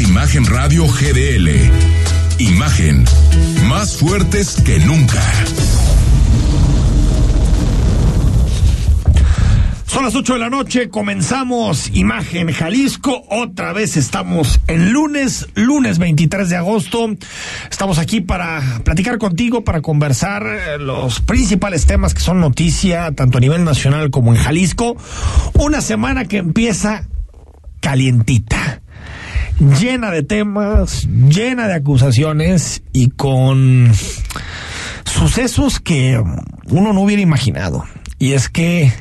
Imagen 0.00 0.46
Radio 0.46 0.86
GDL. 0.86 1.48
Imagen, 2.38 3.04
más 3.68 3.96
fuertes 3.96 4.56
que 4.64 4.78
nunca. 4.78 5.20
Son 9.84 10.04
las 10.04 10.14
8 10.14 10.32
de 10.32 10.38
la 10.38 10.48
noche, 10.48 10.88
comenzamos 10.88 11.90
Imagen 11.92 12.50
Jalisco, 12.52 13.24
otra 13.28 13.74
vez 13.74 13.98
estamos 13.98 14.60
en 14.68 14.92
lunes, 14.92 15.48
lunes 15.54 15.98
23 15.98 16.48
de 16.48 16.56
agosto. 16.56 17.10
Estamos 17.70 17.98
aquí 17.98 18.22
para 18.22 18.80
platicar 18.84 19.18
contigo, 19.18 19.64
para 19.64 19.82
conversar 19.82 20.46
eh, 20.46 20.78
los 20.78 21.20
principales 21.20 21.84
temas 21.84 22.14
que 22.14 22.20
son 22.20 22.40
noticia, 22.40 23.12
tanto 23.12 23.36
a 23.36 23.40
nivel 23.42 23.64
nacional 23.64 24.10
como 24.10 24.34
en 24.34 24.40
Jalisco. 24.40 24.96
Una 25.54 25.82
semana 25.82 26.24
que 26.24 26.38
empieza 26.38 27.06
calientita, 27.80 28.82
llena 29.60 30.10
de 30.10 30.22
temas, 30.22 31.06
llena 31.06 31.68
de 31.68 31.74
acusaciones 31.74 32.82
y 32.92 33.10
con 33.10 33.92
sucesos 35.04 35.80
que 35.80 36.22
uno 36.66 36.92
no 36.92 37.00
hubiera 37.00 37.22
imaginado. 37.22 37.84
Y 38.18 38.32
es 38.32 38.48
que 38.48 38.92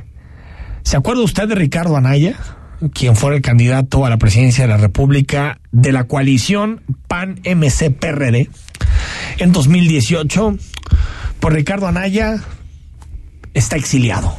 ¿Se 0.89 0.97
acuerda 0.97 1.21
usted 1.21 1.47
de 1.47 1.53
Ricardo 1.53 1.95
Anaya? 1.97 2.35
quien 2.93 3.15
fuera 3.15 3.35
el 3.35 3.43
candidato 3.43 4.07
a 4.07 4.09
la 4.09 4.17
presidencia 4.17 4.63
de 4.63 4.69
la 4.69 4.77
República 4.77 5.59
de 5.71 5.91
la 5.91 6.05
coalición 6.05 6.81
PAN-MC-PRD 7.07 8.49
en 9.37 9.51
2018. 9.51 10.57
Pues 11.39 11.53
Ricardo 11.53 11.85
Anaya 11.85 12.41
está 13.53 13.75
exiliado. 13.75 14.35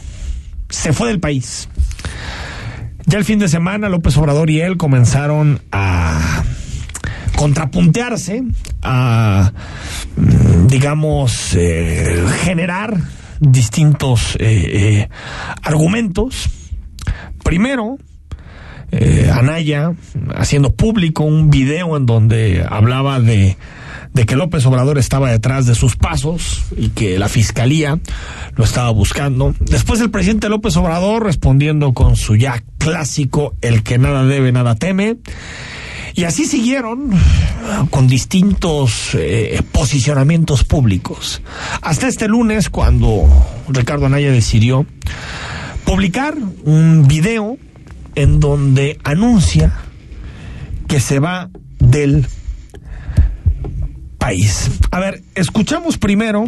Se 0.70 0.92
fue 0.92 1.06
del 1.06 1.20
país. 1.20 1.68
Ya 3.10 3.18
el 3.18 3.24
fin 3.24 3.40
de 3.40 3.48
semana 3.48 3.88
López 3.88 4.16
Obrador 4.18 4.50
y 4.50 4.60
él 4.60 4.76
comenzaron 4.76 5.60
a 5.72 6.44
contrapuntearse, 7.34 8.44
a, 8.82 9.50
mm, 10.14 10.68
digamos, 10.68 11.56
eh, 11.56 12.24
generar 12.44 12.96
distintos 13.40 14.36
eh, 14.36 14.38
eh, 14.38 15.08
argumentos. 15.64 16.50
Primero, 17.42 17.98
Anaya 19.34 19.92
haciendo 20.36 20.72
público 20.72 21.24
un 21.24 21.50
video 21.50 21.96
en 21.96 22.06
donde 22.06 22.64
hablaba 22.68 23.18
de, 23.18 23.56
de 24.12 24.26
que 24.26 24.36
López 24.36 24.66
Obrador 24.66 24.98
estaba 24.98 25.30
detrás 25.30 25.66
de 25.66 25.74
sus 25.74 25.96
pasos 25.96 26.62
y 26.76 26.88
que 26.88 27.18
la 27.18 27.28
fiscalía 27.28 27.98
lo 28.56 28.64
estaba 28.64 28.90
buscando. 28.90 29.54
Después 29.60 30.00
el 30.00 30.10
presidente 30.10 30.48
López 30.48 30.76
Obrador 30.76 31.24
respondiendo 31.24 31.92
con 31.92 32.16
su 32.16 32.36
ya 32.36 32.62
clásico 32.78 33.54
el 33.60 33.82
que 33.82 33.98
nada 33.98 34.24
debe, 34.24 34.52
nada 34.52 34.74
teme. 34.74 35.18
Y 36.14 36.24
así 36.24 36.44
siguieron 36.44 37.10
con 37.90 38.08
distintos 38.08 39.14
eh, 39.14 39.62
posicionamientos 39.70 40.64
públicos. 40.64 41.40
Hasta 41.82 42.08
este 42.08 42.26
lunes, 42.26 42.68
cuando 42.68 43.28
Ricardo 43.68 44.06
Anaya 44.06 44.32
decidió 44.32 44.86
publicar 45.84 46.34
un 46.64 47.06
video 47.06 47.58
en 48.16 48.40
donde 48.40 48.98
anuncia 49.04 49.72
que 50.88 50.98
se 50.98 51.20
va 51.20 51.48
del 51.78 52.26
país. 54.20 54.70
A 54.92 55.00
ver, 55.00 55.24
escuchamos 55.34 55.98
primero 55.98 56.44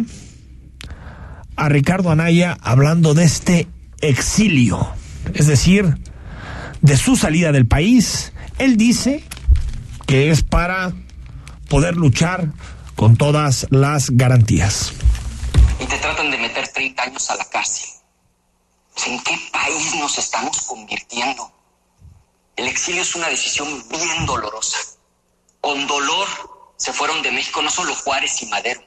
a 1.57 1.67
Ricardo 1.67 2.11
Anaya 2.11 2.57
hablando 2.61 3.13
de 3.13 3.25
este 3.25 3.67
exilio, 3.99 4.87
es 5.33 5.47
decir, 5.47 5.97
de 6.81 6.95
su 6.95 7.17
salida 7.17 7.51
del 7.51 7.67
país. 7.67 8.31
Él 8.59 8.77
dice 8.77 9.23
que 10.07 10.31
es 10.31 10.43
para 10.43 10.93
poder 11.67 11.97
luchar 11.97 12.53
con 12.95 13.17
todas 13.17 13.67
las 13.71 14.11
garantías. 14.11 14.93
Y 15.81 15.85
te 15.85 15.97
tratan 15.97 16.31
de 16.31 16.37
meter 16.37 16.67
30 16.69 17.03
años 17.03 17.29
a 17.31 17.35
la 17.35 17.45
cárcel. 17.45 17.89
¿En 19.07 19.21
qué 19.23 19.37
país 19.51 19.95
nos 19.99 20.17
estamos 20.19 20.61
convirtiendo? 20.61 21.51
El 22.55 22.67
exilio 22.67 23.01
es 23.01 23.15
una 23.15 23.27
decisión 23.27 23.67
bien 23.89 24.25
dolorosa. 24.27 24.77
Con 25.59 25.87
dolor 25.87 26.52
se 26.83 26.91
fueron 26.91 27.21
de 27.21 27.31
México 27.31 27.61
no 27.61 27.69
solo 27.69 27.95
Juárez 27.95 28.41
y 28.41 28.47
Madero, 28.47 28.83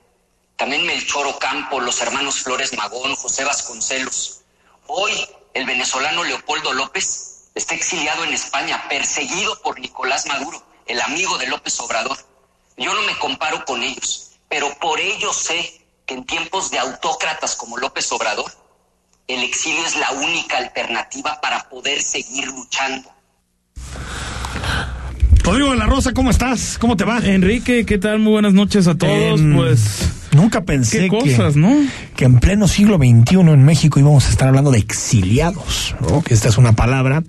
también 0.57 0.85
Melchor 0.85 1.27
Ocampo, 1.29 1.81
los 1.81 2.03
hermanos 2.03 2.41
Flores 2.41 2.75
Magón, 2.75 3.17
José 3.17 3.43
Vasconcelos. 3.43 4.43
Hoy 4.87 5.15
el 5.55 5.65
venezolano 5.65 6.23
Leopoldo 6.23 6.75
López 6.75 7.49
está 7.55 7.75
exiliado 7.75 8.23
en 8.25 8.35
España, 8.35 8.87
perseguido 8.91 9.63
por 9.63 9.81
Nicolás 9.81 10.27
Maduro 10.27 10.63
el 10.85 11.01
amigo 11.01 11.39
de 11.39 11.47
López 11.47 11.81
Obrador. 11.81 12.19
Yo 12.77 12.93
no 12.93 13.01
me 13.01 13.19
comparo 13.19 13.65
con 13.65 13.83
ellos, 13.83 14.33
pero 14.51 14.79
por 14.79 15.01
ello 15.01 15.33
sé 15.33 15.83
que 16.05 16.13
en 16.13 16.27
tiempos 16.27 16.71
de 16.71 16.79
autócratas 16.79 17.57
como 17.57 17.79
López 17.79 18.13
Obrador, 18.13 18.53
el 19.27 19.43
exilio 19.43 19.87
es 19.87 19.97
la 19.97 20.11
única 20.11 20.59
alternativa 20.59 21.41
para 21.41 21.71
poder 21.71 22.03
seguir 22.03 22.49
luchando. 22.49 23.11
Rodrigo 25.47 25.71
de 25.71 25.77
la 25.77 25.87
Rosa, 25.87 26.13
¿cómo 26.13 26.31
estás? 26.31 26.77
¿Cómo 26.81 26.97
te 26.97 27.05
va? 27.05 27.21
Enrique, 27.21 27.87
¿qué 27.87 27.99
tal? 27.99 28.19
Muy 28.19 28.33
buenas 28.33 28.53
noches 28.53 28.89
a 28.89 28.97
todos. 28.97 29.41
pues 29.55 30.11
nunca 30.33 30.65
pensé 30.65 31.03
¿Qué 31.03 31.09
cosas, 31.09 31.55
que, 31.55 31.61
¿no? 31.61 31.73
que 32.17 32.25
en 32.25 32.41
pleno 32.41 32.67
siglo 32.67 32.97
XXI 32.97 33.37
en 33.37 33.65
México 33.65 34.01
íbamos 34.01 34.27
a 34.27 34.31
estar 34.31 34.49
hablando 34.49 34.73
de 34.73 34.79
exiliados, 34.79 35.95
¿no? 36.01 36.25
Que 36.25 36.35
esta 36.35 36.49
es 36.49 36.59
una 36.59 36.73
palabra 36.73 37.23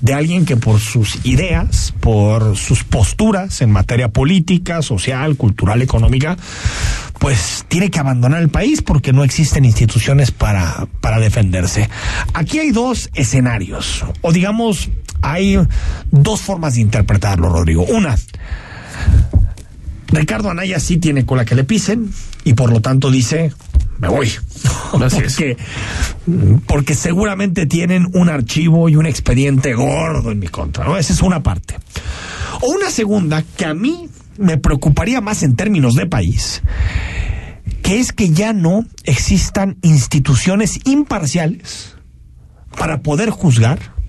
de 0.00 0.14
alguien 0.14 0.46
que 0.46 0.56
por 0.56 0.80
sus 0.80 1.24
ideas, 1.24 1.94
por 2.00 2.56
sus 2.56 2.82
posturas 2.82 3.62
en 3.62 3.70
materia 3.70 4.08
política, 4.08 4.82
social, 4.82 5.36
cultural, 5.36 5.80
económica, 5.80 6.36
pues 7.20 7.66
tiene 7.68 7.88
que 7.88 8.00
abandonar 8.00 8.42
el 8.42 8.48
país 8.48 8.82
porque 8.82 9.12
no 9.12 9.22
existen 9.22 9.64
instituciones 9.64 10.32
para, 10.32 10.88
para 11.00 11.20
defenderse. 11.20 11.88
Aquí 12.34 12.58
hay 12.58 12.72
dos 12.72 13.10
escenarios, 13.14 14.04
o 14.22 14.32
digamos, 14.32 14.88
hay 15.22 15.58
dos 16.10 16.40
formas 16.40 16.74
de 16.74 16.82
interpretarlo, 16.82 17.48
Rodrigo. 17.48 17.84
Una, 17.84 18.16
Ricardo 20.12 20.50
Anaya 20.50 20.80
sí 20.80 20.96
tiene 20.96 21.24
cola 21.24 21.44
que 21.44 21.54
le 21.54 21.64
pisen 21.64 22.12
y 22.44 22.54
por 22.54 22.70
lo 22.72 22.80
tanto 22.80 23.10
dice, 23.10 23.52
me 23.98 24.08
voy. 24.08 24.32
porque, 24.92 25.56
porque 26.66 26.94
seguramente 26.94 27.66
tienen 27.66 28.08
un 28.14 28.28
archivo 28.28 28.88
y 28.88 28.96
un 28.96 29.06
expediente 29.06 29.74
gordo 29.74 30.30
en 30.30 30.38
mi 30.38 30.48
contra, 30.48 30.84
¿no? 30.84 30.96
Esa 30.96 31.12
es 31.12 31.22
una 31.22 31.42
parte. 31.42 31.76
O 32.60 32.72
una 32.72 32.90
segunda 32.90 33.44
que 33.56 33.66
a 33.66 33.74
mí 33.74 34.08
me 34.38 34.56
preocuparía 34.58 35.20
más 35.20 35.42
en 35.42 35.54
términos 35.54 35.94
de 35.94 36.06
país, 36.06 36.62
que 37.82 38.00
es 38.00 38.12
que 38.12 38.30
ya 38.30 38.52
no 38.52 38.86
existan 39.04 39.76
instituciones 39.82 40.80
imparciales 40.84 41.94
para 42.76 43.02
poder 43.02 43.30
juzgar 43.30 43.99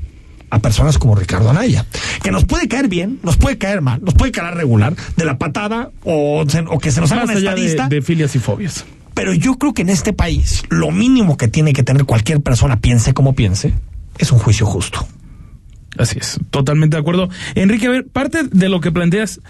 a 0.52 0.60
personas 0.60 0.98
como 0.98 1.16
Ricardo 1.16 1.50
Anaya, 1.50 1.86
que 2.22 2.30
nos 2.30 2.46
puede 2.46 2.68
caer 2.68 2.88
bien, 2.88 3.20
nos 3.24 3.38
puede 3.38 3.58
caer 3.58 3.82
mal, 3.82 4.02
nos 4.04 4.14
puede 4.14 4.32
caer 4.32 4.54
regular, 4.54 4.96
de 5.16 5.26
la 5.26 5.38
patada 5.38 5.90
o, 6.04 6.44
o 6.44 6.80
que 6.80 6.92
se 6.92 7.02
nos 7.02 7.12
haga 7.12 7.24
una 7.24 7.34
estadista. 7.34 7.88
De, 7.88 7.96
de 7.96 8.02
filias 8.02 8.36
y 8.36 8.40
fobias. 8.40 8.86
Pero 9.14 9.34
yo 9.34 9.58
creo 9.58 9.74
que 9.74 9.82
en 9.82 9.90
este 9.90 10.14
país 10.14 10.64
lo 10.70 10.92
mínimo 10.92 11.38
que 11.38 11.48
tiene 11.48 11.74
que 11.74 11.84
tener 11.84 12.06
cualquier 12.06 12.42
persona, 12.42 12.80
piense 12.80 13.14
como 13.14 13.34
piense, 13.34 13.74
es 14.18 14.32
un 14.32 14.40
juicio 14.40 14.66
justo. 14.66 15.08
Así 15.98 16.18
es, 16.20 16.40
totalmente 16.50 16.96
de 16.96 17.02
acuerdo. 17.02 17.30
Enrique, 17.56 17.88
a 17.88 17.92
ver, 17.92 18.08
parte 18.08 18.44
de 18.44 18.70
lo 18.70 18.80
que 18.80 18.92
planteas, 18.92 19.42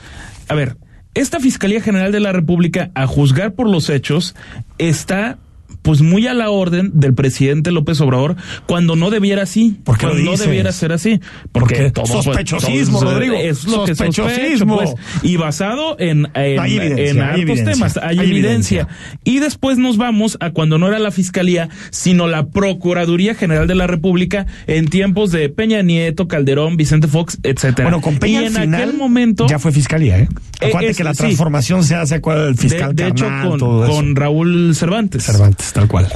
a 0.48 0.56
ver, 0.56 0.78
esta 1.14 1.40
Fiscalía 1.40 1.82
General 1.82 2.12
de 2.12 2.20
la 2.20 2.32
República, 2.32 2.92
a 2.96 3.06
juzgar 3.06 3.54
por 3.54 3.70
los 3.70 3.90
hechos, 3.90 4.36
está 4.78 5.38
pues 5.82 6.02
muy 6.02 6.28
a 6.28 6.34
la 6.34 6.50
orden 6.50 6.92
del 6.94 7.14
presidente 7.14 7.72
López 7.72 8.00
Obrador 8.02 8.36
cuando 8.68 8.96
no 8.96 9.10
debiera 9.10 9.44
así, 9.44 9.80
porque 9.84 10.08
no 10.08 10.38
debiera 10.38 10.72
ser 10.72 10.92
así, 10.92 11.20
porque, 11.52 11.92
todo, 11.92 12.06
sospechosismo, 12.06 13.02
Rodrigo, 13.02 13.36
es 13.36 13.66
lo 13.66 13.86
que 13.86 13.96
sospechosismo 13.96 14.78
pues, 14.78 14.94
y 15.24 15.38
basado 15.38 15.96
en 16.00 16.28
en, 16.36 17.22
altos 17.22 17.64
temas, 17.64 17.98
hay, 17.98 18.20
evidencia. 18.20 18.88
Y 19.24 19.40
después 19.40 19.78
nos 19.78 19.98
vamos 19.98 20.38
a 20.40 20.52
cuando 20.52 20.78
no 20.78 20.88
era 20.88 21.00
la 21.00 21.12
fiscalía, 21.12 21.70
sino 21.90 22.28
la 22.28 22.48
Procuraduría 22.48 23.36
General 23.36 23.68
de 23.68 23.76
la 23.76 23.88
República 23.88 24.46
en 24.68 24.88
tiempos 24.88 25.32
de 25.32 25.50
Peña 25.50 25.82
Nieto, 25.82 26.28
Calderón, 26.28 26.78
Vicente 26.78 27.08
Fox, 27.08 27.40
etcétera. 27.44 27.90
Bueno, 27.90 28.02
con 28.02 28.18
Peña 28.18 28.46
en 28.46 28.76
aquel 28.76 28.94
momento 28.94 29.48
ya 29.48 29.60
fue 29.60 29.72
fiscalía, 29.72 30.20
¿eh? 30.20 30.30
Acuérdate 30.62 30.96
que 30.96 31.04
la 31.04 31.14
transformación 31.14 31.84
se 31.84 31.96
hace 31.96 32.22
con 32.22 32.38
el 32.38 32.56
fiscal 32.56 32.96
de, 32.96 33.04
de 33.04 33.10
hecho 33.10 33.26
con, 33.48 33.60
con 33.60 34.16
Raúl 34.16 34.76
Cervantes. 34.76 35.24
Cervantes 35.24 35.71
tal 35.74 35.88
cual. 35.88 36.08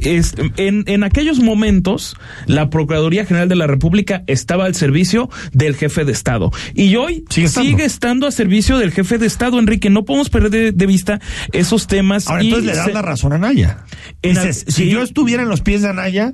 es, 0.00 0.34
en, 0.56 0.84
en 0.86 1.04
aquellos 1.04 1.40
momentos, 1.40 2.16
la 2.46 2.70
Procuraduría 2.70 3.24
General 3.24 3.48
de 3.48 3.56
la 3.56 3.66
República 3.66 4.22
estaba 4.26 4.64
al 4.64 4.74
servicio 4.74 5.28
del 5.52 5.76
jefe 5.76 6.04
de 6.04 6.12
Estado. 6.12 6.50
Y 6.74 6.96
hoy 6.96 7.24
sigue 7.28 7.84
estando, 7.84 8.26
a 8.26 8.30
servicio 8.30 8.78
del 8.78 8.92
jefe 8.92 9.18
de 9.18 9.26
Estado, 9.26 9.58
Enrique. 9.58 9.90
No 9.90 10.04
podemos 10.04 10.30
perder 10.30 10.74
de, 10.74 10.86
vista 10.86 11.20
esos 11.52 11.86
temas. 11.86 12.28
Ahora, 12.28 12.42
entonces 12.42 12.66
le 12.66 12.76
das 12.76 12.92
la 12.92 13.02
razón 13.02 13.32
a 13.32 13.36
Anaya. 13.36 13.84
si 14.66 14.88
yo 14.88 15.02
estuviera 15.02 15.42
en 15.42 15.48
los 15.48 15.60
pies 15.60 15.82
de 15.82 15.88
Anaya, 15.88 16.32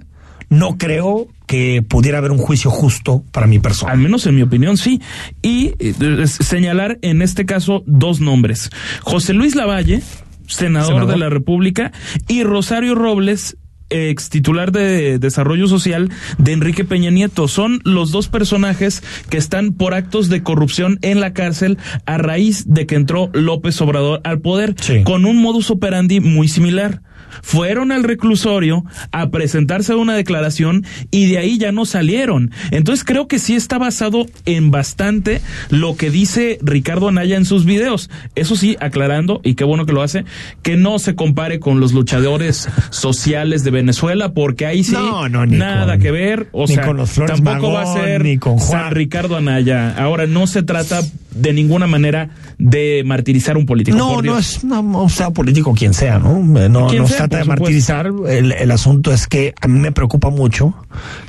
no 0.48 0.78
creo 0.78 1.28
que 1.46 1.82
pudiera 1.82 2.18
haber 2.18 2.32
un 2.32 2.38
juicio 2.38 2.70
justo 2.70 3.24
para 3.32 3.46
mi 3.46 3.58
persona. 3.58 3.92
Al 3.92 3.98
menos 3.98 4.26
en 4.26 4.34
mi 4.34 4.42
opinión, 4.42 4.76
sí. 4.76 5.00
Y 5.42 5.74
eh, 5.78 6.26
señalar 6.26 6.98
en 7.02 7.22
este 7.22 7.46
caso 7.46 7.82
dos 7.86 8.20
nombres. 8.20 8.70
José 9.02 9.32
Luis 9.32 9.54
Lavalle, 9.54 10.02
senador, 10.46 10.88
senador, 10.88 11.10
de 11.10 11.18
la 11.18 11.28
República, 11.28 11.92
y 12.28 12.42
Rosario 12.42 12.94
Robles, 12.94 13.56
ex 13.88 14.30
titular 14.30 14.72
de 14.72 15.18
Desarrollo 15.20 15.68
Social 15.68 16.10
de 16.38 16.52
Enrique 16.52 16.84
Peña 16.84 17.10
Nieto. 17.10 17.46
Son 17.46 17.80
los 17.84 18.10
dos 18.10 18.26
personajes 18.28 19.02
que 19.30 19.36
están 19.36 19.74
por 19.74 19.94
actos 19.94 20.28
de 20.28 20.42
corrupción 20.42 20.98
en 21.02 21.20
la 21.20 21.32
cárcel 21.32 21.78
a 22.04 22.18
raíz 22.18 22.64
de 22.66 22.86
que 22.86 22.96
entró 22.96 23.30
López 23.32 23.80
Obrador 23.80 24.20
al 24.24 24.40
poder, 24.40 24.74
Sí. 24.80 25.02
con 25.04 25.24
un 25.24 25.36
modus 25.40 25.70
operandi 25.70 26.18
muy 26.20 26.48
similar. 26.48 27.00
Fueron 27.42 27.92
al 27.92 28.04
reclusorio 28.04 28.84
a 29.12 29.30
presentarse 29.30 29.94
una 29.94 30.14
declaración 30.14 30.84
y 31.10 31.26
de 31.26 31.38
ahí 31.38 31.58
ya 31.58 31.72
no 31.72 31.84
salieron. 31.84 32.50
Entonces 32.70 33.04
creo 33.04 33.28
que 33.28 33.38
sí 33.38 33.54
está 33.54 33.78
basado 33.78 34.26
en 34.44 34.70
bastante 34.70 35.40
lo 35.70 35.96
que 35.96 36.10
dice 36.10 36.58
Ricardo 36.62 37.08
Anaya 37.08 37.36
en 37.36 37.44
sus 37.44 37.64
videos. 37.64 38.10
Eso 38.34 38.56
sí, 38.56 38.76
aclarando, 38.80 39.40
y 39.44 39.54
qué 39.54 39.64
bueno 39.64 39.86
que 39.86 39.92
lo 39.92 40.02
hace, 40.02 40.24
que 40.62 40.76
no 40.76 40.98
se 40.98 41.14
compare 41.14 41.60
con 41.60 41.80
los 41.80 41.92
luchadores 41.92 42.68
sociales 42.90 43.64
de 43.64 43.70
Venezuela, 43.70 44.32
porque 44.32 44.66
ahí 44.66 44.84
sí 44.84 44.92
No, 44.92 45.28
no, 45.28 45.46
nada 45.46 45.94
con- 45.94 46.02
que 46.02 46.10
ver. 46.10 46.48
O 46.52 46.66
ni 46.66 46.74
sea, 46.74 46.86
con 46.86 46.96
los 46.96 47.10
Flores 47.10 47.42
tampoco 47.42 47.72
va 47.72 47.82
a 47.82 47.84
Magón, 47.86 48.02
ser 48.04 48.24
ni 48.24 48.38
con 48.38 48.58
Juan. 48.58 48.82
San 48.82 48.94
Ricardo 48.94 49.36
Anaya. 49.36 49.94
Ahora 49.96 50.26
no 50.26 50.46
se 50.46 50.62
trata 50.62 51.00
de 51.36 51.52
ninguna 51.52 51.86
manera 51.86 52.30
de 52.58 53.02
martirizar 53.04 53.56
a 53.56 53.58
un 53.58 53.66
político. 53.66 53.96
No, 53.96 54.22
no 54.22 54.38
es, 54.38 54.64
no, 54.64 55.02
o 55.02 55.08
sea, 55.08 55.30
político 55.30 55.74
quien 55.74 55.94
sea, 55.94 56.18
¿no? 56.18 56.38
Eh, 56.60 56.68
No, 56.68 56.90
no 56.92 57.06
se 57.06 57.14
sea, 57.14 57.16
trata 57.28 57.38
de 57.38 57.44
martirizar. 57.44 58.10
El, 58.28 58.52
el 58.52 58.70
asunto 58.70 59.12
es 59.12 59.26
que 59.26 59.54
a 59.60 59.68
mí 59.68 59.78
me 59.78 59.92
preocupa 59.92 60.30
mucho 60.30 60.74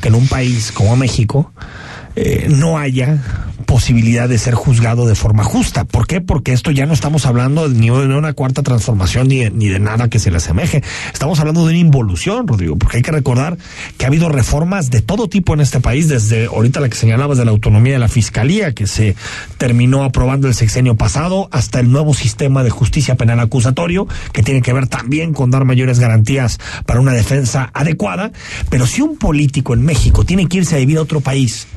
que 0.01 0.07
en 0.07 0.15
un 0.15 0.27
país 0.27 0.71
como 0.71 0.95
México 0.95 1.51
eh, 2.19 2.47
no 2.49 2.79
haya 2.79 3.21
posibilidad 3.67 4.27
de 4.27 4.39
ser 4.39 4.55
juzgado 4.55 5.05
de 5.05 5.13
forma 5.13 5.43
justa. 5.43 5.83
¿Por 5.83 6.07
qué? 6.07 6.19
Porque 6.19 6.51
esto 6.51 6.71
ya 6.71 6.87
no 6.87 6.93
estamos 6.93 7.27
hablando 7.27 7.67
ni 7.67 7.89
de 7.89 8.15
una 8.15 8.33
cuarta 8.33 8.63
transformación 8.63 9.27
ni 9.27 9.39
de, 9.39 9.51
ni 9.51 9.67
de 9.67 9.79
nada 9.79 10.09
que 10.09 10.17
se 10.17 10.31
le 10.31 10.37
asemeje. 10.37 10.81
Estamos 11.13 11.39
hablando 11.39 11.61
de 11.61 11.73
una 11.73 11.77
involución, 11.77 12.47
Rodrigo, 12.47 12.75
porque 12.77 12.97
hay 12.97 13.03
que 13.03 13.11
recordar 13.11 13.57
que 13.97 14.05
ha 14.05 14.07
habido 14.07 14.29
reformas 14.29 14.89
de 14.89 15.01
todo 15.01 15.29
tipo 15.29 15.53
en 15.53 15.59
este 15.59 15.79
país, 15.79 16.07
desde 16.07 16.45
ahorita 16.45 16.79
la 16.79 16.89
que 16.89 16.95
señalabas 16.95 17.37
de 17.37 17.45
la 17.45 17.51
autonomía 17.51 17.93
de 17.93 17.99
la 17.99 18.07
fiscalía, 18.07 18.73
que 18.73 18.87
se 18.87 19.15
terminó 19.59 20.03
aprobando 20.03 20.47
el 20.47 20.55
sexenio 20.55 20.95
pasado, 20.95 21.49
hasta 21.51 21.79
el 21.79 21.91
nuevo 21.91 22.15
sistema 22.15 22.63
de 22.63 22.71
justicia 22.71 23.13
penal 23.13 23.39
acusatorio, 23.41 24.07
que 24.31 24.41
tiene 24.41 24.63
que 24.63 24.73
ver 24.73 24.87
también 24.87 25.33
con 25.33 25.51
dar 25.51 25.65
mayores 25.65 25.99
garantías 25.99 26.57
para 26.87 26.99
una 26.99 27.11
defensa 27.11 27.69
adecuada. 27.75 28.31
Pero 28.71 28.87
si 28.87 29.01
un 29.03 29.17
político 29.17 29.75
en 29.75 29.83
México 29.83 30.23
tiene 30.23 30.47
que 30.47 30.57
irse 30.57 30.75
a 30.75 30.79
vivir 30.79 30.97
a 30.97 31.01
otro 31.01 31.19
país, 31.19 31.67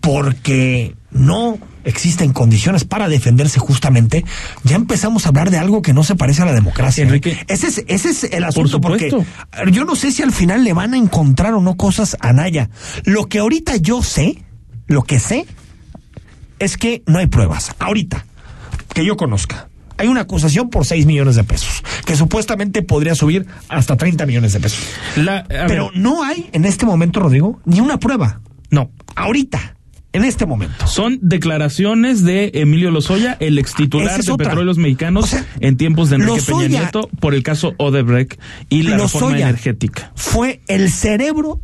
porque 0.00 0.94
no 1.10 1.58
existen 1.84 2.32
condiciones 2.32 2.84
para 2.84 3.08
defenderse 3.08 3.58
justamente, 3.58 4.24
ya 4.64 4.76
empezamos 4.76 5.24
a 5.24 5.30
hablar 5.30 5.50
de 5.50 5.58
algo 5.58 5.82
que 5.82 5.92
no 5.94 6.02
se 6.04 6.14
parece 6.14 6.42
a 6.42 6.44
la 6.44 6.52
democracia. 6.52 7.02
¿eh? 7.02 7.06
Enrique. 7.06 7.38
Ese 7.48 7.68
es, 7.68 7.84
ese 7.88 8.10
es 8.10 8.24
el 8.24 8.44
asunto, 8.44 8.80
porque 8.80 9.10
yo 9.72 9.84
no 9.84 9.96
sé 9.96 10.12
si 10.12 10.22
al 10.22 10.32
final 10.32 10.62
le 10.64 10.72
van 10.72 10.94
a 10.94 10.98
encontrar 10.98 11.54
o 11.54 11.60
no 11.60 11.76
cosas 11.76 12.16
a 12.20 12.32
Naya. 12.32 12.70
Lo 13.04 13.26
que 13.26 13.38
ahorita 13.38 13.76
yo 13.76 14.02
sé, 14.02 14.42
lo 14.86 15.02
que 15.04 15.18
sé, 15.18 15.46
es 16.58 16.76
que 16.76 17.02
no 17.06 17.18
hay 17.18 17.26
pruebas. 17.26 17.74
Ahorita, 17.78 18.26
que 18.94 19.04
yo 19.04 19.16
conozca. 19.16 19.68
Hay 19.96 20.08
una 20.08 20.22
acusación 20.22 20.70
por 20.70 20.86
6 20.86 21.04
millones 21.06 21.36
de 21.36 21.44
pesos, 21.44 21.82
que 22.06 22.16
supuestamente 22.16 22.82
podría 22.82 23.14
subir 23.14 23.46
hasta 23.68 23.96
30 23.96 24.24
millones 24.26 24.52
de 24.54 24.60
pesos. 24.60 24.80
La- 25.16 25.44
Pero 25.46 25.90
ver, 25.90 25.98
no 26.00 26.22
hay 26.24 26.48
en 26.52 26.64
este 26.64 26.86
momento, 26.86 27.20
Rodrigo, 27.20 27.60
ni 27.66 27.80
una 27.80 27.98
prueba. 27.98 28.40
no. 28.70 28.90
Ahorita, 29.16 29.76
en 30.12 30.24
este 30.24 30.46
momento. 30.46 30.86
Son 30.86 31.18
declaraciones 31.22 32.24
de 32.24 32.50
Emilio 32.54 32.90
Lozoya, 32.90 33.36
el 33.40 33.58
ex 33.58 33.74
titular 33.74 34.20
es 34.20 34.26
de 34.26 34.32
otra. 34.32 34.48
Petróleos 34.48 34.78
Mexicanos 34.78 35.24
O 35.24 35.26
sea, 35.26 35.46
en 35.60 35.76
tiempos 35.76 36.10
de 36.10 36.16
Enrique 36.16 36.42
Peña 36.42 36.68
Nieto 36.68 37.08
por 37.20 37.34
el 37.34 37.42
caso 37.42 37.74
Odebrecht 37.78 38.40
y 38.68 38.82
la 38.82 38.96
reforma 38.96 39.28
Lozoya 39.28 39.48
energética. 39.48 40.12
Fue 40.14 40.60
el 40.66 40.90
cerebro 40.90 41.60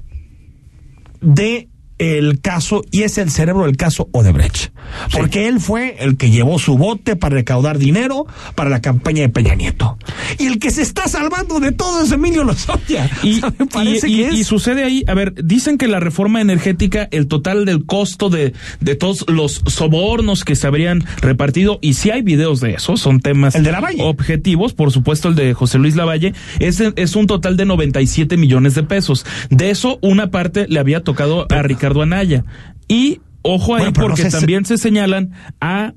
de 1.21 1.69
el 1.99 2.41
caso 2.41 2.85
y 2.91 3.03
es 3.03 3.19
el 3.19 3.31
cerebro 3.31 3.65
del 3.65 3.77
caso 3.77 4.09
Odebrecht. 4.13 4.71
Porque 5.13 5.49
él 5.49 5.61
fue 5.61 5.97
el 5.99 6.17
que 6.17 6.31
llevó 6.31 6.59
su 6.59 6.77
bote 6.79 7.17
para 7.17 7.35
recaudar 7.37 7.79
dinero 7.79 8.27
para 8.55 8.71
la 8.71 8.81
campaña 8.81 9.23
de 9.23 9.29
Peña 9.29 9.55
Nieto. 9.55 9.99
Y 10.39 10.47
el 10.47 10.59
que 10.59 10.71
se 10.71 10.83
está 10.83 11.09
salvando 11.09 11.59
de 11.59 11.73
todo 11.73 12.03
es 12.03 12.13
Emilio 12.13 12.45
Lozoya. 12.45 13.11
Y, 13.23 13.41
parece 13.73 14.09
y- 14.09 14.13
y- 14.13 14.17
que 14.17 14.29
es- 14.29 14.35
y 14.35 14.45
sucede 14.45 14.85
ahí, 14.85 15.03
a 15.09 15.15
ver, 15.15 15.35
dicen 15.43 15.79
que 15.79 15.89
la 15.89 15.99
reforma 16.01 16.41
energética, 16.41 17.09
el 17.11 17.27
total 17.29 17.65
del 17.65 17.85
costo 17.87 18.29
de, 18.31 18.53
de 18.81 18.95
todos 18.95 19.25
los 19.29 19.63
sobornos 19.67 20.45
que 20.45 20.55
se 20.55 20.67
habrían 20.67 21.05
repartido, 21.21 21.79
y 21.83 21.95
si 21.95 22.11
hay 22.11 22.23
videos 22.23 22.61
de 22.61 22.75
eso, 22.75 22.97
son 22.97 23.21
temas 23.21 23.55
El 23.55 23.65
de 23.65 23.73
Lavalle. 23.73 24.03
objetivos, 24.03 24.75
por 24.75 24.93
supuesto 24.93 25.29
el 25.29 25.35
de 25.35 25.55
José 25.55 25.79
Luis 25.79 25.97
Lavalle, 25.97 26.35
es, 26.61 26.81
es 26.81 27.17
un 27.17 27.27
total 27.27 27.57
de 27.57 27.65
97 27.65 28.37
millones 28.37 28.75
de 28.75 28.83
pesos. 28.83 29.25
De 29.51 29.71
eso, 29.71 29.99
una 30.03 30.31
parte 30.31 30.67
le 30.69 30.79
había 30.79 31.03
tocado 31.03 31.47
a 31.51 31.63
Ricardo 31.63 31.86
Anaya. 31.95 32.45
Y 32.89 33.21
ojo 33.43 33.75
ahí, 33.75 33.81
Bueno, 33.83 33.93
pero 33.95 34.09
no 34.09 34.15
porque 34.15 34.31
también 34.31 34.65
se 34.65 34.79
señalan 34.79 35.33
a 35.61 35.93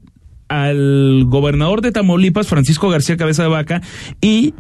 al 0.48 1.26
gobernador 1.26 1.82
de 1.82 1.92
Tamaulipas, 1.92 2.48
Francisco 2.48 2.90
García 2.90 3.18
Cabeza 3.18 3.44
de 3.44 3.50
Vaca, 3.50 3.82
y 4.20 4.56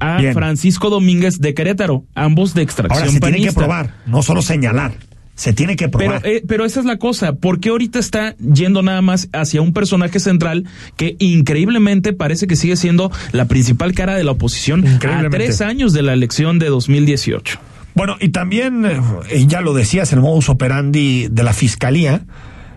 a 0.00 0.16
Bien. 0.18 0.34
Francisco 0.34 0.90
Domínguez 0.90 1.38
de 1.40 1.54
Querétaro, 1.54 2.04
ambos 2.14 2.54
de 2.54 2.62
extracción 2.62 3.00
Ahora 3.02 3.12
se 3.12 3.20
tiene 3.20 3.40
que 3.46 3.52
probar, 3.52 3.94
no 4.06 4.22
solo 4.22 4.42
señalar. 4.42 4.92
Se 5.36 5.52
tiene 5.54 5.76
que 5.76 5.88
Pero, 5.88 6.10
probar. 6.14 6.26
eh, 6.26 6.42
pero 6.46 6.64
esa 6.66 6.80
es 6.80 6.86
la 6.86 6.98
cosa, 6.98 7.34
porque 7.36 7.70
ahorita 7.70 7.98
está 7.98 8.34
yendo 8.38 8.82
nada 8.82 9.00
más 9.02 9.28
hacia 9.32 9.62
un 9.62 9.72
personaje 9.72 10.20
central 10.20 10.64
que 10.96 11.16
increíblemente 11.18 12.12
parece 12.12 12.46
que 12.46 12.56
sigue 12.56 12.76
siendo 12.76 13.10
la 13.32 13.46
principal 13.46 13.92
cara 13.94 14.14
de 14.16 14.24
la 14.24 14.32
oposición 14.32 14.84
a 14.86 15.28
tres 15.30 15.60
años 15.60 15.92
de 15.92 16.02
la 16.02 16.12
elección 16.12 16.58
de 16.58 16.66
2018. 16.66 17.58
Bueno, 17.94 18.16
y 18.20 18.30
también, 18.30 18.84
eh, 18.84 19.44
ya 19.46 19.60
lo 19.60 19.72
decías, 19.74 20.12
el 20.12 20.20
modus 20.20 20.48
operandi 20.48 21.28
de 21.30 21.42
la 21.42 21.52
fiscalía, 21.52 22.22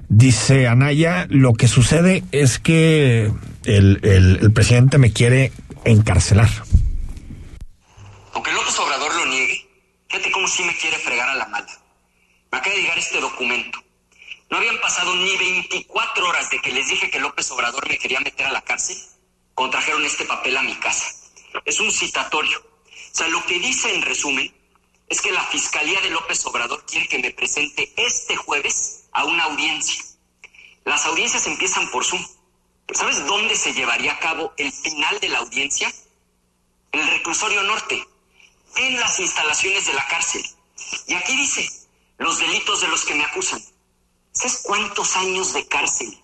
dice 0.10 0.68
Anaya, 0.68 1.28
lo 1.30 1.54
que 1.54 1.68
sucede 1.68 2.24
es 2.32 2.60
que 2.60 3.32
el, 3.66 4.00
el- 4.04 4.40
el 4.42 4.52
presidente 4.54 4.98
me 4.98 5.12
quiere 5.14 5.52
encarcelar. 5.86 6.50
Aunque 8.34 8.52
López 8.52 8.78
Obrador 8.80 9.16
lo 9.16 9.26
niegue, 9.28 9.68
fíjate 10.10 10.32
cómo 10.32 10.48
sí 10.48 10.64
me 10.64 10.76
quiere 10.76 10.98
fregar 10.98 11.30
a 11.30 11.36
la 11.36 11.48
mala. 11.48 11.68
Me 12.52 12.58
acaba 12.58 12.76
de 12.76 12.82
llegar 12.82 12.98
este 12.98 13.20
documento. 13.20 13.80
No 14.50 14.58
habían 14.58 14.80
pasado 14.82 15.16
ni 15.16 15.36
24 15.38 16.28
horas 16.28 16.50
de 16.52 16.60
que 16.60 16.72
les 16.72 16.88
dije 16.88 17.10
que 17.10 17.20
López 17.20 17.50
Obrador 17.52 17.88
me 17.88 17.98
quería 17.98 18.20
meter 18.20 18.46
a 18.46 18.52
la 18.52 18.62
cárcel. 18.62 18.98
Contrajeron 19.56 20.04
este 20.06 20.26
papel 20.26 20.58
a 20.58 20.64
mi 20.64 20.76
casa. 20.76 21.06
Es 21.66 21.80
un 21.80 21.92
citatorio. 21.92 22.58
O 22.60 23.16
sea, 23.16 23.28
lo 23.30 23.44
que 23.46 23.60
dice 23.60 23.94
en 23.96 24.02
resumen 24.02 24.52
es 25.08 25.22
que 25.22 25.32
la 25.32 25.44
Fiscalía 25.48 26.00
de 26.02 26.10
López 26.10 26.46
Obrador 26.46 26.86
quiere 26.86 27.08
que 27.08 27.20
me 27.20 27.32
presente 27.32 27.94
este 27.98 28.36
jueves 28.36 29.06
a 29.12 29.26
una 29.26 29.44
audiencia. 29.46 30.04
Las 30.86 31.06
audiencias 31.06 31.46
empiezan 31.48 31.90
por 31.92 32.04
Zoom. 32.04 32.26
¿Sabes 32.94 33.26
dónde 33.26 33.56
se 33.56 33.74
llevaría 33.74 34.14
a 34.14 34.20
cabo 34.20 34.54
el 34.58 34.72
final 34.72 35.20
de 35.20 35.30
la 35.30 35.40
audiencia? 35.40 35.94
En 36.92 37.00
el 37.00 37.10
reclusorio 37.10 37.64
norte, 37.64 38.06
en 38.76 39.00
las 39.00 39.20
instalaciones 39.20 39.86
de 39.86 39.94
la 39.94 40.06
cárcel. 40.08 40.44
Y 41.08 41.14
aquí 41.14 41.36
dice, 41.36 41.68
los 42.18 42.40
delitos 42.40 42.82
de 42.82 42.88
los 42.88 43.04
que 43.06 43.16
me 43.16 43.24
acusan. 43.24 43.64
¿Sabes 44.32 44.62
cuántos 44.64 45.16
años 45.16 45.54
de 45.54 45.68
cárcel 45.68 46.20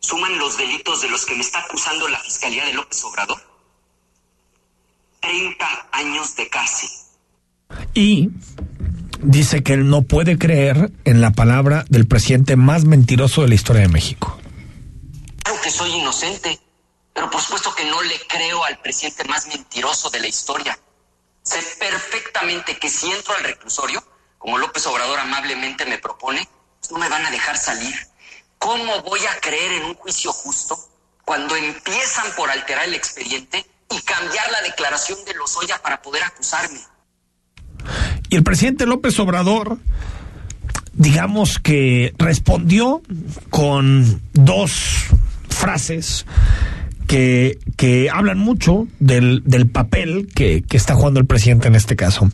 suman 0.00 0.36
los 0.38 0.56
delitos 0.56 1.00
de 1.00 1.08
los 1.08 1.24
que 1.24 1.34
me 1.34 1.42
está 1.42 1.60
acusando 1.60 2.08
la 2.08 2.18
Fiscalía 2.20 2.64
de 2.64 2.72
López 2.72 3.02
Obrador? 3.04 3.40
30 5.20 5.88
años 5.92 6.34
de 6.34 6.48
cárcel. 6.48 6.90
Y 7.94 8.30
dice 9.22 9.62
que 9.62 9.74
él 9.74 9.88
no 9.88 10.02
puede 10.02 10.38
creer 10.38 10.90
en 11.04 11.20
la 11.20 11.30
palabra 11.30 11.84
del 11.88 12.06
presidente 12.06 12.56
más 12.56 12.84
mentiroso 12.84 13.42
de 13.42 13.48
la 13.48 13.54
historia 13.54 13.82
de 13.82 13.88
México. 13.88 14.38
Claro 15.42 15.60
que 15.62 15.70
soy 15.70 15.90
inocente, 15.90 16.58
pero 17.12 17.30
por 17.30 17.40
supuesto 17.40 17.74
que 17.74 17.84
no 17.84 18.02
le 18.02 18.18
creo 18.28 18.64
al 18.64 18.78
presidente 18.80 19.24
más 19.24 19.46
mentiroso 19.46 20.10
de 20.10 20.20
la 20.20 20.28
historia. 20.28 20.78
Sé 21.42 21.58
perfectamente 21.78 22.78
que 22.78 22.88
si 22.88 23.10
entro 23.10 23.34
al 23.34 23.44
reclusorio, 23.44 24.02
como 24.38 24.58
López 24.58 24.86
Obrador 24.86 25.18
amablemente 25.20 25.84
me 25.86 25.98
propone, 25.98 26.48
no 26.90 26.98
me 26.98 27.08
van 27.08 27.26
a 27.26 27.30
dejar 27.30 27.56
salir. 27.56 27.94
¿Cómo 28.58 29.02
voy 29.02 29.20
a 29.26 29.40
creer 29.40 29.72
en 29.72 29.84
un 29.84 29.94
juicio 29.94 30.32
justo 30.32 30.78
cuando 31.24 31.56
empiezan 31.56 32.32
por 32.36 32.50
alterar 32.50 32.84
el 32.84 32.94
expediente 32.94 33.66
y 33.90 34.00
cambiar 34.02 34.50
la 34.50 34.62
declaración 34.62 35.24
de 35.24 35.34
Lozoya 35.34 35.82
para 35.82 36.00
poder 36.00 36.22
acusarme? 36.22 36.80
Y 38.28 38.36
el 38.36 38.42
presidente 38.42 38.86
López 38.86 39.18
Obrador, 39.20 39.78
digamos 40.92 41.58
que 41.58 42.14
respondió 42.18 43.02
con 43.50 44.20
dos 44.32 45.06
frases 45.48 46.26
que, 47.06 47.58
que 47.76 48.08
hablan 48.10 48.38
mucho 48.38 48.88
del, 48.98 49.42
del 49.44 49.68
papel 49.68 50.28
que, 50.34 50.62
que 50.62 50.76
está 50.76 50.94
jugando 50.94 51.20
el 51.20 51.26
presidente 51.26 51.68
en 51.68 51.74
este 51.74 51.96
caso. 51.96 52.30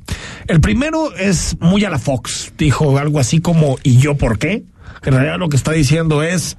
El 0.46 0.60
primero 0.60 1.14
es 1.16 1.56
muy 1.60 1.84
a 1.84 1.90
la 1.90 1.98
Fox, 1.98 2.52
dijo 2.56 2.98
algo 2.98 3.18
así 3.18 3.40
como 3.40 3.76
¿y 3.82 3.98
yo 3.98 4.16
por 4.16 4.38
qué? 4.38 4.64
En 5.02 5.14
realidad 5.14 5.38
lo 5.38 5.48
que 5.48 5.56
está 5.56 5.72
diciendo 5.72 6.22
es 6.22 6.56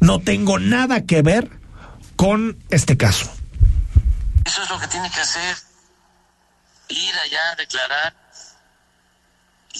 no 0.00 0.18
tengo 0.18 0.58
nada 0.58 1.04
que 1.04 1.22
ver 1.22 1.50
con 2.16 2.58
este 2.70 2.96
caso. 2.96 3.30
Eso 4.44 4.62
es 4.62 4.70
lo 4.70 4.78
que 4.78 4.88
tiene 4.88 5.10
que 5.10 5.20
hacer, 5.20 5.56
ir 6.88 7.14
allá 7.24 7.52
a 7.52 7.56
declarar 7.56 8.14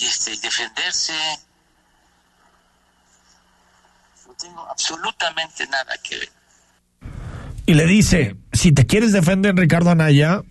y 0.00 0.06
este, 0.06 0.36
defenderse. 0.38 1.12
No 4.26 4.34
tengo 4.34 4.66
absolutamente 4.68 5.66
nada 5.66 5.96
que 6.02 6.18
ver. 6.18 6.32
Y 7.66 7.74
le 7.74 7.86
dice, 7.86 8.36
si 8.52 8.72
te 8.72 8.86
quieres 8.86 9.12
defender, 9.12 9.54
Ricardo 9.54 9.90
Anaya, 9.90 10.42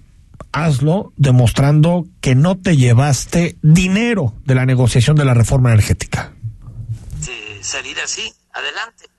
hazlo 0.51 1.13
demostrando 1.17 2.05
que 2.21 2.35
no 2.35 2.59
te 2.59 2.77
llevaste 2.77 3.57
dinero 3.61 4.33
de 4.45 4.55
la 4.55 4.65
negociación 4.65 5.15
de 5.17 5.25
la 5.25 5.33
reforma 5.33 5.71
energética. 5.71 6.33
De 7.25 7.63
salir 7.63 7.99
así, 7.99 8.33
adelante. 8.53 9.09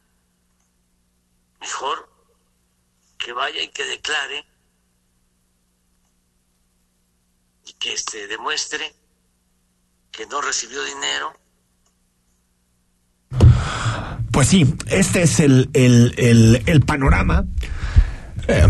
Mejor 1.61 2.09
que 3.19 3.33
vaya 3.33 3.63
y 3.63 3.69
que 3.69 3.85
declare 3.85 4.47
y 7.67 7.73
que 7.75 7.93
este 7.93 8.27
demuestre 8.29 8.95
que 10.21 10.27
no 10.27 10.43
recibió 10.43 10.79
dinero. 10.85 11.33
Pues 14.31 14.49
sí, 14.49 14.75
este 14.89 15.23
es 15.23 15.41
el, 15.41 15.71
el, 15.73 16.63
el, 16.67 16.81
panorama. 16.83 17.47
Eh, 18.47 18.69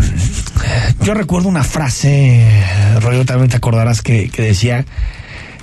yo 1.01 1.13
recuerdo 1.13 1.49
una 1.49 1.65
frase, 1.65 2.63
Rollo, 3.01 3.25
también 3.25 3.49
te 3.49 3.57
acordarás 3.57 4.01
que, 4.01 4.29
que 4.29 4.43
decía, 4.43 4.85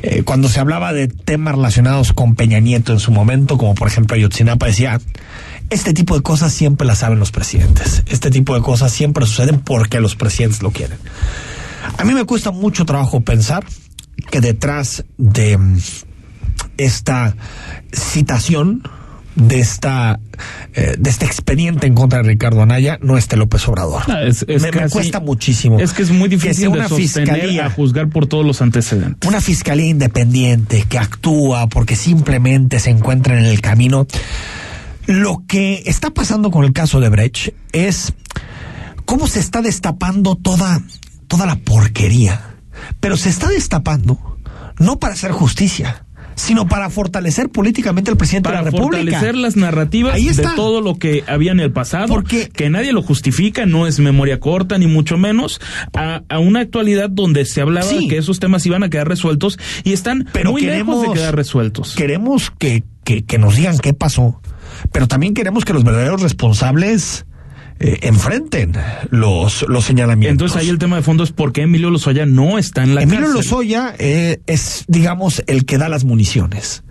eh, 0.03 0.25
cuando 0.25 0.51
se 0.51 0.61
hablaba 0.61 0.93
de 0.93 1.09
temas 1.09 1.55
relacionados 1.55 2.13
con 2.13 2.35
Peña 2.35 2.61
Nieto 2.61 2.93
en 2.93 3.01
su 3.01 3.11
momento, 3.11 3.57
como 3.57 3.75
por 3.75 3.89
ejemplo 3.89 4.15
Ayotzinapa, 4.15 4.67
decía, 4.67 5.01
este 5.71 5.95
tipo 5.95 6.15
de 6.17 6.23
cosas 6.23 6.53
siempre 6.53 6.87
las 6.87 6.99
saben 6.99 7.19
los 7.19 7.31
presidentes. 7.31 8.03
Este 8.09 8.31
tipo 8.31 8.55
de 8.55 8.61
cosas 8.61 8.93
siempre 8.93 9.25
suceden 9.25 9.61
porque 9.61 10.01
los 10.01 10.17
presidentes 10.17 10.63
lo 10.63 10.71
quieren. 10.71 10.99
A 11.97 12.05
mí 12.05 12.13
me 12.13 12.25
cuesta 12.25 12.51
mucho 12.51 12.85
trabajo 12.85 13.23
pensar 13.23 13.65
que 14.31 14.41
detrás 14.41 15.05
de 15.17 15.57
mm, 15.59 15.79
esta 16.77 17.35
citación, 17.93 18.83
de 19.35 19.61
esta 19.61 20.19
eh, 20.75 20.97
de 20.99 21.11
este 21.11 21.25
expediente 21.25 21.87
en 21.87 21.95
contra 21.95 22.19
de 22.23 22.29
Ricardo 22.29 22.61
Anaya, 22.63 22.99
no 23.03 23.17
esté 23.17 23.37
López 23.37 23.67
Obrador. 23.69 24.03
Ah, 24.09 24.23
es- 24.23 24.45
es 24.49 24.63
me, 24.63 24.71
cuesta 24.89 25.21
muchísimo. 25.21 25.79
Es 25.79 25.93
que 25.93 26.03
es 26.03 26.11
muy 26.11 26.29
difícil 26.29 26.63
de 26.63 26.69
una 26.69 26.89
sostener 26.89 27.29
fiscalía 27.35 27.67
a 27.67 27.71
juzgar 27.71 28.09
por 28.09 28.27
todos 28.27 28.45
los 28.45 28.61
antecedentes. 28.63 29.29
una 29.29 29.41
fiscalía 29.41 29.87
independiente 29.87 30.85
que 30.89 30.99
actúa 30.99 31.69
porque 31.69 31.95
simplemente 31.97 32.81
se 32.81 32.91
encuentra 32.91 33.39
en 33.39 33.45
el 33.47 33.61
camino. 33.61 34.07
Lo 35.07 35.45
que 35.47 35.83
está 35.87 36.11
pasando 36.11 36.51
con 36.51 36.65
el 36.65 36.73
caso 36.73 37.01
de 37.01 37.09
Brecht 37.09 37.51
es 37.73 38.13
cómo 39.05 39.27
se 39.27 39.41
está 39.41 39.63
destapando 39.63 40.35
toda, 40.35 40.83
toda 41.29 41.47
la 41.47 41.57
porquería. 41.57 42.57
Pero 43.01 43.17
se 43.17 43.29
está 43.29 43.49
destapando 43.49 44.19
no 44.79 44.99
para 44.99 45.15
hacer 45.15 45.33
justicia, 45.33 46.05
sino 46.37 46.69
para 46.69 46.89
fortalecer 46.89 47.49
políticamente 47.49 48.13
al 48.13 48.17
presidente 48.17 48.49
Para 48.49 48.59
de 48.61 48.65
la 48.67 48.71
República. 48.71 49.03
fortalecer 49.03 49.35
las 49.35 49.57
narrativas 49.57 50.15
Ahí 50.15 50.29
de 50.29 50.47
todo 50.55 50.81
lo 50.81 50.97
que 50.97 51.25
había 51.27 51.51
en 51.51 51.59
el 51.59 51.73
pasado, 51.73 52.07
Porque- 52.07 52.49
que 52.49 52.71
nadie 52.71 52.93
lo 52.93 53.03
justifica, 53.03 53.67
no 53.67 53.89
es 53.89 53.99
memoria 53.99 54.39
corta, 54.39 54.79
ni 54.79 54.87
mucho 54.87 55.19
menos, 55.19 55.61
a, 55.97 56.23
a 56.29 56.39
una 56.39 56.61
actualidad 56.61 57.11
donde 57.11 57.45
se 57.45 57.61
hablaba 57.61 57.89
Sí. 57.89 58.07
que 58.07 58.19
esos 58.19 58.39
temas 58.39 58.65
iban 58.67 58.85
a 58.85 58.89
quedar 58.89 59.09
resueltos 59.09 59.59
y 59.83 59.93
están 59.95 60.29
Pero 60.33 60.53
muy 60.53 60.63
lejos 60.63 60.77
de 60.77 60.83
queremos- 61.09 61.15
quedar 61.15 61.35
resueltos. 61.35 61.95
Queremos 61.97 62.53
que, 62.57 62.85
que, 63.03 63.25
que 63.25 63.39
nos 63.39 63.57
digan 63.57 63.77
qué 63.79 63.93
pasó, 63.93 64.41
pero 64.93 65.09
también 65.09 65.35
queremos 65.35 65.65
que 65.65 65.73
los 65.73 65.83
verdaderos 65.83 66.23
responsables 66.23 67.27
eh, 67.81 67.99
enfrenten 68.03 68.73
los, 69.11 69.65
los 69.69 69.85
señalamientos. 69.85 70.33
Entonces 70.33 70.57
ahí 70.57 70.69
el 70.69 70.79
tema 70.79 70.97
de 70.97 71.03
fondo 71.03 71.23
es 71.23 71.31
por 71.31 71.53
qué 71.53 71.63
Emilio 71.63 71.91
Lozoya 71.91 72.27
no 72.27 72.59
está 72.59 72.83
en 72.83 72.95
la 72.95 73.03
Emilio 73.03 73.27
cárcel. 73.27 73.37
Lozoya 73.37 73.95
eh, 73.99 74.41
es, 74.47 74.85
digamos, 74.89 75.43
el 75.47 75.65
que 75.65 75.79
da 75.79 75.89
las 75.89 76.05
municiones. 76.05 76.83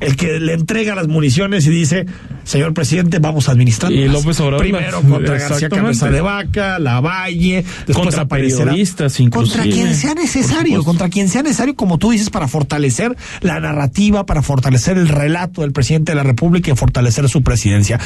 El 0.00 0.16
que 0.16 0.40
le 0.40 0.54
entrega 0.54 0.94
las 0.94 1.08
municiones 1.08 1.66
y 1.66 1.70
dice, 1.70 2.06
señor 2.44 2.72
presidente, 2.72 3.18
vamos 3.18 3.50
a 3.50 3.52
administrar. 3.52 3.92
Y 3.92 4.08
López 4.08 4.40
Obrador 4.40 4.62
Primero 4.62 5.02
contra 5.02 5.38
García. 5.38 5.68
Cabeza 5.68 6.08
de 6.08 6.22
Vaca, 6.22 6.78
Lavalle, 6.78 7.62
después 7.86 7.96
Contra 7.98 8.26
periodistas, 8.26 9.20
inclusive. 9.20 9.58
Contra 9.58 9.70
quien 9.70 9.94
sea 9.94 10.14
necesario, 10.14 10.82
contra 10.84 11.10
quien 11.10 11.28
sea 11.28 11.42
necesario, 11.42 11.76
como 11.76 11.98
tú 11.98 12.12
dices, 12.12 12.30
para 12.30 12.48
fortalecer 12.48 13.14
la 13.42 13.60
narrativa, 13.60 14.24
para 14.24 14.40
fortalecer 14.40 14.96
el 14.96 15.08
relato 15.08 15.60
del 15.60 15.72
presidente 15.72 16.12
de 16.12 16.16
la 16.16 16.22
República 16.22 16.70
y 16.70 16.76
fortalecer 16.76 17.28
su 17.28 17.42
presidencia. 17.42 18.00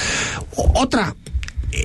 Otra, 0.57 1.15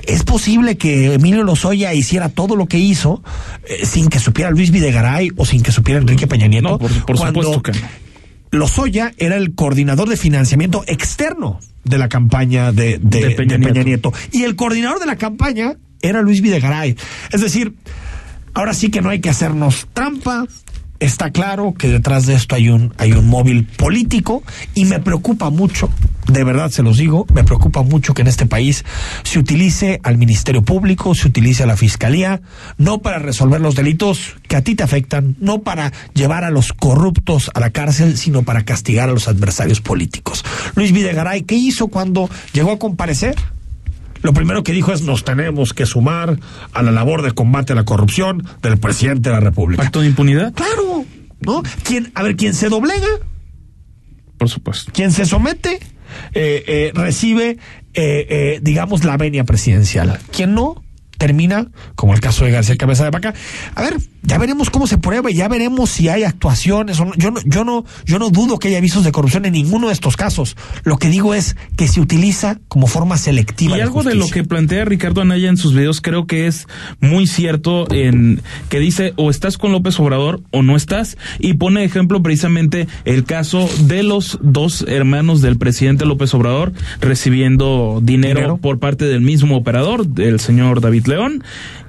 es 0.06 0.22
posible 0.22 0.76
que 0.76 1.14
Emilio 1.14 1.42
Lozoya 1.44 1.92
hiciera 1.94 2.28
todo 2.28 2.56
lo 2.56 2.66
que 2.66 2.78
hizo 2.78 3.22
eh, 3.68 3.84
sin 3.86 4.08
que 4.08 4.18
supiera 4.18 4.50
Luis 4.50 4.70
Videgaray 4.70 5.30
o 5.36 5.44
sin 5.46 5.62
que 5.62 5.72
supiera 5.72 6.00
Enrique 6.00 6.26
Peña 6.26 6.46
Nieto. 6.46 6.68
No, 6.70 6.78
por, 6.78 7.18
supuesto 7.18 7.62
que 7.62 7.72
no. 7.72 7.78
Lozoya 8.52 9.12
era 9.18 9.36
el 9.36 9.54
coordinador 9.54 10.08
de 10.08 10.16
financiamiento 10.16 10.82
externo 10.86 11.60
de 11.84 11.98
la 11.98 12.08
campaña 12.08 12.72
de, 12.72 12.98
de- 12.98 13.20
De 13.20 13.28
de 13.28 13.30
Peña 13.36 13.58
Peña, 13.58 13.82
Nieto. 13.84 14.10
Nieto. 14.10 14.12
Y 14.32 14.42
el 14.44 14.56
coordinador 14.56 14.98
de 15.00 15.06
la 15.06 15.16
campaña 15.16 15.74
era 16.02 16.20
Luis 16.22 16.40
Videgaray. 16.40 16.96
Es 17.32 17.40
decir, 17.40 17.74
ahora 18.54 18.74
sí 18.74 18.90
que 18.90 19.00
no 19.02 19.10
hay 19.10 19.20
que 19.20 19.30
hacernos 19.30 19.86
trampa. 19.92 20.46
Está 21.00 21.30
claro 21.30 21.72
que 21.72 21.88
detrás 21.88 22.26
de 22.26 22.34
esto 22.34 22.54
hay 22.54 22.68
un, 22.68 22.92
hay 22.98 23.12
un 23.12 23.26
móvil 23.26 23.64
político 23.64 24.42
y 24.74 24.84
me 24.84 25.00
preocupa 25.00 25.48
mucho, 25.48 25.88
de 26.28 26.44
verdad 26.44 26.70
se 26.70 26.82
los 26.82 26.98
digo, 26.98 27.26
me 27.32 27.42
preocupa 27.42 27.82
mucho 27.82 28.12
que 28.12 28.20
en 28.20 28.28
este 28.28 28.44
país 28.44 28.84
se 29.22 29.38
utilice 29.38 29.98
al 30.02 30.18
Ministerio 30.18 30.62
Público, 30.62 31.14
se 31.14 31.28
utilice 31.28 31.62
a 31.62 31.66
la 31.66 31.78
Fiscalía, 31.78 32.42
no 32.76 33.00
para 33.00 33.18
resolver 33.18 33.62
los 33.62 33.76
delitos 33.76 34.36
que 34.46 34.56
a 34.56 34.62
ti 34.62 34.74
te 34.74 34.82
afectan, 34.82 35.36
no 35.40 35.62
para 35.62 35.90
llevar 36.12 36.44
a 36.44 36.50
los 36.50 36.74
corruptos 36.74 37.50
a 37.54 37.60
la 37.60 37.70
cárcel, 37.70 38.18
sino 38.18 38.42
para 38.42 38.66
castigar 38.66 39.08
a 39.08 39.12
los 39.12 39.26
adversarios 39.26 39.80
políticos. 39.80 40.44
Luis 40.74 40.92
Videgaray, 40.92 41.44
¿qué 41.44 41.54
hizo 41.54 41.88
cuando 41.88 42.28
llegó 42.52 42.72
a 42.72 42.78
comparecer? 42.78 43.36
Lo 44.22 44.32
primero 44.32 44.62
que 44.62 44.72
dijo 44.72 44.92
es 44.92 45.02
nos 45.02 45.24
tenemos 45.24 45.72
que 45.72 45.86
sumar 45.86 46.38
a 46.72 46.82
la 46.82 46.90
labor 46.90 47.22
de 47.22 47.32
combate 47.32 47.72
a 47.72 47.76
la 47.76 47.84
corrupción 47.84 48.46
del 48.62 48.78
presidente 48.78 49.30
de 49.30 49.34
la 49.34 49.40
República. 49.40 49.82
Pacto 49.82 50.00
de 50.00 50.08
impunidad, 50.08 50.52
Claro, 50.54 51.04
¿no? 51.40 51.62
¿Quién, 51.82 52.12
a 52.14 52.22
ver, 52.22 52.36
quien 52.36 52.54
se 52.54 52.68
doblega, 52.68 53.06
por 54.38 54.48
supuesto. 54.48 54.92
quien 54.92 55.12
se 55.12 55.24
somete, 55.26 55.80
eh, 56.34 56.64
eh, 56.66 56.92
recibe, 56.94 57.50
eh, 57.50 58.26
eh, 58.28 58.58
digamos, 58.62 59.04
la 59.04 59.16
venia 59.16 59.44
presidencial. 59.44 60.18
Quien 60.32 60.54
no, 60.54 60.82
termina, 61.18 61.68
como 61.94 62.14
el 62.14 62.20
caso 62.20 62.44
de 62.44 62.50
García 62.50 62.76
Cabeza 62.76 63.04
de 63.04 63.10
Vaca. 63.10 63.34
A 63.74 63.82
ver, 63.82 63.96
ya 64.22 64.38
veremos 64.38 64.70
cómo 64.70 64.86
se 64.86 64.98
prueba 64.98 65.30
y 65.30 65.34
ya 65.34 65.48
veremos 65.48 65.90
si 65.90 66.08
hay 66.08 66.24
actuaciones 66.24 67.00
o 67.00 67.06
no. 67.06 67.14
Yo 67.16 67.30
no, 67.30 67.40
yo 67.44 67.64
no, 67.64 67.84
yo 68.04 68.18
no 68.18 68.30
dudo 68.30 68.58
que 68.58 68.68
haya 68.68 68.78
avisos 68.78 69.04
de 69.04 69.12
corrupción 69.12 69.44
en 69.46 69.52
ninguno 69.52 69.88
de 69.88 69.92
estos 69.92 70.16
casos. 70.16 70.56
Lo 70.84 70.98
que 70.98 71.08
digo 71.08 71.34
es 71.34 71.56
que 71.76 71.88
se 71.88 72.00
utiliza 72.00 72.58
como 72.68 72.86
forma 72.86 73.16
selectiva. 73.16 73.76
Y 73.76 73.80
algo 73.80 74.02
de 74.02 74.14
lo 74.14 74.28
que 74.28 74.44
plantea 74.44 74.84
Ricardo 74.84 75.22
Anaya 75.22 75.48
en 75.48 75.56
sus 75.56 75.74
videos 75.74 76.00
creo 76.00 76.26
que 76.26 76.46
es 76.46 76.66
muy 77.00 77.26
cierto 77.26 77.90
en 77.92 78.42
que 78.68 78.78
dice 78.78 79.14
o 79.16 79.30
estás 79.30 79.56
con 79.56 79.72
López 79.72 79.98
Obrador 80.00 80.42
o 80.50 80.62
no 80.62 80.76
estás 80.76 81.16
y 81.38 81.54
pone 81.54 81.84
ejemplo 81.84 82.22
precisamente 82.22 82.88
el 83.04 83.24
caso 83.24 83.68
de 83.80 84.02
los 84.02 84.38
dos 84.42 84.84
hermanos 84.86 85.40
del 85.40 85.56
presidente 85.56 86.04
López 86.04 86.34
Obrador 86.34 86.72
recibiendo 87.00 88.00
dinero, 88.02 88.40
Dinero. 88.40 88.56
por 88.58 88.78
parte 88.78 89.06
del 89.06 89.20
mismo 89.20 89.56
operador, 89.56 90.06
el 90.18 90.40
señor 90.40 90.80
David 90.80 91.06
León 91.06 91.42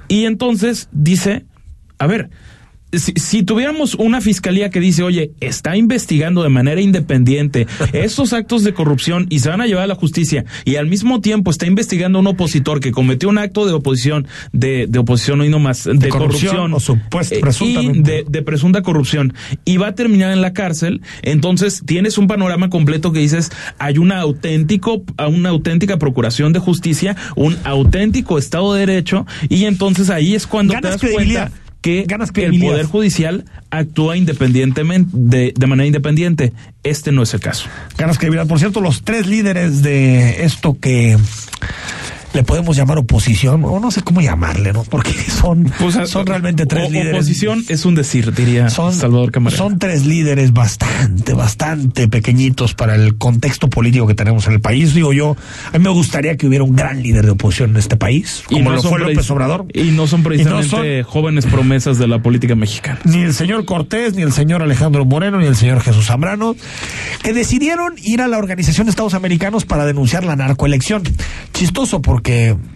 y 0.08 0.26
entonces 0.26 0.88
dice, 0.92 1.46
a 2.02 2.06
ver, 2.06 2.30
si, 2.92 3.12
si 3.16 3.42
tuviéramos 3.42 3.94
una 3.94 4.20
fiscalía 4.20 4.68
que 4.68 4.78
dice, 4.78 5.02
oye, 5.02 5.30
está 5.40 5.78
investigando 5.78 6.42
de 6.42 6.50
manera 6.50 6.78
independiente 6.78 7.66
esos 7.94 8.34
actos 8.34 8.64
de 8.64 8.74
corrupción 8.74 9.26
y 9.30 9.38
se 9.38 9.48
van 9.48 9.62
a 9.62 9.66
llevar 9.66 9.84
a 9.84 9.86
la 9.86 9.94
justicia 9.94 10.44
y 10.66 10.76
al 10.76 10.88
mismo 10.88 11.22
tiempo 11.22 11.50
está 11.50 11.64
investigando 11.66 12.18
a 12.18 12.20
un 12.20 12.26
opositor 12.26 12.80
que 12.80 12.92
cometió 12.92 13.30
un 13.30 13.38
acto 13.38 13.64
de 13.64 13.72
oposición, 13.72 14.26
de, 14.52 14.86
de 14.88 14.98
oposición 14.98 15.38
no 15.38 15.44
y 15.46 15.48
no 15.48 15.58
más, 15.58 15.84
de, 15.84 16.08
corrupción 16.10 16.56
corrupción, 16.56 16.74
o 16.74 16.80
supuesta- 16.80 17.34
eh, 17.34 17.38
y 17.38 17.40
presuntamente. 17.40 18.12
de, 18.12 18.24
de 18.28 18.42
presunta 18.42 18.82
corrupción 18.82 19.32
y 19.64 19.78
va 19.78 19.86
a 19.86 19.94
terminar 19.94 20.30
en 20.30 20.42
la 20.42 20.52
cárcel, 20.52 21.00
entonces 21.22 21.82
tienes 21.86 22.18
un 22.18 22.26
panorama 22.26 22.68
completo 22.68 23.10
que 23.12 23.20
dices, 23.20 23.50
hay 23.78 23.96
una 23.96 24.20
auténtico, 24.20 25.02
una 25.26 25.48
auténtica 25.48 25.98
procuración 25.98 26.52
de 26.52 26.58
justicia, 26.58 27.16
un 27.36 27.56
auténtico 27.64 28.36
Estado 28.36 28.74
de 28.74 28.80
Derecho 28.80 29.24
y 29.48 29.64
entonces 29.64 30.10
ahí 30.10 30.34
es 30.34 30.46
cuando 30.46 30.74
Ganas 30.74 30.98
te 31.00 31.06
das 31.06 31.14
cuenta 31.14 31.52
que 31.82 32.04
Ganas 32.06 32.30
el. 32.32 32.72
Poder 32.72 32.86
Judicial 32.86 33.44
actúa 33.70 34.16
independientemente, 34.16 35.10
de, 35.12 35.52
de 35.54 35.66
manera 35.66 35.86
independiente. 35.86 36.52
Este 36.82 37.12
no 37.12 37.22
es 37.22 37.34
el 37.34 37.40
caso. 37.40 37.68
Ganas 37.98 38.18
credibilidad. 38.18 38.46
Por 38.46 38.58
cierto, 38.58 38.80
los 38.80 39.02
tres 39.02 39.26
líderes 39.26 39.82
de 39.82 40.44
esto 40.44 40.78
que 40.80 41.18
le 42.34 42.42
podemos 42.44 42.76
llamar 42.76 42.98
oposición, 42.98 43.64
o 43.64 43.78
no 43.80 43.90
sé 43.90 44.02
cómo 44.02 44.20
llamarle, 44.20 44.72
¿no? 44.72 44.84
Porque 44.84 45.12
son, 45.40 45.70
Pues, 45.78 45.96
son 46.08 46.26
realmente 46.26 46.66
tres 46.66 46.88
o- 46.88 46.90
líderes. 46.90 47.14
Oposición 47.14 47.64
es 47.68 47.84
un 47.84 47.94
decir, 47.94 48.32
diría 48.34 48.70
Son, 48.70 48.92
Salvador 48.94 49.30
Camarena. 49.32 49.58
son 49.58 49.78
tres 49.78 50.06
líderes 50.06 50.52
bastante, 50.52 51.34
bastante 51.34 52.08
pequeñitos 52.08 52.74
para 52.74 52.94
el 52.94 53.16
contexto 53.18 53.68
político 53.68 54.06
que 54.06 54.14
tenemos 54.14 54.46
en 54.46 54.54
el 54.54 54.60
país. 54.60 54.94
Digo 54.94 55.12
yo, 55.12 55.36
a 55.72 55.78
mí 55.78 55.84
me 55.84 55.90
gustaría 55.90 56.36
que 56.36 56.46
hubiera 56.46 56.64
un 56.64 56.74
gran 56.76 57.02
líder 57.02 57.24
de 57.24 57.32
oposición 57.32 57.70
en 57.70 57.76
este 57.76 57.96
país, 57.96 58.42
como 58.46 58.70
no 58.70 58.76
lo 58.76 58.82
fue 58.82 58.98
López 59.00 59.30
Obrador. 59.30 59.66
Y 59.74 59.90
no 59.90 60.06
son 60.06 60.22
precisamente 60.22 61.02
son- 61.02 61.10
jóvenes 61.10 61.46
promesas 61.46 61.98
de 61.98 62.06
la 62.08 62.20
política 62.22 62.54
mexicana. 62.54 62.98
ni 63.04 63.18
el 63.22 63.34
señor 63.34 63.64
Cortés, 63.64 64.14
ni 64.14 64.22
el 64.22 64.32
señor 64.32 64.62
Alejandro 64.62 65.04
Moreno, 65.04 65.38
ni 65.38 65.46
el 65.46 65.56
señor 65.56 65.80
Jesús 65.80 66.06
Zambrano, 66.06 66.56
que 67.22 67.32
decidieron 67.32 67.94
ir 68.02 68.20
a 68.22 68.28
la 68.28 68.38
Organización 68.38 68.86
de 68.86 68.90
Estados 68.90 69.14
Americanos 69.14 69.64
para 69.64 69.84
denunciar 69.84 70.24
la 70.24 70.36
narcoelección. 70.36 71.02
Chistoso 71.52 72.00
porque 72.02 72.21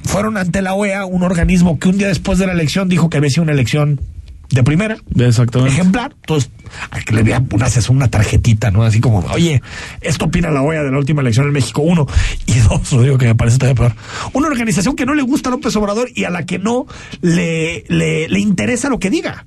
fueron 0.05 0.37
ante 0.37 0.63
la 0.63 0.75
OEA, 0.75 1.07
un 1.07 1.23
organismo 1.23 1.79
que 1.79 1.89
un 1.89 1.99
día 1.99 2.09
después 2.09 2.39
de 2.39 2.47
la 2.47 2.53
elección 2.53 2.89
dijo 2.89 3.11
que 3.11 3.17
había 3.19 3.31
sido 3.31 3.43
una 3.43 3.53
elección 3.53 4.01
de 4.51 4.63
primera. 4.63 4.97
Exactamente. 5.19 5.73
ejemplar. 5.75 6.15
Entonces, 6.15 6.51
hay 6.91 7.03
que 7.03 7.15
le 7.15 7.23
vean 7.23 7.49
una, 7.53 7.67
una 7.89 8.09
tarjetita, 8.09 8.71
¿no? 8.71 8.85
Así 8.85 9.01
como, 9.01 9.19
oye, 9.33 9.63
esto 10.01 10.27
opina 10.27 10.51
la 10.51 10.63
OEA 10.63 10.83
de 10.83 10.91
la 10.91 10.99
última 10.99 11.21
elección 11.21 11.47
en 11.47 11.53
México, 11.53 11.83
uno. 11.83 12.07
Y 12.47 12.59
dos, 12.61 12.93
lo 12.93 13.03
digo 13.03 13.19
que 13.19 13.27
me 13.27 13.35
parece 13.35 13.59
todavía 13.59 13.89
peor. 13.89 13.95
Una 14.33 14.49
organización 14.49 14.97
que 14.97 15.05
no 15.05 15.15
le 15.15 15.23
gusta 15.23 15.49
a 15.49 15.53
López 15.53 15.75
Obrador 15.77 16.09
y 16.15 16.25
a 16.25 16.31
la 16.31 16.47
que 16.47 16.59
no 16.59 16.87
le, 17.21 17.85
le, 17.89 18.29
le 18.29 18.39
interesa 18.41 18.89
lo 18.89 18.99
que 18.99 19.11
diga. 19.11 19.47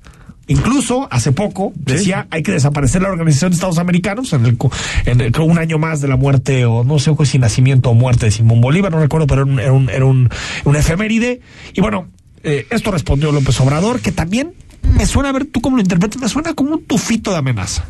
Incluso 0.50 1.06
hace 1.12 1.30
poco 1.30 1.72
decía 1.76 2.26
hay 2.30 2.42
que 2.42 2.50
desaparecer 2.50 3.02
la 3.02 3.08
Organización 3.08 3.52
de 3.52 3.54
Estados 3.54 3.78
Americanos 3.78 4.32
en 4.32 4.44
el, 4.46 4.58
en 5.06 5.20
el- 5.20 5.30
creo 5.32 5.44
un 5.46 5.58
año 5.58 5.78
más 5.78 6.00
de 6.00 6.08
la 6.08 6.16
muerte 6.16 6.64
o 6.66 6.82
no 6.82 6.98
sé 6.98 7.12
si 7.24 7.38
nacimiento 7.38 7.88
o 7.90 7.94
muerte 7.94 8.26
de 8.26 8.32
Simón 8.32 8.60
Bolívar, 8.60 8.90
no 8.90 8.98
recuerdo, 9.00 9.26
pero 9.28 9.42
era 9.42 9.50
un, 9.52 9.60
era 9.60 9.72
un, 9.72 9.88
era 9.88 10.04
un, 10.04 10.28
un 10.64 10.76
efeméride. 10.76 11.40
Y 11.72 11.80
bueno, 11.80 12.08
eh, 12.42 12.66
esto 12.70 12.90
respondió 12.90 13.30
López 13.30 13.60
Obrador, 13.60 14.00
que 14.00 14.10
también 14.10 14.54
me 14.82 15.06
suena, 15.06 15.28
a 15.28 15.32
ver 15.32 15.44
tú 15.46 15.60
cómo 15.60 15.76
lo 15.76 15.82
interpretas, 15.82 16.20
me 16.20 16.28
suena 16.28 16.52
como 16.54 16.72
un 16.72 16.84
tufito 16.84 17.30
de 17.30 17.36
amenaza. 17.38 17.84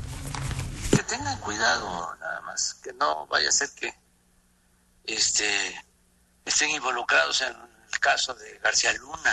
Que 0.90 1.02
tengan 1.04 1.38
cuidado 1.40 2.08
nada 2.20 2.40
más, 2.46 2.74
que 2.84 2.90
no 3.00 3.26
vaya 3.28 3.48
a 3.48 3.52
ser 3.52 3.70
que 3.78 3.90
este, 5.06 5.44
estén 6.44 6.70
involucrados 6.70 7.40
en 7.42 7.48
el 7.92 7.98
caso 8.00 8.34
de 8.34 8.58
García 8.62 8.90
Luna. 9.00 9.32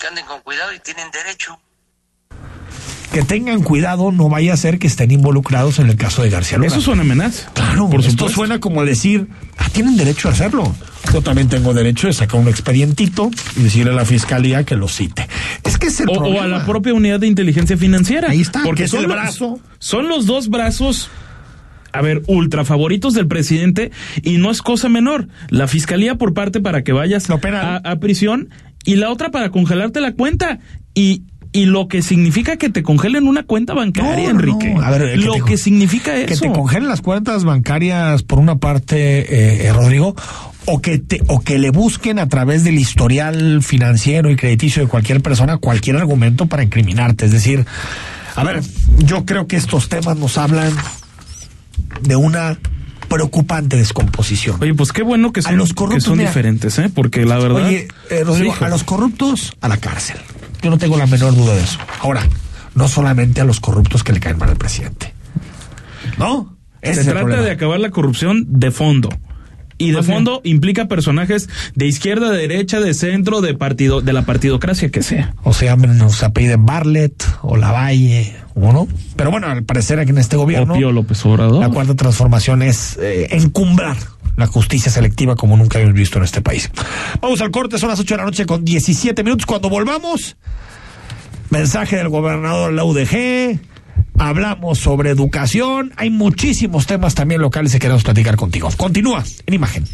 Que 0.00 0.06
anden 0.06 0.24
con 0.26 0.40
cuidado 0.40 0.72
y 0.74 0.78
tienen 0.80 1.10
derecho. 1.10 1.58
Que 3.12 3.22
tengan 3.22 3.62
cuidado, 3.62 4.12
no 4.12 4.28
vaya 4.28 4.52
a 4.54 4.56
ser 4.56 4.78
que 4.78 4.86
estén 4.86 5.10
involucrados 5.10 5.80
en 5.80 5.88
el 5.90 5.96
caso 5.96 6.22
de 6.22 6.30
García 6.30 6.58
Luna. 6.58 6.68
Eso 6.68 6.78
es 6.78 6.86
una 6.86 7.02
amenaza. 7.02 7.50
Claro, 7.54 7.90
por 7.90 7.98
esto 8.00 8.12
supuesto. 8.12 8.34
suena 8.36 8.60
como 8.60 8.84
decir, 8.84 9.26
ah, 9.58 9.68
tienen 9.72 9.96
derecho 9.96 10.28
a 10.28 10.32
hacerlo. 10.32 10.72
Yo 11.12 11.20
también 11.20 11.48
tengo 11.48 11.74
derecho 11.74 12.06
de 12.06 12.12
sacar 12.12 12.40
un 12.40 12.46
expedientito 12.48 13.30
y 13.56 13.62
decirle 13.64 13.90
a 13.90 13.94
la 13.96 14.04
fiscalía 14.04 14.62
que 14.64 14.76
lo 14.76 14.86
cite. 14.86 15.28
Es 15.64 15.76
que 15.76 15.88
es 15.88 15.98
el 16.00 16.08
O, 16.08 16.40
a 16.40 16.46
la 16.46 16.64
propia 16.64 16.94
unidad 16.94 17.18
de 17.18 17.26
inteligencia 17.26 17.76
financiera. 17.76 18.30
Ahí 18.30 18.42
está, 18.42 18.62
Porque 18.62 18.82
que 18.82 18.84
es 18.84 18.90
son 18.92 19.00
el 19.00 19.08
los- 19.08 19.16
brazo. 19.16 19.60
Son 19.80 20.06
los 20.06 20.26
dos 20.26 20.48
brazos, 20.48 21.10
a 21.92 22.00
ver, 22.02 22.22
ultra 22.28 22.64
favoritos 22.64 23.14
del 23.14 23.26
presidente 23.26 23.90
y 24.22 24.38
no 24.38 24.52
es 24.52 24.62
cosa 24.62 24.88
menor. 24.88 25.26
La 25.48 25.66
fiscalía 25.66 26.14
por 26.14 26.32
parte 26.32 26.60
para 26.60 26.84
que 26.84 26.92
vayas 26.92 27.28
a 27.28 27.96
prisión 27.96 28.50
y 28.84 28.96
la 28.96 29.10
otra 29.10 29.30
para 29.30 29.50
congelarte 29.50 30.00
la 30.00 30.12
cuenta. 30.12 30.58
Y, 30.94 31.22
y 31.52 31.64
lo 31.66 31.88
que 31.88 32.00
significa 32.02 32.56
que 32.56 32.70
te 32.70 32.82
congelen 32.82 33.26
una 33.26 33.42
cuenta 33.42 33.74
bancaria, 33.74 34.24
No, 34.32 34.38
Enrique. 34.40 34.70
no. 34.74 34.82
A 34.82 34.90
ver, 34.90 35.18
lo 35.18 35.34
te- 35.34 35.42
que 35.42 35.56
significa 35.56 36.14
que 36.14 36.34
eso. 36.34 36.42
te 36.44 36.52
congelen 36.52 36.88
las 36.88 37.00
cuentas 37.00 37.42
bancarias 37.44 38.22
por 38.22 38.38
una 38.38 38.56
parte, 38.56 39.20
eh, 39.20 39.66
eh, 39.66 39.72
Rodrigo, 39.72 40.14
o 40.66 40.80
que 40.80 40.98
te, 40.98 41.20
o 41.26 41.40
que 41.40 41.58
le 41.58 41.70
busquen 41.70 42.18
a 42.20 42.28
través 42.28 42.62
del 42.62 42.78
historial 42.78 43.62
financiero 43.62 44.30
y 44.30 44.36
crediticio 44.36 44.82
de 44.82 44.88
cualquier 44.88 45.20
persona 45.22 45.56
cualquier 45.56 45.96
argumento 45.96 46.46
para 46.46 46.62
incriminarte. 46.62 47.26
Es 47.26 47.32
decir, 47.32 47.66
a 48.36 48.44
ver, 48.44 48.60
yo 48.98 49.24
creo 49.24 49.48
que 49.48 49.56
estos 49.56 49.88
temas 49.88 50.16
nos 50.16 50.38
hablan 50.38 50.72
de 52.02 52.14
una 52.16 52.58
preocupante 53.10 53.76
descomposición. 53.76 54.56
Oye, 54.62 54.72
pues 54.72 54.92
qué 54.92 55.02
bueno 55.02 55.32
que 55.32 55.40
A 55.40 55.42
son, 55.42 55.56
los 55.58 55.70
que 55.70 55.74
corruptos, 55.74 56.04
son 56.04 56.16
mira. 56.16 56.30
diferentes, 56.30 56.78
¿eh? 56.78 56.90
Porque 56.94 57.26
la 57.26 57.36
verdad. 57.38 57.66
Oye, 57.66 57.88
eh, 58.08 58.24
Rodrigo, 58.24 58.54
a 58.58 58.68
los 58.70 58.84
corruptos 58.84 59.52
a 59.60 59.68
la 59.68 59.76
cárcel. 59.76 60.16
Yo 60.62 60.70
no 60.70 60.78
tengo 60.78 60.96
la 60.96 61.06
menor 61.06 61.34
duda 61.34 61.54
de 61.54 61.62
eso. 61.62 61.78
Ahora, 62.00 62.26
no 62.74 62.88
solamente 62.88 63.42
a 63.42 63.44
los 63.44 63.60
corruptos 63.60 64.02
que 64.02 64.12
le 64.14 64.20
caen 64.20 64.38
mal 64.38 64.48
al 64.48 64.56
presidente. 64.56 65.12
¿No? 66.16 66.56
Ese 66.80 67.04
Se 67.04 67.10
trata 67.10 67.42
de 67.42 67.50
acabar 67.50 67.78
la 67.80 67.90
corrupción 67.90 68.44
de 68.48 68.70
fondo. 68.70 69.10
Y 69.80 69.92
de 69.92 69.96
Más 69.96 70.06
bien. 70.06 70.16
fondo 70.18 70.40
implica 70.44 70.88
personajes 70.88 71.48
de 71.74 71.86
izquierda, 71.86 72.30
de 72.30 72.46
derecha, 72.46 72.80
de 72.80 72.92
centro, 72.92 73.40
de 73.40 73.54
partido, 73.54 74.02
de 74.02 74.12
la 74.12 74.22
partidocracia 74.22 74.90
que 74.90 75.02
sea. 75.02 75.34
O 75.42 75.54
se 75.54 75.64
llamen, 75.64 75.98
o 76.02 76.10
se 76.10 76.26
apelliden 76.26 76.66
Bartlett 76.66 77.24
o 77.40 77.56
Lavalle, 77.56 78.36
o 78.54 78.72
no. 78.74 78.86
Pero 79.16 79.30
bueno, 79.30 79.46
al 79.46 79.64
parecer 79.64 79.98
aquí 79.98 80.10
en 80.10 80.18
este 80.18 80.36
gobierno, 80.36 80.74
O 80.74 80.76
Pío 80.76 80.92
López 80.92 81.24
Obrador. 81.24 81.60
la 81.60 81.70
cuarta 81.70 81.94
transformación 81.96 82.60
es 82.62 82.98
eh, 83.00 83.28
encumbrar 83.30 83.96
la 84.36 84.46
justicia 84.46 84.92
selectiva 84.92 85.34
como 85.34 85.56
nunca 85.56 85.78
habíamos 85.78 85.98
visto 85.98 86.18
en 86.18 86.24
este 86.24 86.42
país. 86.42 86.70
Vamos 87.22 87.40
al 87.40 87.50
corte, 87.50 87.78
son 87.78 87.88
las 87.88 87.98
8 88.00 88.14
de 88.14 88.18
la 88.18 88.24
noche 88.26 88.44
con 88.44 88.64
17 88.64 89.24
minutos. 89.24 89.46
Cuando 89.46 89.70
volvamos, 89.70 90.36
mensaje 91.48 91.96
del 91.96 92.10
gobernador 92.10 92.70
de 92.70 92.76
la 92.76 92.84
UDG. 92.84 93.60
Hablamos 94.18 94.78
sobre 94.78 95.10
educación. 95.10 95.92
Hay 95.96 96.10
muchísimos 96.10 96.86
temas 96.86 97.14
también 97.14 97.40
locales 97.40 97.72
que 97.72 97.78
queremos 97.78 98.04
platicar 98.04 98.36
contigo. 98.36 98.68
Continúa 98.76 99.24
en 99.46 99.54
imagen. 99.54 99.84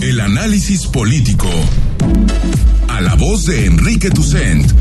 El 0.00 0.20
análisis 0.20 0.86
político. 0.86 1.48
A 2.88 3.00
la 3.00 3.14
voz 3.14 3.44
de 3.44 3.66
Enrique 3.66 4.10
Tucent. 4.10 4.72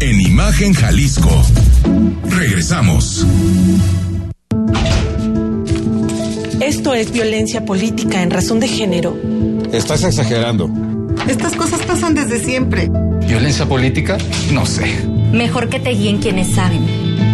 En 0.00 0.20
Imagen 0.20 0.74
Jalisco. 0.74 1.28
Regresamos. 2.30 3.26
Esto 6.60 6.94
es 6.94 7.10
violencia 7.10 7.64
política 7.64 8.22
en 8.22 8.30
razón 8.30 8.60
de 8.60 8.68
género. 8.68 9.18
Estás 9.72 10.04
exagerando. 10.04 10.70
Estas 11.28 11.56
cosas 11.56 11.80
pasan 11.82 12.14
desde 12.14 12.38
siempre. 12.38 12.88
¿Violencia 13.26 13.66
política? 13.66 14.18
No 14.52 14.66
sé. 14.66 14.86
Mejor 15.32 15.68
que 15.68 15.80
te 15.80 15.90
guíen 15.90 16.18
quienes 16.18 16.54
saben. 16.54 17.07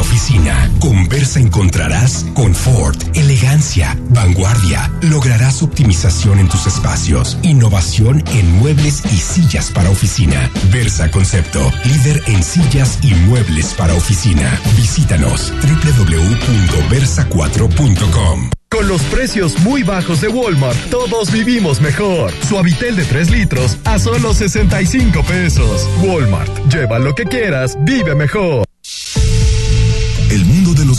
Oficina. 0.00 0.70
Con 0.80 1.06
Versa 1.08 1.40
encontrarás 1.40 2.24
confort, 2.34 3.02
elegancia, 3.14 3.98
vanguardia. 4.10 4.92
Lograrás 5.02 5.62
optimización 5.62 6.38
en 6.38 6.48
tus 6.48 6.66
espacios, 6.66 7.36
innovación 7.42 8.24
en 8.32 8.50
muebles 8.58 9.02
y 9.12 9.18
sillas 9.18 9.70
para 9.70 9.90
oficina. 9.90 10.50
Versa 10.70 11.10
Concepto, 11.10 11.70
líder 11.84 12.22
en 12.26 12.42
sillas 12.42 12.98
y 13.02 13.12
muebles 13.14 13.74
para 13.74 13.92
oficina. 13.94 14.58
Visítanos 14.76 15.52
www.versa4.com. 15.62 18.50
Con 18.72 18.88
los 18.88 19.02
precios 19.02 19.58
muy 19.60 19.82
bajos 19.82 20.22
de 20.22 20.28
Walmart, 20.28 20.78
todos 20.88 21.30
vivimos 21.30 21.82
mejor. 21.82 22.32
Suavitel 22.48 22.96
de 22.96 23.04
3 23.04 23.30
litros 23.30 23.76
a 23.84 23.98
solo 23.98 24.32
65 24.32 25.22
pesos. 25.24 25.86
Walmart, 26.02 26.50
lleva 26.72 26.98
lo 26.98 27.14
que 27.14 27.24
quieras, 27.24 27.76
vive 27.84 28.14
mejor. 28.14 28.64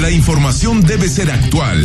La 0.00 0.10
información 0.10 0.80
debe 0.80 1.10
ser 1.10 1.30
actual 1.30 1.78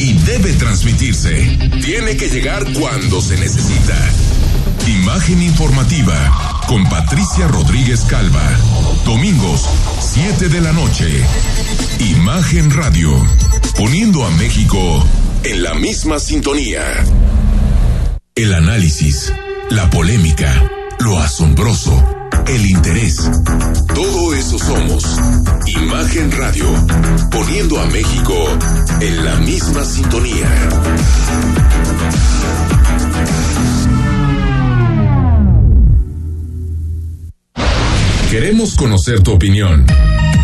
y 0.00 0.14
debe 0.14 0.52
transmitirse. 0.54 1.56
Tiene 1.84 2.16
que 2.16 2.28
llegar 2.28 2.64
cuando 2.72 3.20
se 3.20 3.38
necesita. 3.38 3.96
Imagen 4.88 5.40
informativa 5.40 6.64
con 6.66 6.82
Patricia 6.88 7.46
Rodríguez 7.46 8.00
Calva. 8.00 8.42
Domingos, 9.04 9.68
7 10.00 10.48
de 10.48 10.60
la 10.60 10.72
noche. 10.72 11.24
Imagen 12.00 12.72
Radio. 12.72 13.12
Poniendo 13.76 14.24
a 14.24 14.30
México 14.30 15.06
en 15.44 15.62
la 15.62 15.74
misma 15.74 16.18
sintonía. 16.18 16.82
El 18.34 18.52
análisis, 18.52 19.32
la 19.70 19.88
polémica, 19.90 20.70
lo 20.98 21.20
asombroso, 21.20 22.04
el 22.48 22.66
interés. 22.66 23.16
Todo 23.94 24.34
eso 24.34 24.58
somos. 24.58 25.04
Imagen 25.66 26.30
Radio. 26.32 26.64
Poniendo 27.30 27.80
a 27.80 27.86
México 27.86 28.34
en 29.00 29.24
la 29.24 29.36
misma 29.36 29.84
sintonía. 29.84 30.68
Queremos 38.30 38.74
conocer 38.76 39.22
tu 39.22 39.32
opinión. 39.32 39.84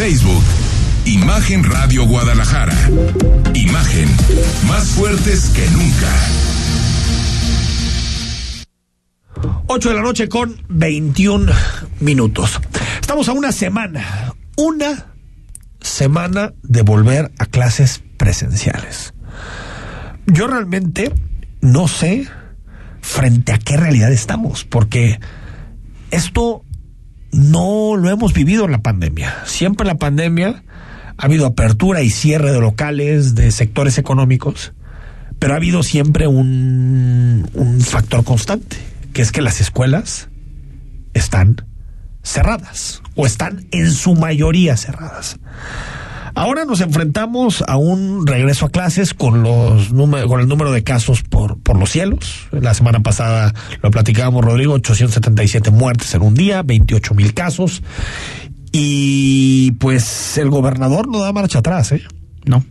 Facebook, 0.00 0.42
Imagen 1.04 1.62
Radio 1.62 2.06
Guadalajara. 2.06 2.74
Imagen, 3.52 4.08
más 4.66 4.88
fuertes 4.92 5.50
que 5.50 5.68
nunca. 5.72 6.08
8 9.66 9.88
de 9.90 9.94
la 9.94 10.00
noche 10.00 10.26
con 10.30 10.56
21 10.70 11.52
minutos. 12.00 12.58
Estamos 12.98 13.28
a 13.28 13.32
una 13.32 13.52
semana, 13.52 14.32
una 14.56 15.12
semana 15.82 16.54
de 16.62 16.80
volver 16.80 17.30
a 17.38 17.44
clases 17.44 18.02
presenciales. 18.16 19.12
Yo 20.24 20.46
realmente 20.46 21.12
no 21.60 21.88
sé 21.88 22.26
frente 23.02 23.52
a 23.52 23.58
qué 23.58 23.76
realidad 23.76 24.10
estamos, 24.10 24.64
porque 24.64 25.20
esto 26.10 26.64
no 27.32 27.96
lo 27.96 28.10
hemos 28.10 28.32
vivido 28.32 28.64
en 28.64 28.72
la 28.72 28.82
pandemia. 28.82 29.44
Siempre 29.44 29.84
en 29.84 29.88
la 29.88 29.98
pandemia 29.98 30.62
ha 31.16 31.24
habido 31.24 31.46
apertura 31.46 32.02
y 32.02 32.10
cierre 32.10 32.52
de 32.52 32.60
locales, 32.60 33.34
de 33.34 33.50
sectores 33.50 33.98
económicos, 33.98 34.72
pero 35.38 35.54
ha 35.54 35.56
habido 35.56 35.82
siempre 35.82 36.26
un, 36.26 37.48
un 37.54 37.80
factor 37.80 38.24
constante, 38.24 38.76
que 39.12 39.22
es 39.22 39.32
que 39.32 39.42
las 39.42 39.60
escuelas 39.60 40.28
están 41.14 41.64
cerradas 42.22 43.02
o 43.14 43.26
están 43.26 43.66
en 43.70 43.90
su 43.90 44.14
mayoría 44.14 44.76
cerradas. 44.76 45.38
Ahora 46.34 46.64
nos 46.64 46.80
enfrentamos 46.80 47.62
a 47.66 47.76
un 47.76 48.26
regreso 48.26 48.66
a 48.66 48.70
clases 48.70 49.14
con 49.14 49.42
los 49.42 49.88
con 49.88 50.40
el 50.40 50.48
número 50.48 50.72
de 50.72 50.82
casos 50.82 51.22
por, 51.22 51.58
por 51.60 51.78
los 51.78 51.90
cielos. 51.90 52.48
La 52.52 52.74
semana 52.74 53.00
pasada 53.00 53.54
lo 53.82 53.90
platicábamos, 53.90 54.44
Rodrigo, 54.44 54.74
877 54.74 55.70
muertes 55.70 56.14
en 56.14 56.22
un 56.22 56.34
día, 56.34 56.62
28 56.62 57.14
mil 57.14 57.34
casos. 57.34 57.82
Y 58.72 59.72
pues 59.72 60.38
el 60.38 60.50
gobernador 60.50 61.08
no 61.08 61.20
da 61.20 61.32
marcha 61.32 61.58
atrás, 61.58 61.92
¿eh? 61.92 62.02
No. 62.44 62.64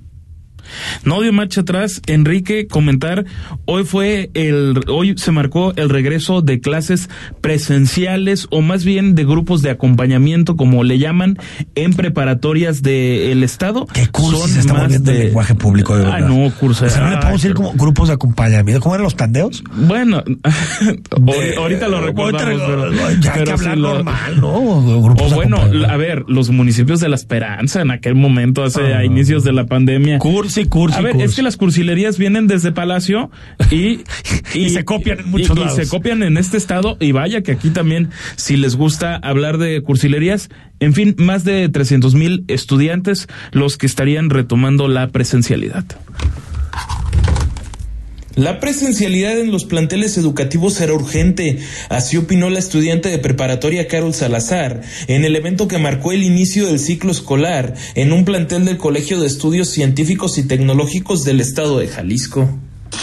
No 1.04 1.22
dio 1.22 1.34
marcha 1.34 1.62
atrás. 1.62 2.02
Enrique, 2.08 2.68
comentar, 2.68 3.26
hoy 3.66 3.84
fue 3.84 4.30
el, 4.34 4.80
hoy 4.88 5.16
se 5.18 5.32
marcó 5.32 5.74
el 5.76 5.90
regreso 5.90 6.42
de 6.42 6.60
clases 6.60 7.10
presenciales 7.42 8.48
o 8.52 8.62
más 8.62 8.84
bien 8.86 9.16
de 9.16 9.26
grupos 9.26 9.62
de 9.62 9.70
acompañamiento, 9.70 10.56
como 10.56 10.84
le 10.84 10.98
llaman, 11.00 11.38
en 11.76 11.94
preparatorias 11.94 12.82
del 12.82 13.44
Estado. 13.44 13.86
¿Qué 13.94 14.08
cursos 14.08 14.52
se 14.52 14.60
está 14.60 14.74
volviendo 14.74 15.12
de... 15.12 15.18
el 15.20 15.26
lenguaje 15.28 15.56
público 15.56 15.98
de 15.98 16.06
Ah, 16.06 16.20
no, 16.22 16.52
cursos. 16.56 16.88
O 16.88 16.90
sea, 16.90 17.04
no 17.04 17.10
le 17.12 17.18
podemos 17.18 17.42
decir 17.42 17.56
como 17.56 17.74
grupos 17.74 18.08
de 18.08 18.14
acompañamiento. 18.16 18.82
¿Cómo 18.82 18.96
eran 18.96 19.04
los 19.04 19.16
tandeos? 19.16 19.64
Bueno, 19.76 20.24
de, 21.20 21.56
ahorita 21.58 21.88
lo 21.88 22.02
recordamos, 22.02 22.62
pero, 22.66 22.92
ya 23.20 23.34
hay 23.34 23.44
que 23.44 23.52
hablar 23.52 23.78
lo, 23.78 23.94
normal, 23.96 24.40
¿no? 24.42 25.02
Grupos 25.02 25.32
o 25.32 25.36
bueno, 25.36 25.58
a 25.88 25.98
ver, 25.98 26.26
los 26.28 26.50
municipios 26.50 27.00
de 27.00 27.10
La 27.10 27.16
Esperanza 27.16 27.82
en 27.82 27.92
aquel 27.92 28.16
momento, 28.16 28.64
hace 28.64 28.94
Ah. 28.94 29.00
a 29.00 29.06
inicios 29.06 29.44
de 29.44 29.52
la 29.52 29.66
pandemia. 29.66 30.20
Cursi, 30.66 30.90
cursi, 30.94 30.98
A 30.98 31.02
ver, 31.02 31.12
cursi. 31.14 31.26
es 31.26 31.36
que 31.36 31.42
las 31.44 31.58
cursilerías 31.58 32.18
vienen 32.18 32.48
desde 32.48 32.72
Palacio 32.72 33.30
y, 33.72 34.02
Y 34.54 34.70
se 34.70 34.84
copian 34.86 35.20
en 35.20 35.30
muchos 35.30 35.58
y- 35.58 35.62
y 35.62 35.70
se 35.70 35.88
copian 35.88 36.24
en 36.24 36.38
este 36.38 36.58
estado 36.58 36.98
y 37.00 37.12
vaya 37.12 37.42
que 37.42 37.52
aquí 37.52 37.70
también, 37.70 38.10
si 38.36 38.58
les 38.58 38.76
gusta 38.76 39.16
hablar 39.16 39.58
de 39.58 39.82
cursilerías, 39.82 40.50
en 40.80 40.94
fin, 40.94 41.16
más 41.18 41.44
de 41.44 41.70
300 41.70 42.16
mil 42.16 42.46
estudiantes 42.48 43.28
los 43.52 43.78
que 43.78 43.86
estarían 43.86 44.30
retomando 44.30 44.88
la 44.88 45.08
presencialidad. 45.10 45.86
La 48.40 48.62
presencialidad 48.62 49.38
en 49.38 49.52
los 49.52 49.66
planteles 49.66 50.18
educativos 50.18 50.80
era 50.80 50.94
urgente, 50.94 51.60
así 51.90 52.16
opinó 52.16 52.50
la 52.50 52.60
estudiante 52.60 53.10
de 53.10 53.20
preparatoria 53.20 53.90
Carol 53.90 54.14
Salazar 54.14 54.82
en 55.08 55.26
el 55.26 55.36
evento 55.36 55.68
que 55.68 55.78
marcó 55.78 56.14
el 56.14 56.24
inicio 56.24 56.66
del 56.66 56.80
ciclo 56.80 57.12
escolar 57.12 57.76
en 57.96 58.14
un 58.14 58.24
plantel 58.24 58.64
del 58.64 58.78
Colegio 58.78 59.20
de 59.20 59.28
Estudios 59.28 59.68
Científicos 59.68 60.38
y 60.38 60.48
Tecnológicos 60.48 61.26
del 61.26 61.42
Estado 61.42 61.80
de 61.80 61.90
Jalisco. 61.90 62.50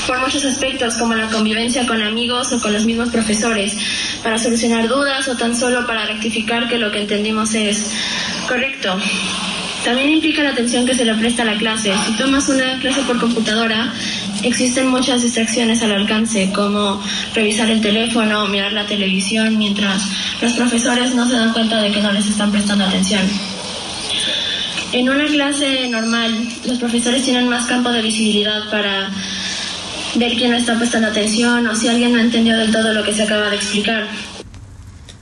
por 0.07 0.18
muchos 0.20 0.42
aspectos 0.46 0.94
como 0.94 1.14
la 1.14 1.29
convivencia 1.29 1.87
con 1.87 2.01
amigos 2.01 2.55
o 2.55 2.61
con 2.62 2.72
los 2.72 2.87
mismos 2.87 3.11
profesores, 3.11 3.75
para 4.22 4.38
solucionar 4.38 4.88
dudas 4.88 5.29
o 5.29 5.37
tan 5.37 5.55
solo 5.55 5.87
para 5.87 6.07
rectificar 6.07 6.66
que 6.66 6.79
lo 6.79 6.90
que 6.90 7.03
entendimos 7.03 7.55
es 7.55 7.90
correcto. 8.49 8.99
También 9.87 10.11
implica 10.11 10.42
la 10.42 10.51
atención 10.51 10.85
que 10.85 10.96
se 10.96 11.05
le 11.05 11.14
presta 11.14 11.42
a 11.42 11.44
la 11.44 11.57
clase. 11.59 11.94
Si 12.07 12.12
tomas 12.14 12.49
una 12.49 12.77
clase 12.81 13.03
por 13.03 13.20
computadora, 13.20 13.92
existen 14.42 14.88
muchas 14.88 15.22
distracciones 15.22 15.81
al 15.81 15.92
alcance, 15.92 16.51
como 16.53 17.01
revisar 17.33 17.70
el 17.70 17.81
teléfono, 17.81 18.49
mirar 18.49 18.72
la 18.72 18.85
televisión, 18.85 19.57
mientras 19.57 20.03
los 20.42 20.55
profesores 20.55 21.14
no 21.14 21.29
se 21.29 21.37
dan 21.37 21.53
cuenta 21.53 21.81
de 21.81 21.92
que 21.92 22.01
no 22.01 22.11
les 22.11 22.27
están 22.27 22.51
prestando 22.51 22.85
atención. 22.85 23.22
En 24.90 25.09
una 25.09 25.27
clase 25.27 25.88
normal, 25.88 26.37
los 26.66 26.79
profesores 26.79 27.22
tienen 27.22 27.49
más 27.49 27.66
campo 27.66 27.92
de 27.92 28.03
visibilidad 28.03 28.68
para 28.68 29.09
ver 30.16 30.33
quién 30.35 30.51
no 30.51 30.57
está 30.57 30.77
prestando 30.77 31.07
atención 31.07 31.64
o 31.64 31.77
si 31.77 31.87
alguien 31.87 32.12
no 32.12 32.18
entendió 32.18 32.59
del 32.59 32.72
todo 32.72 32.92
lo 32.92 33.05
que 33.05 33.14
se 33.14 33.22
acaba 33.22 33.51
de 33.51 33.57
explicar. 33.57 34.09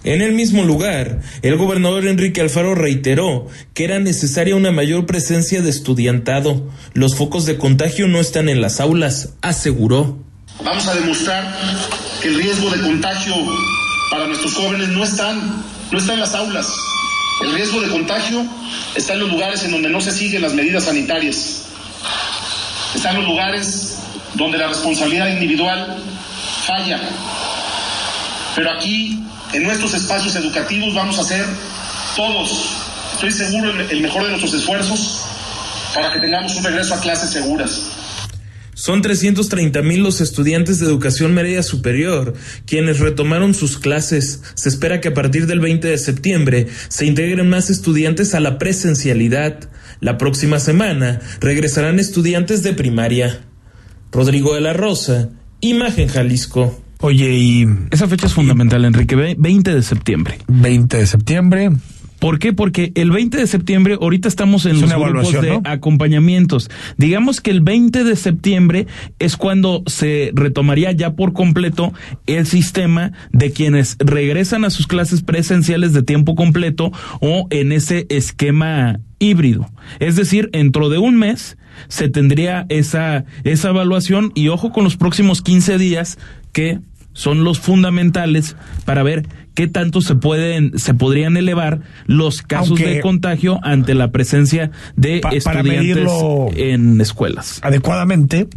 En 0.04 0.20
el 0.20 0.32
mismo 0.32 0.64
lugar, 0.64 1.22
el 1.40 1.56
gobernador 1.56 2.06
Enrique 2.06 2.42
Alfaro 2.42 2.74
reiteró 2.74 3.48
que 3.72 3.84
era 3.84 3.98
necesaria 4.00 4.54
una 4.54 4.70
mayor 4.70 5.06
presencia 5.06 5.62
de 5.62 5.70
estudiantado. 5.70 6.70
Los 6.92 7.16
focos 7.16 7.46
de 7.46 7.56
contagio 7.56 8.06
no 8.06 8.20
están 8.20 8.50
en 8.50 8.60
las 8.60 8.80
aulas, 8.80 9.30
aseguró. 9.40 10.18
Vamos 10.62 10.86
a 10.88 10.94
demostrar 10.94 11.56
que 12.20 12.28
el 12.28 12.36
riesgo 12.36 12.68
de 12.68 12.82
contagio 12.82 13.34
para 14.10 14.26
nuestros 14.26 14.54
jóvenes 14.54 14.88
no 14.88 15.02
están, 15.04 15.64
no 15.90 15.98
está 15.98 16.12
en 16.12 16.20
las 16.20 16.34
aulas. 16.34 16.70
El 17.42 17.54
riesgo 17.54 17.80
de 17.80 17.88
contagio 17.88 18.44
está 18.94 19.14
en 19.14 19.20
los 19.20 19.30
lugares 19.30 19.64
en 19.64 19.70
donde 19.70 19.88
no 19.88 20.02
se 20.02 20.12
siguen 20.12 20.42
las 20.42 20.52
medidas 20.52 20.84
sanitarias. 20.84 21.62
Está 22.94 23.10
en 23.10 23.16
los 23.16 23.24
lugares 23.24 23.98
donde 24.34 24.58
la 24.58 24.68
responsabilidad 24.68 25.28
individual 25.28 25.96
falla. 26.66 27.00
Pero 28.54 28.70
aquí, 28.70 29.24
en 29.54 29.62
nuestros 29.62 29.94
espacios 29.94 30.34
educativos, 30.36 30.94
vamos 30.94 31.18
a 31.18 31.22
hacer 31.22 31.44
todos, 32.16 32.68
estoy 33.14 33.30
seguro, 33.32 33.70
el- 33.90 34.00
mejor 34.00 34.22
de 34.24 34.30
nuestros 34.30 34.54
esfuerzos 34.54 35.20
para 35.94 36.12
que 36.12 36.20
tengamos 36.20 36.54
un 36.56 36.64
regreso 36.64 36.94
a 36.94 37.00
clases 37.00 37.30
seguras. 37.30 37.82
Son 38.76 39.02
330 39.02 39.82
mil 39.82 40.02
los 40.02 40.20
estudiantes 40.20 40.80
de 40.80 40.86
educación 40.86 41.32
media 41.32 41.62
superior 41.62 42.34
quienes 42.66 42.98
retomaron 42.98 43.54
sus 43.54 43.78
clases. 43.78 44.42
Se 44.56 44.68
espera 44.68 45.00
que 45.00 45.08
a 45.08 45.14
partir 45.14 45.46
del 45.46 45.60
20 45.60 45.86
de 45.86 45.96
septiembre 45.98 46.66
se 46.88 47.06
integren 47.06 47.48
más 47.48 47.70
estudiantes 47.70 48.34
a 48.34 48.40
la 48.40 48.58
presencialidad. 48.58 49.70
La 50.00 50.18
próxima 50.18 50.58
semana 50.58 51.20
regresarán 51.40 52.00
estudiantes 52.00 52.64
de 52.64 52.72
primaria. 52.72 53.42
Rodrigo 54.10 54.54
de 54.56 54.60
la 54.60 54.72
Rosa, 54.72 55.28
Imagen 55.60 56.08
Jalisco. 56.08 56.83
Oye, 57.04 57.34
y 57.36 57.66
Esa 57.90 58.08
fecha 58.08 58.26
es 58.28 58.32
fundamental, 58.32 58.82
Enrique. 58.82 59.14
ve- 59.14 59.36
20 59.38 59.74
de 59.74 59.82
septiembre. 59.82 60.38
20 60.48 60.96
de 60.96 61.06
septiembre, 61.06 61.70
¿Por 62.18 62.38
qué? 62.38 62.54
Porque 62.54 62.90
el 62.94 63.10
20 63.10 63.36
de 63.36 63.46
septiembre, 63.46 63.98
ahorita 64.00 64.28
estamos 64.28 64.64
en 64.64 64.76
Es 64.76 64.80
los 64.80 64.94
grupos 64.94 65.32
de 65.42 65.50
¿no? 65.50 65.60
acompañamientos. 65.64 66.70
Digamos 66.96 67.42
que 67.42 67.50
el 67.50 67.60
20 67.60 68.02
de 68.02 68.16
septiembre 68.16 68.86
es 69.18 69.36
cuando 69.36 69.82
se 69.86 70.30
retomaría 70.34 70.90
ya 70.92 71.12
por 71.16 71.34
completo 71.34 71.92
el 72.26 72.46
sistema 72.46 73.12
de 73.32 73.50
quienes 73.52 73.96
regresan 73.98 74.64
a 74.64 74.70
sus 74.70 74.86
clases 74.86 75.20
presenciales 75.22 75.92
de 75.92 76.02
tiempo 76.02 76.34
completo 76.34 76.92
o 77.20 77.46
en 77.50 77.72
ese 77.72 78.06
esquema 78.08 79.00
híbrido. 79.18 79.66
Es 80.00 80.16
decir, 80.16 80.48
dentro 80.50 80.88
de 80.88 80.96
un 80.96 81.16
mes 81.18 81.58
se 81.88 82.08
tendría 82.08 82.64
esa, 82.70 83.26
esa 83.42 83.68
evaluación 83.68 84.32
y 84.34 84.48
ojo 84.48 84.72
con 84.72 84.84
los 84.84 84.96
próximos 84.96 85.42
15 85.42 85.76
días 85.76 86.16
que 86.52 86.78
son 87.14 87.42
los 87.44 87.58
fundamentales 87.60 88.54
para 88.84 89.02
ver 89.02 89.26
qué 89.54 89.66
tanto 89.68 90.02
se 90.02 90.14
pueden, 90.16 90.78
se 90.78 90.92
podrían 90.94 91.36
elevar 91.38 91.80
los 92.06 92.42
casos 92.42 92.70
Aunque- 92.80 92.86
de 92.96 93.00
contagio 93.00 93.58
ante 93.62 93.94
la 93.94 94.10
presencia 94.10 94.70
de 94.96 95.20
Pa- 95.20 95.28
para 95.30 95.36
estudiantes 95.60 95.64
medirlo- 95.78 96.50
en 96.54 97.00
escuelas. 97.00 97.60
Adecuadamente, 97.62 98.48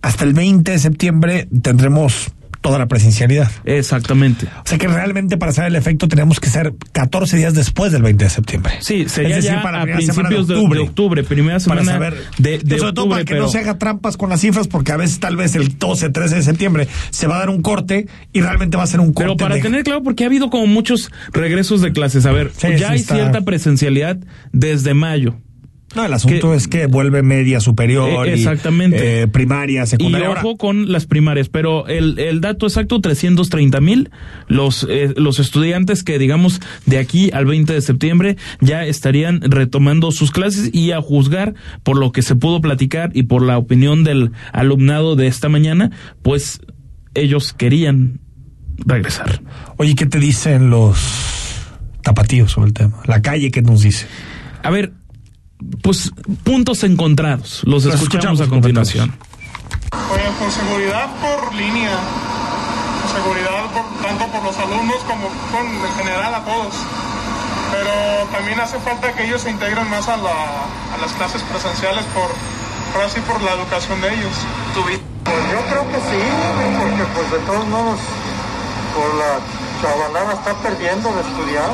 hasta 0.00 0.24
el 0.24 0.32
20 0.32 0.72
de 0.72 0.78
septiembre 0.80 1.48
tendremos 1.62 2.32
toda 2.62 2.78
la 2.78 2.86
presencialidad. 2.88 3.50
Exactamente. 3.66 4.46
O 4.46 4.62
sea 4.68 4.78
que 4.78 4.88
realmente 4.88 5.36
para 5.36 5.50
hacer 5.50 5.64
el 5.66 5.76
efecto 5.76 6.08
tenemos 6.08 6.40
que 6.40 6.48
ser 6.48 6.72
14 6.92 7.36
días 7.36 7.52
después 7.54 7.92
del 7.92 8.02
20 8.02 8.24
de 8.24 8.30
septiembre. 8.30 8.72
Sí, 8.80 9.06
sería 9.08 9.36
Es 9.36 9.44
decir, 9.44 9.50
ya 9.58 9.62
para 9.62 9.82
a 9.82 9.84
principios 9.84 10.46
de 10.48 10.54
octubre. 10.54 10.78
de 10.80 10.84
octubre, 10.86 11.24
primera 11.24 11.58
para 11.58 11.80
semana 11.82 11.92
saber 11.92 12.14
de, 12.38 12.58
sobre 12.60 12.78
todo 12.78 12.86
octubre, 12.86 13.08
para 13.10 13.24
que 13.24 13.32
pero 13.34 13.42
no 13.42 13.48
se 13.48 13.58
haga 13.58 13.76
trampas 13.78 14.16
con 14.16 14.30
las 14.30 14.40
cifras 14.40 14.68
porque 14.68 14.92
a 14.92 14.96
veces 14.96 15.20
tal 15.20 15.36
vez 15.36 15.54
el 15.56 15.76
12, 15.78 16.08
13 16.10 16.36
de 16.36 16.42
septiembre 16.42 16.88
se 17.10 17.26
va 17.26 17.36
a 17.36 17.38
dar 17.40 17.50
un 17.50 17.60
corte 17.60 18.06
y 18.32 18.40
realmente 18.40 18.76
va 18.76 18.84
a 18.84 18.86
ser 18.86 19.00
un 19.00 19.12
corte 19.12 19.24
Pero 19.24 19.36
para 19.36 19.56
de- 19.56 19.60
tener 19.62 19.82
claro, 19.84 20.02
porque 20.02 20.24
ha 20.24 20.28
habido 20.28 20.48
como 20.48 20.66
muchos 20.66 21.10
regresos 21.32 21.80
de 21.82 21.92
clases. 21.92 22.24
A 22.26 22.32
ver, 22.32 22.52
Sí, 22.56 22.68
ya 22.78 22.78
sí 22.78 22.84
hay 22.84 23.00
está. 23.00 23.14
cierta 23.16 23.40
presencialidad 23.42 24.18
desde 24.52 24.94
mayo. 24.94 25.34
No, 25.94 26.04
el 26.04 26.12
asunto 26.12 26.54
es 26.54 26.68
que 26.68 26.86
vuelve 26.86 27.22
media 27.22 27.60
superior. 27.60 28.26
Eh, 28.26 28.30
y, 28.30 28.32
exactamente. 28.34 29.22
eh, 29.22 29.28
primaria, 29.28 29.84
Y 29.84 29.86
secundaria. 29.86 30.28
Ahora, 30.28 30.40
ojo 30.40 30.56
con 30.56 30.90
las 30.90 31.06
primarias, 31.06 31.48
pero 31.48 31.86
el, 31.86 32.18
el 32.18 32.40
dato 32.40 32.66
exacto, 32.66 33.00
330 33.00 33.80
mil, 33.80 34.10
los, 34.48 34.86
eh, 34.88 35.12
los 35.16 35.38
estudiantes 35.38 36.02
que 36.02 36.18
digamos 36.18 36.60
de 36.86 36.98
aquí 36.98 37.30
al 37.32 37.46
20 37.46 37.72
de 37.72 37.80
septiembre 37.80 38.36
ya 38.60 38.84
estarían 38.84 39.40
retomando 39.42 40.12
sus 40.12 40.30
clases 40.30 40.70
y 40.72 40.92
a 40.92 41.00
juzgar 41.00 41.54
por 41.82 41.98
lo 41.98 42.12
que 42.12 42.22
se 42.22 42.36
pudo 42.36 42.60
platicar 42.60 43.10
y 43.14 43.24
por 43.24 43.42
la 43.42 43.58
opinión 43.58 44.04
del 44.04 44.32
alumnado 44.52 45.16
de 45.16 45.26
esta 45.26 45.48
mañana, 45.48 45.90
pues 46.22 46.60
ellos 47.14 47.52
querían 47.52 48.20
regresar. 48.78 49.42
Oye, 49.76 49.94
¿qué 49.94 50.06
te 50.06 50.18
dicen 50.18 50.70
los 50.70 50.98
tapatíos 52.02 52.52
sobre 52.52 52.68
el 52.68 52.72
tema? 52.74 53.02
La 53.06 53.22
calle, 53.22 53.50
¿qué 53.50 53.62
nos 53.62 53.82
dice? 53.82 54.06
A 54.62 54.70
ver, 54.70 54.92
pues 55.82 56.10
puntos 56.44 56.82
encontrados, 56.84 57.62
los 57.64 57.84
Los 57.84 57.94
escuchamos, 57.94 58.02
escuchamos, 58.02 58.40
a 58.40 58.48
continuación. 58.48 59.16
Por 59.90 60.50
seguridad 60.50 61.08
por 61.20 61.54
línea, 61.54 61.96
por 63.02 63.22
seguridad 63.22 63.64
por- 63.72 64.06
tanto 64.06 64.24
por 64.32 64.42
los 64.44 64.56
alumnos 64.58 64.96
como 65.06 65.28
con, 65.50 65.66
en 65.66 65.94
general 65.96 66.34
a 66.34 66.44
todos. 66.44 66.74
Pero 67.72 68.28
también 68.32 68.60
hace 68.60 68.78
falta 68.80 69.12
que 69.12 69.24
ellos 69.26 69.40
se 69.42 69.50
integren 69.50 69.88
más 69.90 70.08
a, 70.08 70.16
la- 70.16 70.64
a 70.94 70.96
las 71.00 71.12
clases 71.12 71.42
presenciales 71.42 72.04
por, 72.14 72.28
por 72.92 73.02
así 73.04 73.20
por 73.20 73.40
la 73.42 73.52
educación 73.52 74.00
de 74.00 74.14
ellos. 74.14 74.34
Pues 74.74 75.00
yo 75.52 75.60
creo 75.70 75.84
que 75.88 75.98
sí, 76.10 76.22
porque 76.80 77.04
pues 77.14 77.30
de 77.32 77.38
todos 77.46 77.66
modos, 77.68 78.00
por 78.94 79.08
la 79.14 79.40
chavalada 79.80 80.32
está 80.34 80.52
perdiendo 80.62 81.08
de 81.14 81.20
estudiar. 81.22 81.70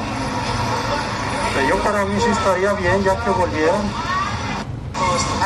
Yo 1.67 1.77
para 1.83 2.05
mí 2.05 2.21
sí 2.21 2.31
estaría 2.31 2.73
bien 2.75 3.03
ya 3.03 3.17
que 3.25 3.31
volvieran. 3.31 3.83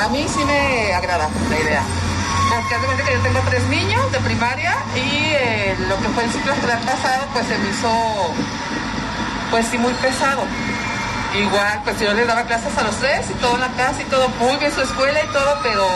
A 0.02 0.08
mí 0.08 0.26
sí 0.28 0.44
me 0.44 0.92
agrada 0.92 1.28
la 1.48 1.58
idea. 1.58 1.82
Porque 2.50 2.84
cuenta 2.84 3.04
que 3.04 3.12
yo 3.14 3.20
tengo 3.20 3.40
tres 3.48 3.66
niños 3.68 4.12
de 4.12 4.18
primaria 4.20 4.76
y 4.94 5.32
eh, 5.32 5.76
lo 5.88 5.96
que 5.98 6.08
fue 6.08 6.24
el 6.24 6.32
ciclo 6.32 6.52
escolar 6.52 6.80
pasado 6.80 7.24
pues 7.32 7.46
se 7.46 7.56
me 7.58 7.70
hizo 7.70 7.88
pues 9.50 9.66
sí 9.68 9.78
muy 9.78 9.92
pesado. 9.94 10.42
Igual 11.34 11.80
pues 11.84 11.98
yo 11.98 12.12
les 12.12 12.26
daba 12.26 12.42
clases 12.44 12.76
a 12.76 12.82
los 12.82 12.96
tres 12.96 13.30
y 13.30 13.34
todo 13.34 13.54
en 13.54 13.60
la 13.60 13.72
casa 13.72 14.02
y 14.02 14.04
todo 14.04 14.28
muy 14.40 14.56
bien 14.56 14.70
su 14.70 14.82
escuela 14.82 15.18
y 15.22 15.26
todo, 15.28 15.58
pero 15.62 15.86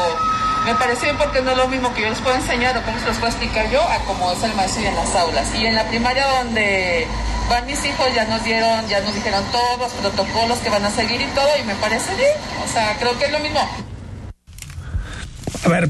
me 0.65 0.75
parece 0.77 1.05
bien 1.07 1.19
porque 1.19 1.43
no 1.43 1.51
es 1.51 1.57
lo 1.59 1.69
mismo 1.69 1.93
que 1.93 2.03
yo 2.03 2.09
les 2.09 2.21
puedo 2.21 2.37
enseñar 2.37 2.77
o 2.79 2.83
cómo 2.83 2.99
se 2.99 3.07
los 3.07 3.17
puedo 3.19 3.29
explicar 3.29 3.69
yo 3.71 3.83
a 3.83 3.99
cómo 4.07 4.33
es 4.33 4.43
el 4.43 4.55
maestro 4.55 4.83
y 4.83 4.87
en 4.87 4.97
las 4.97 5.15
aulas. 5.15 5.55
Y 5.55 5.67
en 5.67 5.75
la 5.75 5.85
primaria 5.85 6.27
donde 6.39 7.07
van 7.49 7.67
mis 7.67 7.85
hijos 7.85 8.07
ya 8.15 8.25
nos 8.27 8.43
dieron, 8.45 8.87
ya 8.89 9.01
nos 9.01 9.15
dijeron 9.15 9.43
todos 9.53 9.79
los 9.79 9.93
protocolos 9.93 10.59
que 10.59 10.71
van 10.71 10.85
a 10.85 10.91
seguir 10.91 11.21
y 11.21 11.27
todo 11.35 11.49
y 11.63 11.67
me 11.67 11.75
parece 11.77 12.15
bien. 12.17 12.33
O 12.69 12.73
sea, 12.73 12.97
creo 12.99 13.17
que 13.19 13.27
es 13.27 13.33
lo 13.33 13.39
mismo. 13.41 13.61
A 15.65 15.69
ver, 15.69 15.89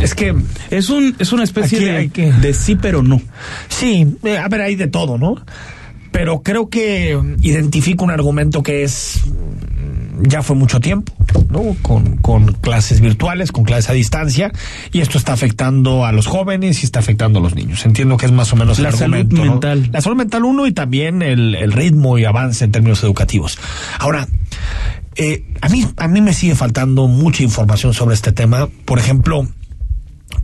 es 0.00 0.14
que 0.14 0.34
es 0.70 0.90
un 0.90 1.16
es 1.18 1.32
una 1.32 1.44
especie 1.44 1.80
de, 1.80 2.08
que- 2.10 2.32
de 2.32 2.54
sí 2.54 2.76
pero 2.76 3.02
no. 3.02 3.20
Sí, 3.68 4.06
eh, 4.24 4.38
a 4.38 4.48
ver, 4.48 4.60
hay 4.62 4.76
de 4.76 4.86
todo, 4.86 5.18
¿no? 5.18 5.36
Pero 6.12 6.42
creo 6.42 6.70
que 6.70 7.18
identifico 7.42 8.04
un 8.04 8.10
argumento 8.10 8.62
que 8.62 8.84
es 8.84 9.20
mm, 9.26 9.45
ya 10.22 10.42
fue 10.42 10.56
mucho 10.56 10.80
tiempo, 10.80 11.12
¿no? 11.50 11.76
Con, 11.82 12.16
con 12.18 12.52
clases 12.52 13.00
virtuales, 13.00 13.52
con 13.52 13.64
clases 13.64 13.90
a 13.90 13.92
distancia, 13.92 14.52
y 14.92 15.00
esto 15.00 15.18
está 15.18 15.32
afectando 15.32 16.04
a 16.04 16.12
los 16.12 16.26
jóvenes 16.26 16.82
y 16.82 16.86
está 16.86 17.00
afectando 17.00 17.38
a 17.38 17.42
los 17.42 17.54
niños. 17.54 17.84
Entiendo 17.84 18.16
que 18.16 18.26
es 18.26 18.32
más 18.32 18.52
o 18.52 18.56
menos 18.56 18.78
La 18.78 18.90
el 18.90 18.94
salud 18.94 19.14
argumento. 19.14 19.44
¿no? 19.44 19.50
mental. 19.52 19.88
La 19.92 20.00
salud 20.00 20.16
mental 20.16 20.44
uno 20.44 20.66
y 20.66 20.72
también 20.72 21.22
el, 21.22 21.54
el 21.54 21.72
ritmo 21.72 22.18
y 22.18 22.24
avance 22.24 22.64
en 22.64 22.72
términos 22.72 23.02
educativos. 23.02 23.58
Ahora, 23.98 24.26
eh, 25.16 25.44
a 25.60 25.68
mí 25.68 25.86
a 25.96 26.08
mí 26.08 26.20
me 26.20 26.34
sigue 26.34 26.54
faltando 26.54 27.08
mucha 27.08 27.42
información 27.42 27.94
sobre 27.94 28.14
este 28.14 28.32
tema. 28.32 28.68
Por 28.84 28.98
ejemplo, 28.98 29.48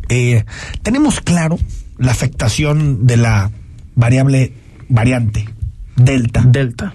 eh, 0.09 0.45
tenemos 0.83 1.21
claro 1.21 1.59
la 1.99 2.13
afectación 2.13 3.07
de 3.07 3.17
la 3.19 3.51
variable 3.95 4.55
variante 4.89 5.49
delta 5.97 6.43
delta 6.47 6.95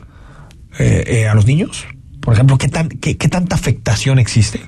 eh, 0.79 1.27
a 1.29 1.35
los 1.35 1.45
niños 1.45 1.85
por 2.27 2.33
ejemplo 2.33 2.57
qué 2.57 2.67
tan 2.67 2.89
qué, 2.89 3.15
qué 3.15 3.29
tanta 3.29 3.55
afectación 3.55 4.19
existe 4.19 4.59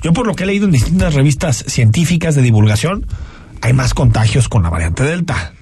yo 0.00 0.12
por 0.12 0.28
lo 0.28 0.36
que 0.36 0.44
he 0.44 0.46
leído 0.46 0.66
en 0.66 0.70
distintas 0.70 1.14
revistas 1.14 1.64
científicas 1.66 2.36
de 2.36 2.42
divulgación 2.42 3.04
hay 3.62 3.72
más 3.72 3.94
contagios 3.94 4.48
con 4.48 4.62
la 4.62 4.70
variante 4.70 5.02
delta 5.02 5.54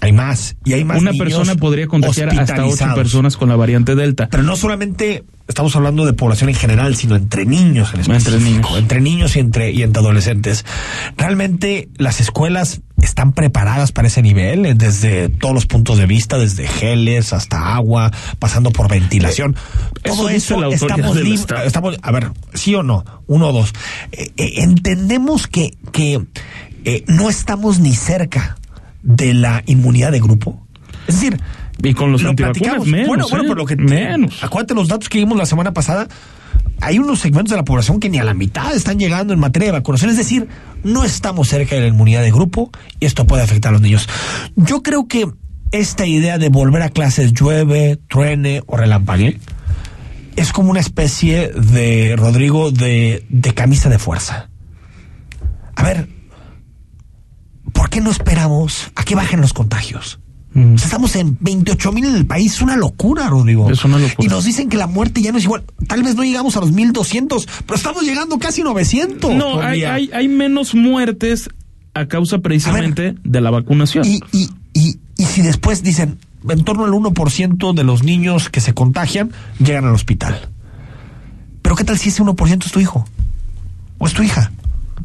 hay 0.00 0.12
más 0.12 0.56
y 0.64 0.72
hay 0.72 0.84
más 0.84 1.00
Una 1.00 1.12
niños 1.12 1.24
persona 1.24 1.54
podría 1.54 1.86
contagiar 1.86 2.28
hasta 2.36 2.66
ocho 2.66 2.92
personas 2.96 3.36
con 3.36 3.48
la 3.48 3.56
variante 3.56 3.94
delta. 3.94 4.28
Pero 4.30 4.42
no 4.42 4.56
solamente 4.56 5.24
estamos 5.48 5.74
hablando 5.76 6.04
de 6.04 6.12
población 6.12 6.50
en 6.50 6.56
general, 6.56 6.94
sino 6.96 7.16
entre 7.16 7.46
niños 7.46 7.94
en 7.94 8.00
específico. 8.00 8.36
Entre 8.36 8.50
niños. 8.50 8.78
Entre 8.78 9.00
niños 9.00 9.36
y 9.36 9.40
entre, 9.40 9.70
y 9.70 9.82
entre 9.82 10.00
adolescentes. 10.00 10.66
Realmente 11.16 11.88
las 11.96 12.20
escuelas 12.20 12.82
están 13.04 13.32
preparadas 13.32 13.92
para 13.92 14.08
ese 14.08 14.22
nivel, 14.22 14.66
eh, 14.66 14.74
desde 14.74 15.28
todos 15.28 15.54
los 15.54 15.66
puntos 15.66 15.98
de 15.98 16.06
vista, 16.06 16.38
desde 16.38 16.66
geles 16.66 17.32
hasta 17.32 17.74
agua, 17.74 18.10
pasando 18.38 18.70
por 18.70 18.88
ventilación. 18.88 19.56
Todo 20.02 20.28
Eso 20.28 20.60
eso 20.60 20.70
estamos, 20.72 21.16
estamos, 21.64 21.96
a 22.02 22.10
ver, 22.12 22.30
sí 22.54 22.74
o 22.74 22.82
no, 22.82 23.04
uno 23.26 23.48
o 23.48 23.52
dos. 23.52 23.72
Eh, 24.12 24.32
eh, 24.36 24.52
entendemos 24.58 25.46
que, 25.46 25.76
que 25.92 26.24
eh, 26.84 27.04
no 27.06 27.30
estamos 27.30 27.80
ni 27.80 27.94
cerca 27.94 28.56
de 29.02 29.34
la 29.34 29.62
inmunidad 29.66 30.12
de 30.12 30.20
grupo. 30.20 30.66
Es 31.06 31.16
decir, 31.16 31.40
y 31.82 31.94
con 31.94 32.12
los 32.12 32.22
lo 32.22 32.30
antivacunas 32.30 32.86
menos, 32.86 33.08
Bueno, 33.08 33.26
bueno, 33.28 33.44
¿eh? 33.44 33.48
pero 33.48 33.54
lo 33.54 33.66
que 33.66 33.76
menos. 33.76 34.42
acuérdate 34.42 34.74
los 34.74 34.88
datos 34.88 35.08
que 35.08 35.18
vimos 35.18 35.36
la 35.36 35.46
semana 35.46 35.72
pasada. 35.72 36.08
Hay 36.80 36.98
unos 36.98 37.20
segmentos 37.20 37.50
de 37.50 37.56
la 37.56 37.64
población 37.64 37.98
que 37.98 38.10
ni 38.10 38.18
a 38.18 38.24
la 38.24 38.34
mitad 38.34 38.74
están 38.74 38.98
llegando 38.98 39.32
en 39.32 39.40
materia 39.40 39.68
de 39.68 39.72
vacunación. 39.72 40.10
Es 40.10 40.16
decir, 40.16 40.48
no 40.82 41.04
estamos 41.04 41.48
cerca 41.48 41.74
de 41.74 41.82
la 41.82 41.88
inmunidad 41.88 42.22
de 42.22 42.30
grupo 42.30 42.70
y 43.00 43.06
esto 43.06 43.26
puede 43.26 43.42
afectar 43.42 43.70
a 43.70 43.72
los 43.72 43.80
niños. 43.80 44.08
Yo 44.56 44.82
creo 44.82 45.08
que 45.08 45.26
esta 45.70 46.06
idea 46.06 46.38
de 46.38 46.50
volver 46.50 46.82
a 46.82 46.90
clases 46.90 47.32
llueve, 47.32 47.98
truene 48.08 48.62
o 48.66 48.76
relampague 48.76 49.40
es 50.36 50.52
como 50.52 50.70
una 50.70 50.80
especie 50.80 51.48
de, 51.48 52.16
Rodrigo, 52.16 52.70
de, 52.70 53.24
de 53.28 53.54
camisa 53.54 53.88
de 53.88 53.98
fuerza. 53.98 54.50
A 55.76 55.82
ver, 55.82 56.08
¿por 57.72 57.88
qué 57.88 58.00
no 58.00 58.10
esperamos 58.10 58.90
a 58.94 59.04
que 59.04 59.14
bajen 59.14 59.40
los 59.40 59.52
contagios? 59.52 60.20
O 60.56 60.78
sea, 60.78 60.86
estamos 60.86 61.16
en 61.16 61.36
28 61.40 61.92
mil 61.92 62.04
en 62.04 62.14
el 62.14 62.26
país, 62.26 62.54
es 62.54 62.62
una 62.62 62.76
locura, 62.76 63.28
Rodrigo. 63.28 63.68
Es 63.70 63.84
una 63.84 63.98
locura. 63.98 64.24
Y 64.24 64.28
nos 64.28 64.44
dicen 64.44 64.68
que 64.68 64.76
la 64.76 64.86
muerte 64.86 65.20
ya 65.20 65.32
no 65.32 65.38
es 65.38 65.44
igual. 65.44 65.64
Tal 65.88 66.04
vez 66.04 66.14
no 66.14 66.22
llegamos 66.22 66.56
a 66.56 66.60
los 66.60 66.70
1200, 66.70 67.48
pero 67.66 67.76
estamos 67.76 68.04
llegando 68.04 68.38
casi 68.38 68.60
a 68.60 68.64
900. 68.64 69.34
No, 69.34 69.54
por 69.54 69.64
hay, 69.64 69.82
hay, 69.82 70.10
hay 70.12 70.28
menos 70.28 70.74
muertes 70.74 71.50
a 71.94 72.06
causa 72.06 72.38
precisamente 72.38 73.16
de 73.24 73.40
la 73.40 73.50
vacunación. 73.50 74.04
Y, 74.04 74.20
y, 74.32 74.48
y, 74.74 74.98
y 75.16 75.24
si 75.24 75.42
después 75.42 75.82
dicen, 75.82 76.18
en 76.48 76.64
torno 76.64 76.84
al 76.84 76.92
1% 76.92 77.74
de 77.74 77.84
los 77.84 78.02
niños 78.04 78.48
que 78.48 78.60
se 78.60 78.74
contagian 78.74 79.32
llegan 79.58 79.86
al 79.86 79.94
hospital. 79.94 80.48
Pero 81.62 81.76
¿qué 81.76 81.84
tal 81.84 81.98
si 81.98 82.10
ese 82.10 82.22
1% 82.22 82.64
es 82.64 82.72
tu 82.72 82.80
hijo? 82.80 83.06
¿O 83.98 84.06
es 84.06 84.12
tu 84.12 84.22
hija? 84.22 84.52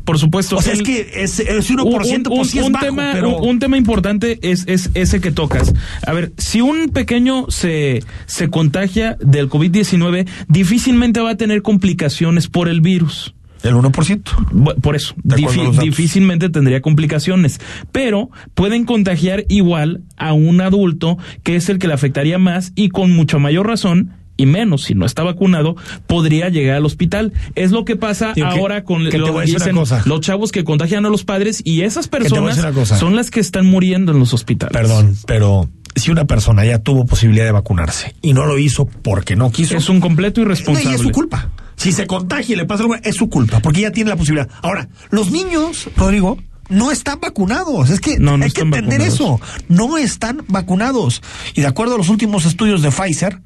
Por 0.05 0.17
supuesto. 0.19 0.57
O 0.57 0.61
sea, 0.61 0.73
es 0.73 0.81
que 0.81 1.09
es, 1.15 1.39
es 1.39 1.69
1% 1.71 2.23
pues 2.29 2.49
sí 2.49 2.59
es 2.59 2.65
un 2.65 2.71
bajo, 2.71 2.85
tema, 2.85 3.11
pero... 3.13 3.37
un, 3.37 3.49
un 3.49 3.59
tema 3.59 3.77
importante 3.77 4.39
es, 4.41 4.63
es 4.67 4.89
ese 4.93 5.21
que 5.21 5.31
tocas. 5.31 5.73
A 6.05 6.13
ver, 6.13 6.33
si 6.37 6.61
un 6.61 6.89
pequeño 6.89 7.45
se, 7.49 8.03
se 8.25 8.49
contagia 8.49 9.17
del 9.19 9.49
COVID-19, 9.49 10.27
difícilmente 10.47 11.19
va 11.21 11.31
a 11.31 11.37
tener 11.37 11.61
complicaciones 11.61 12.47
por 12.47 12.67
el 12.69 12.81
virus. 12.81 13.35
El 13.61 13.73
1%. 13.75 14.23
Bu- 14.53 14.75
Por 14.79 14.95
eso, 14.95 15.13
difícilmente 15.23 16.49
tendría 16.49 16.81
complicaciones, 16.81 17.59
pero 17.91 18.29
pueden 18.53 18.85
contagiar 18.85 19.43
igual 19.49 20.03
a 20.17 20.33
un 20.33 20.61
adulto 20.61 21.17
que 21.43 21.55
es 21.57 21.67
el 21.69 21.77
que 21.77 21.87
le 21.87 21.93
afectaría 21.93 22.37
más 22.39 22.71
y 22.75 22.89
con 22.89 23.11
mucha 23.11 23.37
mayor 23.37 23.67
razón 23.67 24.13
y 24.39 24.45
menos 24.45 24.83
si 24.83 24.95
no 24.95 25.05
está 25.05 25.23
vacunado 25.23 25.75
podría 26.07 26.49
llegar 26.49 26.77
al 26.77 26.85
hospital. 26.85 27.33
Es 27.55 27.71
lo 27.71 27.85
que 27.85 27.95
pasa 27.95 28.33
Tío, 28.33 28.47
que- 28.49 28.59
ahora 28.59 28.83
con 28.83 29.07
que 29.09 29.17
lo 29.17 29.39
dicen 29.41 29.75
los 29.75 30.21
chavos 30.21 30.51
que 30.51 30.63
contagian 30.63 31.05
a 31.05 31.09
los 31.09 31.23
padres 31.23 31.61
y 31.63 31.81
esas 31.81 32.07
personas 32.07 32.57
son 32.97 33.15
las 33.15 33.29
que 33.31 33.39
están 33.39 33.65
muriendo 33.65 34.11
en 34.11 34.19
los 34.19 34.33
hospitales. 34.33 34.73
Perdón, 34.73 35.15
pero 35.27 35.69
si 35.95 36.11
una 36.11 36.25
persona 36.25 36.63
ya 36.65 36.79
tuvo 36.79 37.05
posibilidad 37.05 37.45
de 37.45 37.51
vacunarse 37.51 38.15
y 38.21 38.33
no 38.33 38.45
lo 38.45 38.57
hizo 38.57 38.85
porque 38.85 39.35
no 39.35 39.51
quiso... 39.51 39.75
Es 39.75 39.89
un 39.89 39.99
completo 39.99 40.39
No, 40.41 40.45
irresponsable. 40.47 40.91
y 40.91 40.93
es 40.95 41.01
su 41.01 41.11
culpa. 41.11 41.49
Si 41.75 41.91
se 41.91 42.07
contagia 42.07 42.53
y 42.53 42.57
le 42.57 42.65
pasa 42.65 42.83
algo, 42.83 42.95
es 42.95 43.15
su 43.15 43.29
culpa, 43.29 43.59
porque 43.61 43.81
ya 43.81 43.91
tiene 43.91 44.09
la 44.09 44.15
posibilidad. 44.17 44.49
Ahora, 44.61 44.89
los 45.11 45.31
niños, 45.31 45.89
Rodrigo, 45.97 46.37
no 46.69 46.91
están 46.91 47.19
vacunados. 47.19 47.89
Es 47.89 47.99
que 47.99 48.19
No, 48.19 48.37
no 48.37 48.43
hay 48.45 48.51
que 48.51 48.61
entender 48.61 48.99
vacunados. 48.99 49.13
eso. 49.13 49.41
No 49.69 49.97
están 49.97 50.43
vacunados. 50.49 51.21
Y 51.55 51.61
de 51.61 51.67
acuerdo 51.67 51.95
a 51.95 51.97
los 51.97 52.09
últimos 52.09 52.45
estudios 52.45 52.81
de 52.81 52.91
Pfizer, 52.91 53.39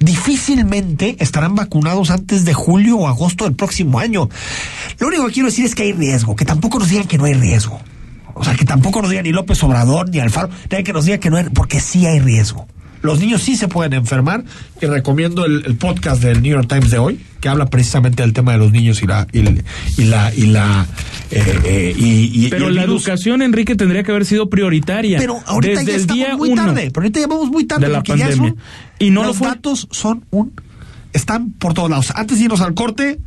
difícilmente 0.00 1.16
estarán 1.20 1.54
vacunados 1.54 2.10
antes 2.10 2.44
de 2.44 2.54
julio 2.54 2.96
o 2.96 3.06
agosto 3.06 3.44
del 3.44 3.54
próximo 3.54 4.00
año. 4.00 4.28
Lo 4.98 5.06
único 5.06 5.26
que 5.26 5.32
quiero 5.34 5.48
decir 5.48 5.66
es 5.66 5.74
que 5.74 5.84
hay 5.84 5.92
riesgo, 5.92 6.34
que 6.34 6.44
tampoco 6.44 6.78
nos 6.78 6.88
digan 6.88 7.06
que 7.06 7.18
no 7.18 7.26
hay 7.26 7.34
riesgo. 7.34 7.78
O 8.34 8.42
sea, 8.42 8.54
que 8.54 8.64
tampoco 8.64 9.02
nos 9.02 9.10
diga 9.10 9.22
ni 9.22 9.32
López 9.32 9.62
Obrador 9.62 10.08
ni 10.08 10.18
Alfaro, 10.18 10.48
que 10.68 10.92
nos 10.92 11.04
diga 11.04 11.18
que 11.18 11.30
no 11.30 11.36
hay, 11.36 11.44
porque 11.50 11.80
sí 11.80 12.06
hay 12.06 12.20
riesgo. 12.20 12.66
Los 13.02 13.18
niños 13.20 13.42
sí 13.42 13.56
se 13.56 13.66
pueden 13.68 13.94
enfermar 13.94 14.44
y 14.80 14.86
recomiendo 14.86 15.46
el, 15.46 15.64
el 15.66 15.76
podcast 15.76 16.22
del 16.22 16.42
New 16.42 16.52
York 16.52 16.68
Times 16.68 16.90
de 16.90 16.98
hoy 16.98 17.20
que 17.40 17.48
habla 17.48 17.66
precisamente 17.66 18.22
del 18.22 18.32
tema 18.34 18.52
de 18.52 18.58
los 18.58 18.72
niños 18.72 19.02
y 19.02 19.06
la 19.06 19.26
y, 19.32 19.38
y 19.40 20.04
la 20.04 20.34
y 20.34 20.46
la 20.46 20.86
eh, 21.30 21.60
eh, 21.64 21.94
y, 21.96 22.46
y- 22.46 22.50
Pero 22.50 22.68
y 22.68 22.74
la 22.74 22.82
virus. 22.82 23.02
educación, 23.06 23.40
Enrique, 23.42 23.74
tendría 23.76 24.02
que 24.02 24.10
haber 24.10 24.26
sido 24.26 24.50
prioritaria. 24.50 25.18
Pero 25.18 25.40
ahorita 25.46 25.80
desde 25.80 25.86
ya 25.92 25.94
el 25.94 26.00
estamos 26.02 26.16
día 26.26 26.36
muy 26.36 26.50
uno 26.50 26.64
tarde, 26.66 26.90
pero 26.92 27.04
ahorita 27.04 27.20
ya 27.20 27.26
vamos 27.26 27.50
muy 27.50 27.64
tarde 27.64 27.86
de 27.86 27.92
la 27.92 27.98
porque 28.02 28.18
ya 28.18 28.26
pandemia. 28.28 28.50
son 28.50 28.58
y 28.98 29.10
no 29.10 29.22
lo 29.22 29.28
los 29.28 29.38
datos 29.40 29.88
son 29.90 30.24
un 30.30 30.52
están 31.12 31.52
por 31.52 31.72
todos 31.74 31.88
lados. 31.88 32.12
Antes 32.14 32.38
de 32.38 32.44
irnos 32.44 32.60
al 32.60 32.74
corte, 32.74 33.18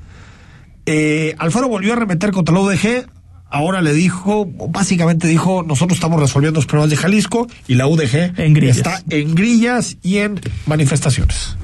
eh, 0.86 1.36
Alfaro 1.40 1.68
volvió 1.68 1.94
a 1.94 1.96
remeter 1.96 2.32
contra 2.32 2.54
la 2.54 2.62
UDG. 2.62 3.08
Ahora 3.54 3.84
le 3.84 3.94
dijo, 3.94 4.48
básicamente 4.48 5.28
dijo, 5.28 5.62
nosotros 5.62 5.98
estamos 5.98 6.20
resolviendo 6.20 6.58
los 6.58 6.66
problemas 6.66 6.90
de 6.90 6.98
Jalisco 6.98 7.48
y 7.68 7.76
la 7.76 7.86
UDG 7.86 8.34
En 8.40 8.58
está 8.64 9.04
en 9.12 9.36
grillas 9.36 9.96
y 10.02 10.18
en 10.18 10.42
manifestaciones. 10.66 11.56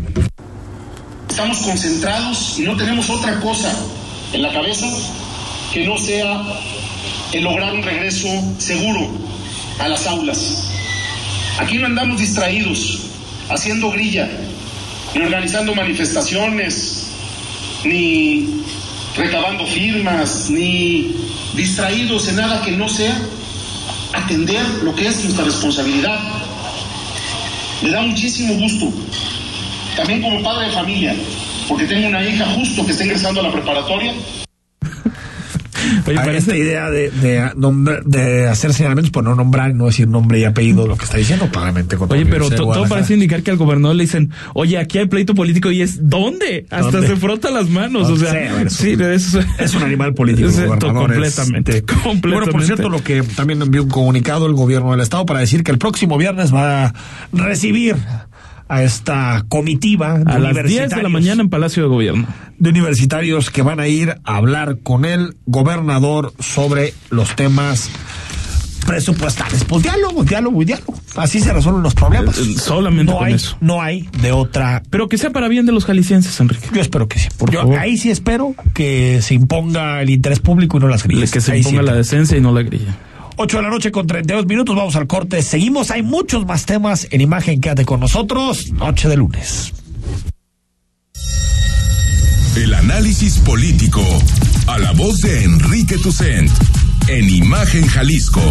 Estamos 1.28 1.58
concentrados 1.58 2.60
y 2.60 2.62
no 2.62 2.78
tenemos 2.78 3.10
otra 3.10 3.39
cosa 3.39 3.75
en 4.34 4.43
la 4.43 4.54
cabeza 4.54 4.86
que 5.73 5.88
no 5.88 5.97
sea 5.97 6.43
el 7.34 7.43
lograr 7.43 7.73
un 7.73 7.82
regreso 7.82 8.28
seguro 8.60 9.10
a 9.80 9.88
las 9.88 10.06
aulas. 10.06 10.69
Aquí 11.58 11.80
no 11.80 11.88
andamos 11.88 12.19
distraídos, 12.19 12.99
haciendo 13.49 13.89
grilla, 13.89 14.30
ni 15.15 15.21
organizando 15.21 15.73
manifestaciones, 15.73 17.08
ni 17.84 18.62
recabando 19.15 19.65
firmas, 19.65 20.50
ni 20.50 21.15
distraídos 21.56 22.28
en 22.28 22.38
nada 22.38 22.62
que 22.62 22.72
no 22.72 22.88
sea 22.88 23.19
atender 24.13 24.65
lo 24.84 24.95
que 24.95 25.08
es 25.08 25.24
nuestra 25.24 25.45
responsabilidad. 25.45 26.19
Me 27.82 27.91
da 27.91 28.02
muchísimo 28.02 28.54
gusto 28.56 28.91
también 29.95 30.22
como 30.22 30.41
padre 30.41 30.67
de 30.67 30.74
familia, 30.74 31.15
porque 31.67 31.86
tengo 31.86 32.08
una 32.08 32.24
hija 32.24 32.45
justo 32.56 32.86
que 32.86 32.91
está 32.91 33.04
ingresando 33.04 33.41
a 33.41 33.43
la 33.43 33.52
preparatoria. 33.52 34.13
Oye, 36.08 36.17
A 36.17 36.23
parece- 36.23 36.38
esta 36.38 36.56
idea 36.58 36.89
de, 36.89 37.10
de, 37.12 37.41
nombrar- 37.56 38.04
de 38.04 38.47
hacer 38.47 38.73
señalamientos 38.73 39.12
por 39.12 39.23
no 39.23 39.36
nombrar 39.36 39.73
no 39.73 39.86
decir 39.86 40.08
nombre 40.08 40.39
y 40.39 40.43
apellido, 40.45 40.88
lo 40.88 40.97
que 40.97 41.06
está 41.06 41.17
diciendo, 41.17 41.49
claramente. 41.52 41.95
contra 41.97 42.17
Oye, 42.17 42.25
pero 42.25 42.49
de 42.49 42.56
todo 42.56 42.86
parece 42.88 43.13
indicar 43.13 43.41
que 43.43 43.52
al 43.52 43.58
gobernador 43.58 43.95
le 43.95 44.04
dicen, 44.04 44.32
oye, 44.54 44.78
aquí 44.78 44.97
hay 44.97 45.08
pleito 45.08 45.36
político 45.36 45.71
y 45.71 45.82
es 45.82 46.10
¿dónde? 46.10 46.65
Hasta 46.69 46.91
¿Dónde? 46.91 47.08
se 47.08 47.15
frota 47.15 47.49
las 47.52 47.69
manos, 47.69 48.10
o 48.10 48.17
sea, 48.17 48.34
ver, 48.34 48.69
sí, 48.71 48.95
es, 48.99 49.38
Es 49.60 49.75
un 49.75 49.84
animal 49.84 50.13
político, 50.13 50.47
es- 50.49 50.56
completamente, 50.56 51.84
completamente. 51.84 52.30
Bueno, 52.39 52.52
por 52.52 52.63
cierto, 52.63 52.89
lo 52.89 53.04
que 53.04 53.21
también 53.23 53.62
envió 53.62 53.84
un 53.84 53.89
comunicado 53.89 54.45
el 54.47 54.54
gobierno 54.54 54.91
del 54.91 55.02
estado 55.02 55.25
para 55.25 55.39
decir 55.39 55.63
que 55.63 55.71
el 55.71 55.78
próximo 55.78 56.17
viernes 56.17 56.54
va 56.54 56.86
a 56.86 56.93
recibir 57.34 57.95
a 58.69 58.84
esta 58.84 59.45
comitiva 59.49 60.19
de 60.19 60.32
a 60.32 60.39
las 60.39 60.63
10 60.63 60.91
de 60.91 61.03
la 61.03 61.10
mañana 61.10 61.41
en 61.41 61.49
Palacio 61.49 61.84
de 61.84 61.89
Gobierno. 61.89 62.27
de 62.58 62.69
universitarios 62.69 63.49
que 63.49 63.62
van 63.63 63.79
a 63.79 63.88
ir 63.88 64.15
a 64.23 64.36
hablar 64.38 64.77
con 64.84 65.05
el 65.05 65.36
gobernador 65.45 66.34
sobre 66.39 66.93
los 67.10 67.36
temas 67.36 67.89
presupuestales. 68.86 69.65
Pues 69.65 69.84
diálogo, 69.84 70.23
diálogo 70.23 70.62
y 70.62 70.65
diálogo. 70.65 70.93
Así 71.15 71.39
se 71.39 71.53
resuelven 71.53 71.84
los 71.84 71.93
problemas. 71.93 72.38
Eh, 72.39 72.41
eh, 72.43 72.58
solamente 72.58 73.12
no 73.12 73.17
con 73.19 73.27
hay, 73.27 73.34
eso. 73.34 73.58
No 73.62 73.82
hay 73.82 74.10
de 74.21 74.32
otra. 74.32 74.82
Pero 74.89 75.10
que 75.10 75.17
sea 75.17 75.32
para 75.32 75.47
bien 75.47 75.65
de 75.65 75.71
los 75.71 75.86
jaliscienses, 75.86 76.39
Enrique. 76.39 76.67
Yo 76.73 76.82
espero 76.82 77.08
que 77.08 77.19
sí. 77.19 77.27
Por 77.38 77.51
Yo 77.51 77.60
favor. 77.62 77.77
ahí 77.77 77.97
sí 77.97 78.10
espero 78.10 78.55
que 78.73 79.21
se 79.21 79.34
imponga 79.36 80.01
el 80.01 80.10
interés 80.10 80.39
público 80.39 80.77
y 80.77 80.79
no 80.79 80.88
las 80.88 81.03
grillas. 81.03 81.32
Que 81.32 81.41
se 81.41 81.51
Ahí 81.51 81.63
sí 81.63 81.69
imponga 81.69 81.91
la 81.91 81.97
decencia 81.97 82.38
y 82.38 82.41
no 82.41 82.51
la 82.53 82.62
grilla. 82.63 82.95
8 83.41 83.56
de 83.56 83.63
la 83.63 83.69
noche 83.69 83.89
con 83.89 84.06
32 84.06 84.47
minutos, 84.47 84.75
vamos 84.75 84.97
al 84.97 85.08
corte. 85.08 85.41
Seguimos, 85.41 85.91
hay 85.91 86.04
muchos 86.04 86.45
más 86.45 86.65
temas 86.65 87.08
en 87.10 87.21
imagen. 87.21 87.62
Quédate 87.62 87.86
con 87.86 88.02
nosotros. 88.02 88.69
Noche 88.73 89.08
de 89.08 89.15
lunes. 89.15 89.71
El 92.58 92.73
análisis 92.73 93.38
político 93.38 94.02
a 94.67 94.78
la 94.78 94.91
voz 94.91 95.21
de 95.21 95.45
Enrique 95.45 95.97
Tucent 95.99 96.52
en 97.08 97.30
Imagen 97.30 97.88
Jalisco. 97.88 98.41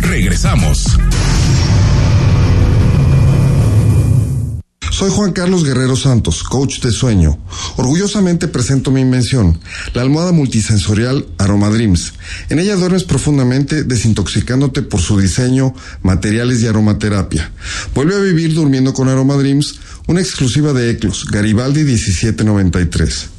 Regresamos. 0.00 0.98
Soy 4.90 5.10
Juan 5.10 5.32
Carlos 5.32 5.64
Guerrero 5.64 5.96
Santos, 5.96 6.42
coach 6.42 6.80
de 6.80 6.90
sueño. 6.90 7.38
Orgullosamente 7.76 8.48
presento 8.48 8.90
mi 8.90 9.00
invención, 9.00 9.58
la 9.92 10.02
almohada 10.02 10.32
multisensorial 10.32 11.26
Aroma 11.38 11.70
Dreams. 11.70 12.14
En 12.48 12.58
ella 12.58 12.76
duermes 12.76 13.04
profundamente 13.04 13.84
desintoxicándote 13.84 14.82
por 14.82 15.00
su 15.00 15.18
diseño, 15.18 15.74
materiales 16.02 16.62
y 16.62 16.66
aromaterapia. 16.66 17.50
Vuelve 17.94 18.16
a 18.16 18.20
vivir 18.20 18.54
durmiendo 18.54 18.92
con 18.92 19.08
Aroma 19.08 19.34
Dreams, 19.34 19.80
una 20.06 20.20
exclusiva 20.20 20.72
de 20.72 20.90
Eclos, 20.90 21.26
Garibaldi 21.30 21.84
1793. 21.84 23.30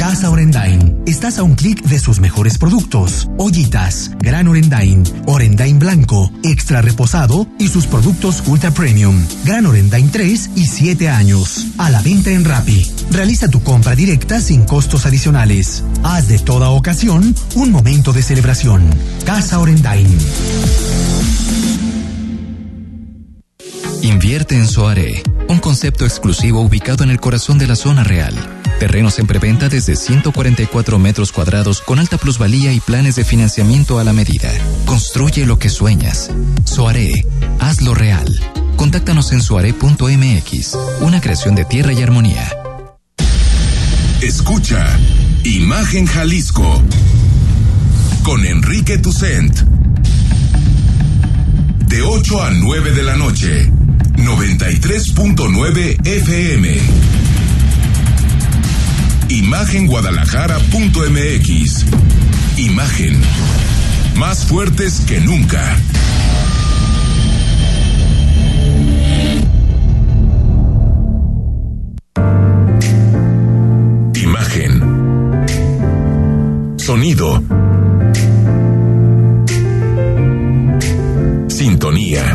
Casa 0.00 0.30
Orendain. 0.30 1.02
Estás 1.04 1.38
a 1.38 1.42
un 1.42 1.54
clic 1.54 1.82
de 1.82 1.98
sus 1.98 2.20
mejores 2.20 2.56
productos. 2.56 3.28
Ollitas, 3.36 4.12
Gran 4.18 4.48
Orendain, 4.48 5.02
Orendain 5.26 5.78
Blanco, 5.78 6.32
Extra 6.42 6.80
Reposado 6.80 7.46
y 7.58 7.68
sus 7.68 7.86
productos 7.86 8.42
Ultra 8.46 8.70
Premium. 8.70 9.22
Gran 9.44 9.66
Orendain 9.66 10.10
3 10.10 10.52
y 10.56 10.68
7 10.68 11.10
años. 11.10 11.66
A 11.76 11.90
la 11.90 12.00
venta 12.00 12.30
en 12.30 12.46
Rappi. 12.46 12.90
Realiza 13.10 13.48
tu 13.48 13.62
compra 13.62 13.94
directa 13.94 14.40
sin 14.40 14.62
costos 14.64 15.04
adicionales. 15.04 15.84
Haz 16.02 16.28
de 16.28 16.38
toda 16.38 16.70
ocasión 16.70 17.34
un 17.54 17.70
momento 17.70 18.14
de 18.14 18.22
celebración. 18.22 18.88
Casa 19.26 19.58
Orendain. 19.58 20.08
Invierte 24.02 24.54
en 24.54 24.66
Soaré, 24.66 25.22
un 25.48 25.58
concepto 25.58 26.06
exclusivo 26.06 26.62
ubicado 26.62 27.04
en 27.04 27.10
el 27.10 27.20
corazón 27.20 27.58
de 27.58 27.66
la 27.66 27.76
zona 27.76 28.02
real. 28.02 28.34
Terrenos 28.78 29.18
en 29.18 29.26
preventa 29.26 29.68
desde 29.68 29.94
144 29.94 30.98
metros 30.98 31.32
cuadrados 31.32 31.82
con 31.82 31.98
alta 31.98 32.16
plusvalía 32.16 32.72
y 32.72 32.80
planes 32.80 33.16
de 33.16 33.24
financiamiento 33.24 33.98
a 33.98 34.04
la 34.04 34.14
medida. 34.14 34.50
Construye 34.86 35.44
lo 35.44 35.58
que 35.58 35.68
sueñas. 35.68 36.30
Soaré, 36.64 37.26
hazlo 37.58 37.94
real. 37.94 38.40
Contáctanos 38.76 39.32
en 39.32 39.42
soaré.mx, 39.42 40.78
una 41.02 41.20
creación 41.20 41.54
de 41.54 41.66
tierra 41.66 41.92
y 41.92 42.02
armonía. 42.02 42.48
Escucha 44.22 44.98
Imagen 45.44 46.06
Jalisco 46.06 46.82
con 48.22 48.46
Enrique 48.46 48.96
Tucent. 48.96 49.60
De 51.86 52.02
8 52.02 52.42
a 52.42 52.50
9 52.50 52.92
de 52.92 53.02
la 53.02 53.16
noche, 53.16 53.70
93.9 54.16 56.06
FM. 56.06 56.78
Imagenguadalajara.mx. 59.28 61.84
Imagen. 62.56 63.20
Más 64.16 64.44
fuertes 64.44 65.00
que 65.06 65.20
nunca. 65.20 65.76
Imagen. 74.14 74.80
Sonido. 76.76 77.42
Sintonía. 81.48 82.34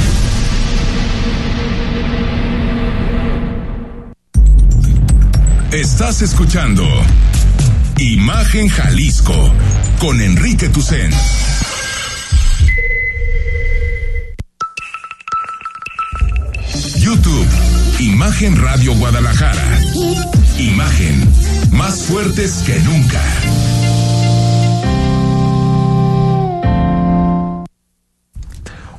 Estás 5.71 6.21
escuchando 6.21 6.85
Imagen 7.97 8.67
Jalisco 8.67 9.33
con 9.99 10.19
Enrique 10.19 10.67
Tucen. 10.67 11.09
YouTube, 16.97 17.47
Imagen 18.01 18.61
Radio 18.61 18.93
Guadalajara. 18.95 19.79
Imagen, 20.57 21.25
más 21.71 22.01
fuertes 22.01 22.63
que 22.65 22.77
nunca. 22.81 23.21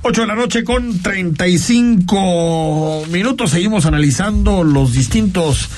Ocho 0.01 0.23
de 0.23 0.27
la 0.27 0.35
noche 0.35 0.65
con 0.65 1.03
35 1.03 3.05
minutos. 3.11 3.51
Seguimos 3.51 3.85
analizando 3.85 4.65
los 4.65 4.95
distintos 4.95 5.69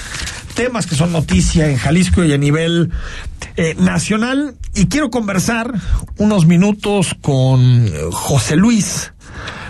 temas 0.54 0.86
que 0.86 0.94
son 0.94 1.12
noticia 1.12 1.68
en 1.68 1.76
Jalisco 1.76 2.24
y 2.24 2.32
a 2.32 2.38
nivel 2.38 2.90
eh, 3.56 3.74
nacional. 3.78 4.54
Y 4.74 4.86
quiero 4.86 5.10
conversar 5.10 5.72
unos 6.16 6.46
minutos 6.46 7.14
con 7.20 7.88
José 8.10 8.56
Luis 8.56 9.12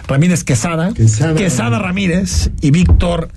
Ramírez 0.06 0.44
Quesada, 0.44 0.92
Quesada, 0.92 1.34
Quesada 1.34 1.78
Ramírez 1.78 2.50
y 2.60 2.70
Víctor 2.70 3.30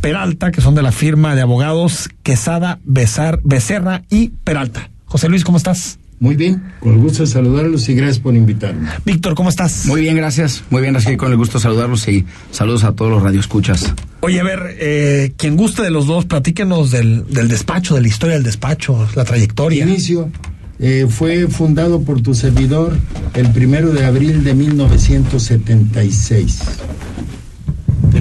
Peralta, 0.00 0.50
que 0.50 0.60
son 0.60 0.74
de 0.74 0.82
la 0.82 0.92
firma 0.92 1.34
de 1.34 1.42
abogados 1.42 2.08
Quesada, 2.22 2.78
Besar, 2.84 3.40
Becerra 3.44 4.02
y 4.10 4.28
Peralta. 4.28 4.90
José 5.06 5.28
Luis, 5.28 5.44
¿cómo 5.44 5.58
estás? 5.58 5.98
Muy 6.18 6.34
bien, 6.34 6.62
con 6.80 6.94
el 6.94 6.98
gusto 6.98 7.24
de 7.24 7.26
saludarlos 7.26 7.88
y 7.88 7.94
gracias 7.94 8.18
por 8.18 8.34
invitarme. 8.34 8.88
Víctor, 9.04 9.34
¿cómo 9.34 9.50
estás? 9.50 9.86
Muy 9.86 10.00
bien, 10.00 10.16
gracias. 10.16 10.64
Muy 10.70 10.80
bien, 10.80 10.96
así 10.96 11.16
con 11.16 11.30
el 11.30 11.36
gusto 11.36 11.58
de 11.58 11.62
saludarlos 11.62 12.08
y 12.08 12.24
saludos 12.50 12.84
a 12.84 12.92
todos 12.92 13.10
los 13.10 13.22
radioescuchas. 13.22 13.92
Oye, 14.20 14.40
a 14.40 14.44
ver, 14.44 14.76
eh, 14.78 15.34
quien 15.36 15.56
guste 15.56 15.82
de 15.82 15.90
los 15.90 16.06
dos, 16.06 16.24
platíquenos 16.24 16.90
del, 16.90 17.26
del 17.28 17.48
despacho, 17.48 17.94
de 17.94 18.00
la 18.00 18.08
historia 18.08 18.36
del 18.36 18.44
despacho, 18.44 19.06
la 19.14 19.24
trayectoria. 19.24 19.84
Inicio. 19.84 20.30
Eh, 20.78 21.06
fue 21.08 21.48
fundado 21.48 22.02
por 22.02 22.20
tu 22.20 22.34
servidor 22.34 22.94
el 23.34 23.50
primero 23.50 23.92
de 23.92 24.04
abril 24.04 24.44
de 24.44 24.54
1976. 24.54 26.58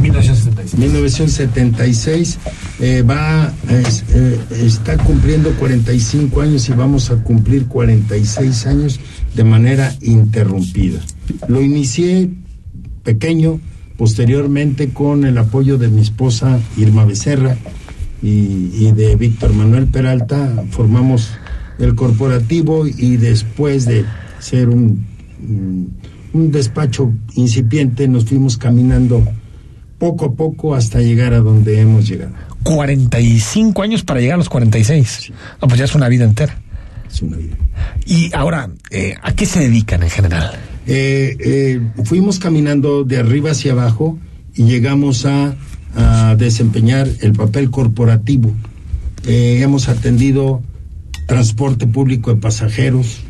De 0.06 0.12
1976. 0.12 0.80
1976 0.80 2.40
eh, 2.80 3.02
va, 3.02 3.52
eh, 3.70 4.40
está 4.52 4.98
cumpliendo 4.98 5.52
45 5.54 6.42
años 6.42 6.70
y 6.70 6.74
vamos 6.74 7.10
a 7.10 7.24
cumplir 7.24 7.66
46 7.66 8.68
años 8.68 9.00
de 9.36 9.44
manera 9.44 9.96
interrumpida. 10.02 11.00
Lo 11.48 11.62
inicié 11.62 12.30
pequeño, 13.04 13.60
posteriormente 13.98 14.90
con 14.90 15.26
el 15.26 15.38
apoyo 15.40 15.78
de 15.78 15.88
mi 15.88 16.02
esposa 16.02 16.60
Irma 16.78 17.06
Becerra 17.06 17.58
y, 18.22 18.72
y 18.74 18.92
de 18.92 19.16
Víctor 19.16 19.54
Manuel 19.54 19.88
Peralta, 19.88 20.66
formamos 20.70 21.32
el 21.80 21.96
corporativo 21.96 22.86
y 22.86 23.18
después 23.18 23.86
de 23.86 24.06
ser 24.40 24.70
un, 24.70 25.06
un 26.34 26.52
despacho 26.52 27.12
incipiente 27.34 28.08
nos 28.08 28.26
fuimos 28.26 28.58
caminando 28.58 29.26
poco 30.06 30.26
a 30.26 30.34
poco 30.34 30.76
hasta 30.76 31.00
llegar 31.00 31.34
a 31.34 31.40
donde 31.40 31.82
hemos 31.82 32.08
llegado. 32.08 32.32
45 32.62 33.82
años 33.82 34.04
para 34.04 34.20
llegar 34.20 34.36
a 34.36 34.38
los 34.38 34.50
46. 34.50 35.32
No, 35.62 35.68
pues 35.68 35.80
ya 35.80 35.86
es 35.86 35.96
una 35.96 36.08
vida 36.10 36.26
entera. 36.26 36.58
Es 37.12 37.22
una 37.24 37.38
vida. 37.38 37.56
Y 38.06 38.30
ahora, 38.36 38.70
eh, 38.92 39.16
¿a 39.22 39.34
qué 39.34 39.48
se 39.48 39.62
dedican 39.62 40.04
en 40.04 40.10
general? 40.12 40.52
Eh, 40.86 41.36
eh, 41.40 41.82
fuimos 42.04 42.38
caminando 42.38 43.04
de 43.04 43.18
arriba 43.18 43.52
hacia 43.52 43.72
abajo 43.72 44.20
y 44.54 44.66
llegamos 44.66 45.26
a, 45.26 45.56
a 45.96 46.36
desempeñar 46.36 47.08
el 47.22 47.34
papel 47.34 47.72
corporativo. 47.72 48.54
hemos 49.26 49.90
atendido 49.90 50.62
transporte 51.26 51.88
público 51.88 52.34
de 52.34 52.40
pasajeros, 52.40 53.22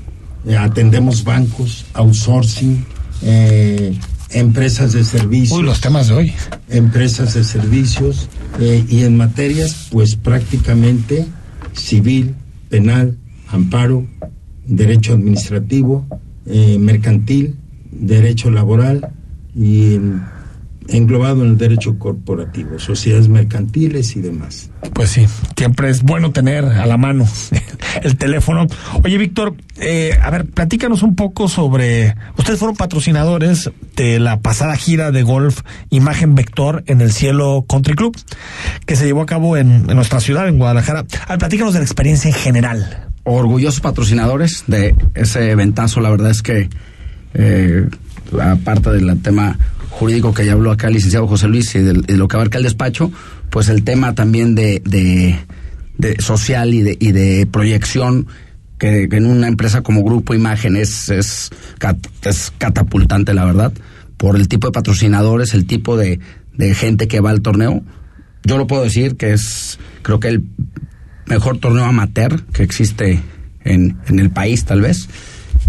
eh, 0.46 0.58
atendemos 0.58 1.24
bancos, 1.24 1.86
outsourcing, 1.94 2.86
eh, 3.24 3.98
empresas 4.36 4.94
de 4.94 5.04
servicios. 5.04 5.58
Uy, 5.58 5.66
los 5.66 5.82
temas 5.82 6.08
de 6.10 6.14
hoy. 6.14 6.34
Empresas 6.70 7.34
de 7.34 7.44
servicios 7.44 8.30
eh, 8.60 8.86
y 8.88 9.04
en 9.04 9.18
materias, 9.18 9.88
pues 9.92 10.16
prácticamente 10.16 11.26
civil, 11.74 12.36
penal, 12.70 13.18
amparo, 13.48 14.06
derecho 14.66 15.14
administrativo, 15.14 16.06
mercantil, 16.80 17.56
derecho 17.92 18.52
laboral 18.52 19.10
y 19.56 19.98
englobado 20.88 21.44
en 21.44 21.50
el 21.50 21.58
derecho 21.58 21.98
corporativo, 21.98 22.80
sociedades 22.80 23.28
mercantiles 23.28 24.16
y 24.16 24.22
demás. 24.22 24.70
Pues 24.94 25.10
sí, 25.10 25.26
siempre 25.58 25.90
es 25.90 26.04
bueno 26.04 26.32
tener 26.32 26.66
a 26.66 26.86
la 26.86 26.98
mano 26.98 27.28
el 28.04 28.18
teléfono. 28.18 28.68
Oye, 29.04 29.18
Víctor, 29.18 29.56
eh, 29.78 30.18
a 30.22 30.30
ver, 30.30 30.46
platícanos 30.46 31.04
un 31.04 31.16
poco 31.16 31.48
sobre. 31.48 32.16
Ustedes 32.38 32.60
fueron 32.60 32.76
patrocinadores 32.76 33.72
de 33.96 34.20
la 34.20 34.40
pasada 34.40 34.76
gira 34.76 35.12
de 35.12 35.24
golf 35.24 35.62
Imagen 35.90 36.36
Vector 36.36 36.84
en 36.88 37.02
el 37.02 37.12
Cielo 37.12 37.66
Country 37.68 37.96
Club, 37.96 38.16
que 38.86 38.96
se 38.96 39.06
llevó 39.06 39.22
a 39.22 39.26
cabo 39.26 39.58
en, 39.58 39.90
en 39.90 39.96
nuestra 39.96 40.20
ciudad, 40.20 40.48
en 40.48 40.58
Guadalajara. 40.58 41.06
A 41.26 41.30
ver, 41.30 41.40
platícanos 41.40 41.74
de 41.74 41.80
la 41.80 41.86
experiencia 41.86 42.30
en 42.30 42.36
general. 42.36 43.10
Orgullosos 43.24 43.80
patrocinadores 43.80 44.66
de 44.68 44.96
ese 45.16 45.50
eventazo, 45.50 46.00
la 46.00 46.12
verdad 46.12 46.30
es 46.30 46.44
que, 46.44 46.70
eh, 47.34 47.90
aparte 48.40 48.92
del 48.92 49.20
tema 49.22 49.58
jurídico 49.96 50.34
que 50.34 50.46
ya 50.46 50.54
habló 50.54 50.72
acá 50.72 50.88
el 50.88 50.96
licenciado 50.96 51.26
José 51.26 51.48
Luis 51.48 51.74
y 51.76 51.80
de, 51.80 51.94
de, 51.94 52.18
lo 52.18 52.28
que 52.28 52.36
abarca 52.36 52.58
el 52.58 52.66
despacho, 52.66 53.12
pues 53.50 53.70
el 53.70 53.84
tema 53.84 54.14
también 54.14 54.54
de, 54.54 54.82
de, 54.84 55.40
de 55.98 56.22
social 56.22 56.74
y 56.74 56.82
de, 56.82 56.98
y 57.00 57.14
de 57.14 57.48
proyección 57.48 58.28
que, 58.78 59.08
que, 59.08 59.16
en 59.16 59.26
una 59.26 59.48
empresa 59.48 59.84
como 59.84 60.04
Grupo 60.04 60.34
Imagen 60.34 60.76
es, 60.76 61.10
es, 61.10 61.50
es, 62.24 62.54
catapultante, 62.58 63.34
la 63.34 63.46
verdad, 63.46 63.72
por 64.18 64.36
el 64.36 64.50
tipo 64.50 64.68
de 64.68 64.74
patrocinadores, 64.74 65.54
el 65.54 65.66
tipo 65.66 65.96
de, 65.96 66.20
de 66.54 66.76
gente 66.76 67.08
que 67.08 67.22
va 67.22 67.30
al 67.30 67.42
torneo. 67.42 67.82
Yo 68.44 68.58
lo 68.58 68.68
puedo 68.68 68.84
decir 68.84 69.16
que 69.16 69.32
es, 69.32 69.80
creo 70.02 70.20
que 70.20 70.28
el 70.28 70.44
mejor 71.26 71.58
torneo 71.60 71.86
amateur 71.86 72.44
que 72.48 72.64
existe 72.64 73.22
en, 73.64 73.98
en 74.08 74.20
el 74.20 74.30
país, 74.30 74.66
tal 74.66 74.82
vez, 74.82 75.08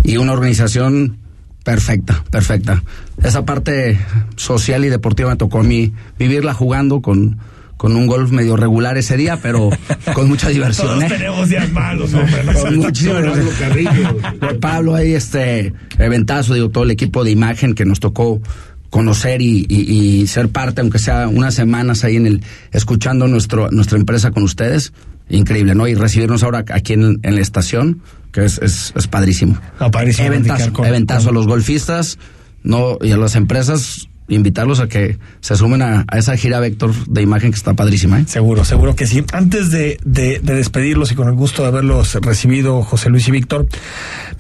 y 0.02 0.16
una 0.16 0.32
organización 0.32 1.18
Perfecta, 1.66 2.22
perfecta. 2.30 2.80
Esa 3.24 3.44
parte 3.44 3.98
social 4.36 4.84
y 4.84 4.88
deportiva 4.88 5.30
me 5.30 5.36
tocó 5.36 5.58
a 5.58 5.62
mí 5.64 5.92
vivirla 6.16 6.54
jugando 6.54 7.02
con, 7.02 7.38
con 7.76 7.96
un 7.96 8.06
golf 8.06 8.30
medio 8.30 8.56
regular 8.56 8.96
ese 8.96 9.16
día, 9.16 9.40
pero 9.42 9.70
con 10.14 10.28
mucha 10.28 10.48
diversión. 10.48 11.00
Todos 11.00 11.02
¿eh? 11.02 11.08
tenemos 11.08 11.48
días 11.48 11.72
malos, 11.72 12.14
hombre. 12.14 12.44
con 12.54 12.76
muchísima 12.76 13.20
Pablo. 14.40 14.60
Pablo 14.60 14.94
ahí, 14.94 15.14
este, 15.14 15.74
eventazo, 15.98 16.54
digo, 16.54 16.68
todo 16.68 16.84
el 16.84 16.92
equipo 16.92 17.24
de 17.24 17.32
imagen 17.32 17.74
que 17.74 17.84
nos 17.84 17.98
tocó 17.98 18.40
conocer 18.88 19.42
y, 19.42 19.66
y, 19.68 20.20
y, 20.20 20.26
ser 20.28 20.50
parte, 20.50 20.82
aunque 20.82 21.00
sea 21.00 21.26
unas 21.26 21.56
semanas 21.56 22.04
ahí 22.04 22.14
en 22.14 22.26
el, 22.26 22.44
escuchando 22.70 23.26
nuestro, 23.26 23.72
nuestra 23.72 23.98
empresa 23.98 24.30
con 24.30 24.44
ustedes. 24.44 24.92
Increíble, 25.28 25.74
¿no? 25.74 25.88
Y 25.88 25.94
recibirnos 25.94 26.42
ahora 26.42 26.64
aquí 26.72 26.92
en, 26.92 27.18
en 27.22 27.34
la 27.34 27.40
estación, 27.40 28.00
que 28.32 28.44
es, 28.44 28.58
es, 28.58 28.92
es 28.96 29.06
padrísimo. 29.06 29.58
No, 29.80 29.90
padrísimo. 29.90 30.28
Eventazo, 30.28 30.72
con, 30.72 30.86
eventazo 30.86 31.28
con... 31.28 31.36
a 31.36 31.38
los 31.38 31.46
golfistas 31.46 32.18
no 32.62 32.98
y 33.00 33.12
a 33.12 33.16
las 33.16 33.36
empresas 33.36 34.08
invitarlos 34.28 34.80
a 34.80 34.88
que 34.88 35.18
se 35.40 35.56
sumen 35.56 35.82
a, 35.82 36.04
a, 36.08 36.18
esa 36.18 36.36
gira 36.36 36.58
Vector 36.60 36.92
de 37.06 37.22
imagen 37.22 37.50
que 37.50 37.56
está 37.56 37.74
padrísima. 37.74 38.20
¿eh? 38.20 38.24
Seguro, 38.26 38.64
seguro 38.64 38.96
que 38.96 39.06
sí. 39.06 39.24
Antes 39.32 39.70
de, 39.70 39.98
de, 40.04 40.40
de, 40.40 40.54
despedirlos 40.54 41.12
y 41.12 41.14
con 41.14 41.28
el 41.28 41.34
gusto 41.34 41.62
de 41.62 41.68
haberlos 41.68 42.14
recibido, 42.14 42.82
José 42.82 43.08
Luis 43.08 43.28
y 43.28 43.30
Víctor, 43.30 43.68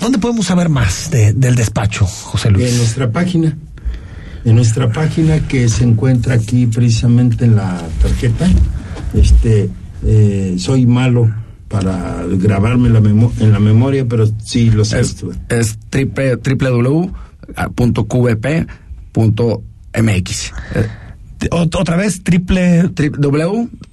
¿dónde 0.00 0.18
podemos 0.18 0.46
saber 0.46 0.68
más 0.68 1.10
de, 1.10 1.32
del 1.32 1.54
despacho, 1.54 2.04
José 2.04 2.50
Luis? 2.50 2.70
En 2.70 2.78
nuestra 2.78 3.10
página. 3.10 3.56
En 4.44 4.56
nuestra 4.56 4.90
página 4.92 5.40
que 5.48 5.68
se 5.68 5.84
encuentra 5.84 6.34
aquí 6.34 6.66
precisamente 6.66 7.44
en 7.44 7.56
la 7.56 7.82
tarjeta, 8.00 8.48
este 9.14 9.68
eh, 10.04 10.56
soy 10.58 10.86
malo 10.86 11.30
para 11.68 12.22
grabarme 12.28 12.88
la 12.90 13.00
memo- 13.00 13.32
en 13.40 13.52
la 13.52 13.58
memoria, 13.60 14.06
pero 14.08 14.26
sí 14.44 14.70
lo 14.70 14.84
sé. 14.84 15.00
Es, 15.00 15.16
es 15.48 15.78
triple, 15.90 16.36
www.qvp.mx. 19.14 20.52
Eh, 20.74 20.88
Otra 21.50 21.96
vez, 21.96 22.22
triple 22.24 22.84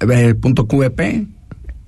www.qvp 0.01 1.27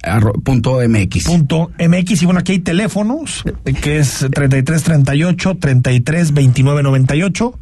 arro- 0.03 0.33
punto 0.43 0.79
MX. 0.87 1.23
punto 1.23 1.71
MX 1.79 2.21
y 2.21 2.25
bueno 2.25 2.39
aquí 2.41 2.51
hay 2.53 2.59
teléfonos 2.59 3.43
que 3.81 3.97
es 3.97 4.25
33 4.33 4.83
38 4.83 5.57
33 5.59 6.33
29 6.33 6.83
98 6.83 7.57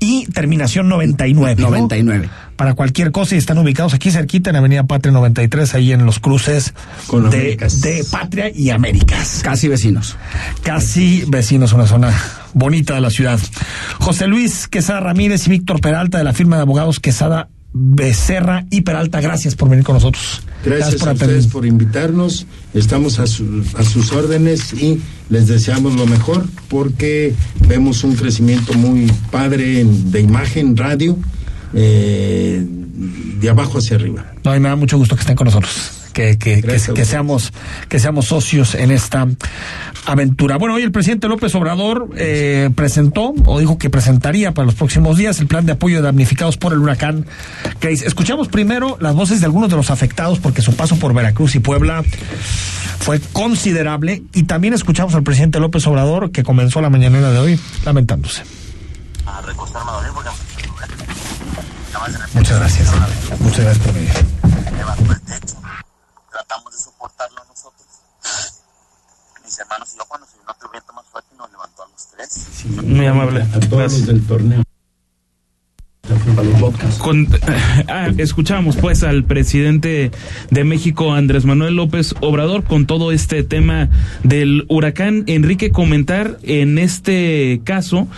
y 0.00 0.26
terminación 0.26 0.88
99 0.88 1.56
¿no? 1.60 1.68
99. 1.68 2.28
para 2.56 2.74
cualquier 2.74 3.12
cosa 3.12 3.34
y 3.34 3.38
están 3.38 3.58
ubicados 3.58 3.94
aquí 3.94 4.10
cerquita 4.10 4.50
en 4.50 4.56
Avenida 4.56 4.84
Patria 4.84 5.12
93 5.12 5.74
ahí 5.74 5.92
en 5.92 6.04
los 6.04 6.18
cruces 6.18 6.74
Con 7.06 7.30
de, 7.30 7.56
de 7.56 8.04
Patria 8.10 8.50
y 8.52 8.70
Américas 8.70 9.40
Casi 9.44 9.68
vecinos. 9.68 10.16
casi 10.62 11.24
vecinos 11.28 11.72
una 11.72 11.86
zona 11.86 12.12
bonita 12.54 12.94
de 12.94 13.00
la 13.02 13.10
ciudad 13.10 13.38
José 14.00 14.26
Luis 14.26 14.66
Quesada 14.66 15.00
Ramírez 15.00 15.46
y 15.46 15.50
Víctor 15.50 15.80
Peralta 15.80 16.18
de 16.18 16.24
la 16.24 16.32
firma 16.32 16.56
de 16.56 16.62
abogados 16.62 16.98
Quesada 16.98 17.48
Becerra 17.72 18.66
y 18.70 18.80
Peralta 18.80 19.20
gracias 19.20 19.54
por 19.54 19.68
venir 19.68 19.84
con 19.84 19.94
nosotros 19.94 20.42
Gracias, 20.64 20.96
por 20.96 21.08
a 21.08 21.12
ustedes 21.12 21.46
por 21.46 21.64
invitarnos. 21.64 22.46
Estamos 22.74 23.18
a, 23.18 23.26
su- 23.26 23.64
a 23.76 23.82
sus 23.84 24.12
órdenes 24.12 24.72
y 24.74 25.00
les 25.30 25.46
deseamos 25.48 25.94
lo 25.94 26.06
mejor 26.06 26.44
porque 26.68 27.34
vemos 27.66 28.04
un 28.04 28.14
crecimiento 28.16 28.74
muy 28.74 29.10
padre 29.30 29.80
en- 29.80 30.10
de 30.10 30.20
imagen, 30.20 30.76
radio, 30.76 31.16
eh, 31.72 32.62
de 33.40 33.48
abajo 33.48 33.78
hacia 33.78 33.96
arriba. 33.96 34.26
No, 34.44 34.54
y 34.54 34.60
me 34.60 34.68
da 34.68 34.76
mucho 34.76 34.98
gusto 34.98 35.14
que 35.16 35.20
estén 35.22 35.36
con 35.36 35.46
nosotros. 35.46 35.92
Que, 36.20 36.36
que, 36.36 36.60
que, 36.60 36.78
que 36.92 37.04
seamos 37.06 37.50
que 37.88 37.98
seamos 37.98 38.26
socios 38.26 38.74
en 38.74 38.90
esta 38.90 39.26
aventura. 40.04 40.58
Bueno, 40.58 40.74
hoy 40.74 40.82
el 40.82 40.92
presidente 40.92 41.28
López 41.28 41.54
Obrador 41.54 42.10
eh, 42.14 42.68
presentó 42.74 43.32
o 43.46 43.58
dijo 43.58 43.78
que 43.78 43.88
presentaría 43.88 44.52
para 44.52 44.66
los 44.66 44.74
próximos 44.74 45.16
días 45.16 45.40
el 45.40 45.46
plan 45.46 45.64
de 45.64 45.72
apoyo 45.72 45.96
de 45.96 46.02
damnificados 46.02 46.58
por 46.58 46.74
el 46.74 46.80
huracán 46.80 47.24
Grace. 47.80 48.06
Escuchamos 48.06 48.48
primero 48.48 48.98
las 49.00 49.14
voces 49.14 49.40
de 49.40 49.46
algunos 49.46 49.70
de 49.70 49.76
los 49.76 49.90
afectados 49.90 50.40
porque 50.40 50.60
su 50.60 50.76
paso 50.76 50.96
por 50.96 51.14
Veracruz 51.14 51.54
y 51.54 51.60
Puebla 51.60 52.04
fue 52.98 53.18
considerable 53.32 54.22
y 54.34 54.42
también 54.42 54.74
escuchamos 54.74 55.14
al 55.14 55.22
presidente 55.22 55.58
López 55.58 55.86
Obrador 55.86 56.32
que 56.32 56.42
comenzó 56.42 56.82
la 56.82 56.90
mañanera 56.90 57.30
de 57.30 57.38
hoy 57.38 57.60
lamentándose. 57.86 58.42
a 59.24 59.40
dormir 59.40 60.12
porque 60.12 60.28
Muchas 62.34 62.58
gracias. 62.58 62.92
Muchas 63.40 63.60
gracias 63.60 63.78
por 63.78 63.94
venir. 63.94 64.10
Tratamos 66.50 66.72
de 66.72 66.78
soportarlo 66.82 67.44
nosotros. 67.48 67.86
Mis 69.44 69.56
hermanos 69.60 69.88
y 69.94 69.98
yo 69.98 70.04
cuando 70.08 70.26
se 70.26 70.36
vino 70.36 70.50
otro 70.50 70.68
viento 70.72 70.92
más 70.92 71.06
fuerte 71.06 71.28
nos 71.38 71.48
levantó 71.52 71.84
a 71.84 71.88
los 71.88 72.08
tres. 72.08 72.64
Muy 72.82 73.06
amable. 73.06 73.42
A 73.42 73.60
todos 73.60 73.70
Gracias. 73.70 74.00
los 74.00 74.06
del 74.08 74.26
torneo. 74.26 74.62
Con- 76.98 77.28
ah, 77.88 78.08
escuchamos 78.18 78.76
pues 78.76 79.04
al 79.04 79.22
presidente 79.22 80.10
de 80.50 80.64
México, 80.64 81.12
Andrés 81.12 81.44
Manuel 81.44 81.76
López 81.76 82.16
Obrador, 82.20 82.64
con 82.64 82.86
todo 82.86 83.12
este 83.12 83.44
tema 83.44 83.88
del 84.24 84.64
huracán. 84.68 85.22
Enrique, 85.28 85.70
comentar 85.70 86.38
en 86.42 86.78
este 86.78 87.60
caso 87.62 88.08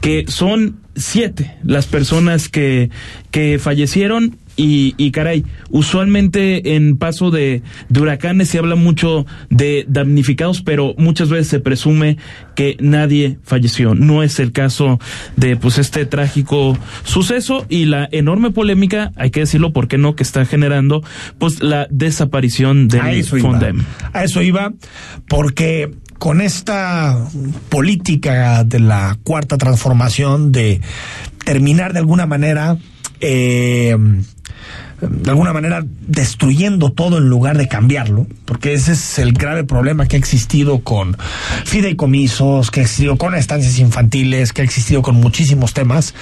que 0.00 0.26
son 0.28 0.78
siete 0.94 1.56
las 1.64 1.86
personas 1.86 2.48
que, 2.48 2.90
que 3.32 3.58
fallecieron 3.58 4.38
y, 4.56 4.94
y 4.96 5.10
caray, 5.10 5.44
usualmente 5.70 6.74
en 6.74 6.96
paso 6.96 7.30
de, 7.30 7.62
de 7.88 8.00
huracanes 8.00 8.48
se 8.48 8.58
habla 8.58 8.74
mucho 8.74 9.26
de 9.50 9.84
damnificados, 9.88 10.62
pero 10.62 10.94
muchas 10.98 11.30
veces 11.30 11.48
se 11.48 11.60
presume 11.60 12.18
que 12.54 12.76
nadie 12.80 13.38
falleció. 13.42 13.94
No 13.94 14.22
es 14.22 14.38
el 14.40 14.52
caso 14.52 14.98
de 15.36 15.56
pues 15.56 15.78
este 15.78 16.06
trágico 16.06 16.78
suceso 17.04 17.66
y 17.68 17.86
la 17.86 18.08
enorme 18.12 18.50
polémica, 18.50 19.12
hay 19.16 19.30
que 19.30 19.40
decirlo, 19.40 19.72
¿por 19.72 19.88
qué 19.88 19.98
no? 19.98 20.14
que 20.14 20.22
está 20.22 20.44
generando 20.44 21.02
pues 21.38 21.62
la 21.62 21.86
desaparición 21.90 22.88
A 23.00 23.12
iba. 23.14 23.38
Fondem. 23.38 23.84
A 24.12 24.24
eso 24.24 24.42
iba, 24.42 24.72
porque 25.28 25.90
con 26.18 26.40
esta 26.40 27.26
política 27.68 28.64
de 28.64 28.80
la 28.80 29.18
cuarta 29.24 29.56
transformación 29.56 30.52
de 30.52 30.80
terminar 31.44 31.92
de 31.92 31.98
alguna 31.98 32.26
manera 32.26 32.76
eh, 33.20 33.96
de 35.02 35.30
alguna 35.30 35.52
manera 35.52 35.84
destruyendo 36.06 36.92
todo 36.92 37.18
en 37.18 37.28
lugar 37.28 37.58
de 37.58 37.66
cambiarlo, 37.66 38.26
porque 38.44 38.72
ese 38.72 38.92
es 38.92 39.18
el 39.18 39.32
grave 39.32 39.64
problema 39.64 40.06
que 40.06 40.16
ha 40.16 40.18
existido 40.18 40.80
con 40.80 41.16
fideicomisos, 41.64 42.70
que 42.70 42.80
ha 42.80 42.82
existido 42.84 43.16
con 43.16 43.34
estancias 43.34 43.78
infantiles, 43.78 44.52
que 44.52 44.62
ha 44.62 44.64
existido 44.64 45.02
con 45.02 45.16
muchísimos 45.16 45.74
temas, 45.74 46.14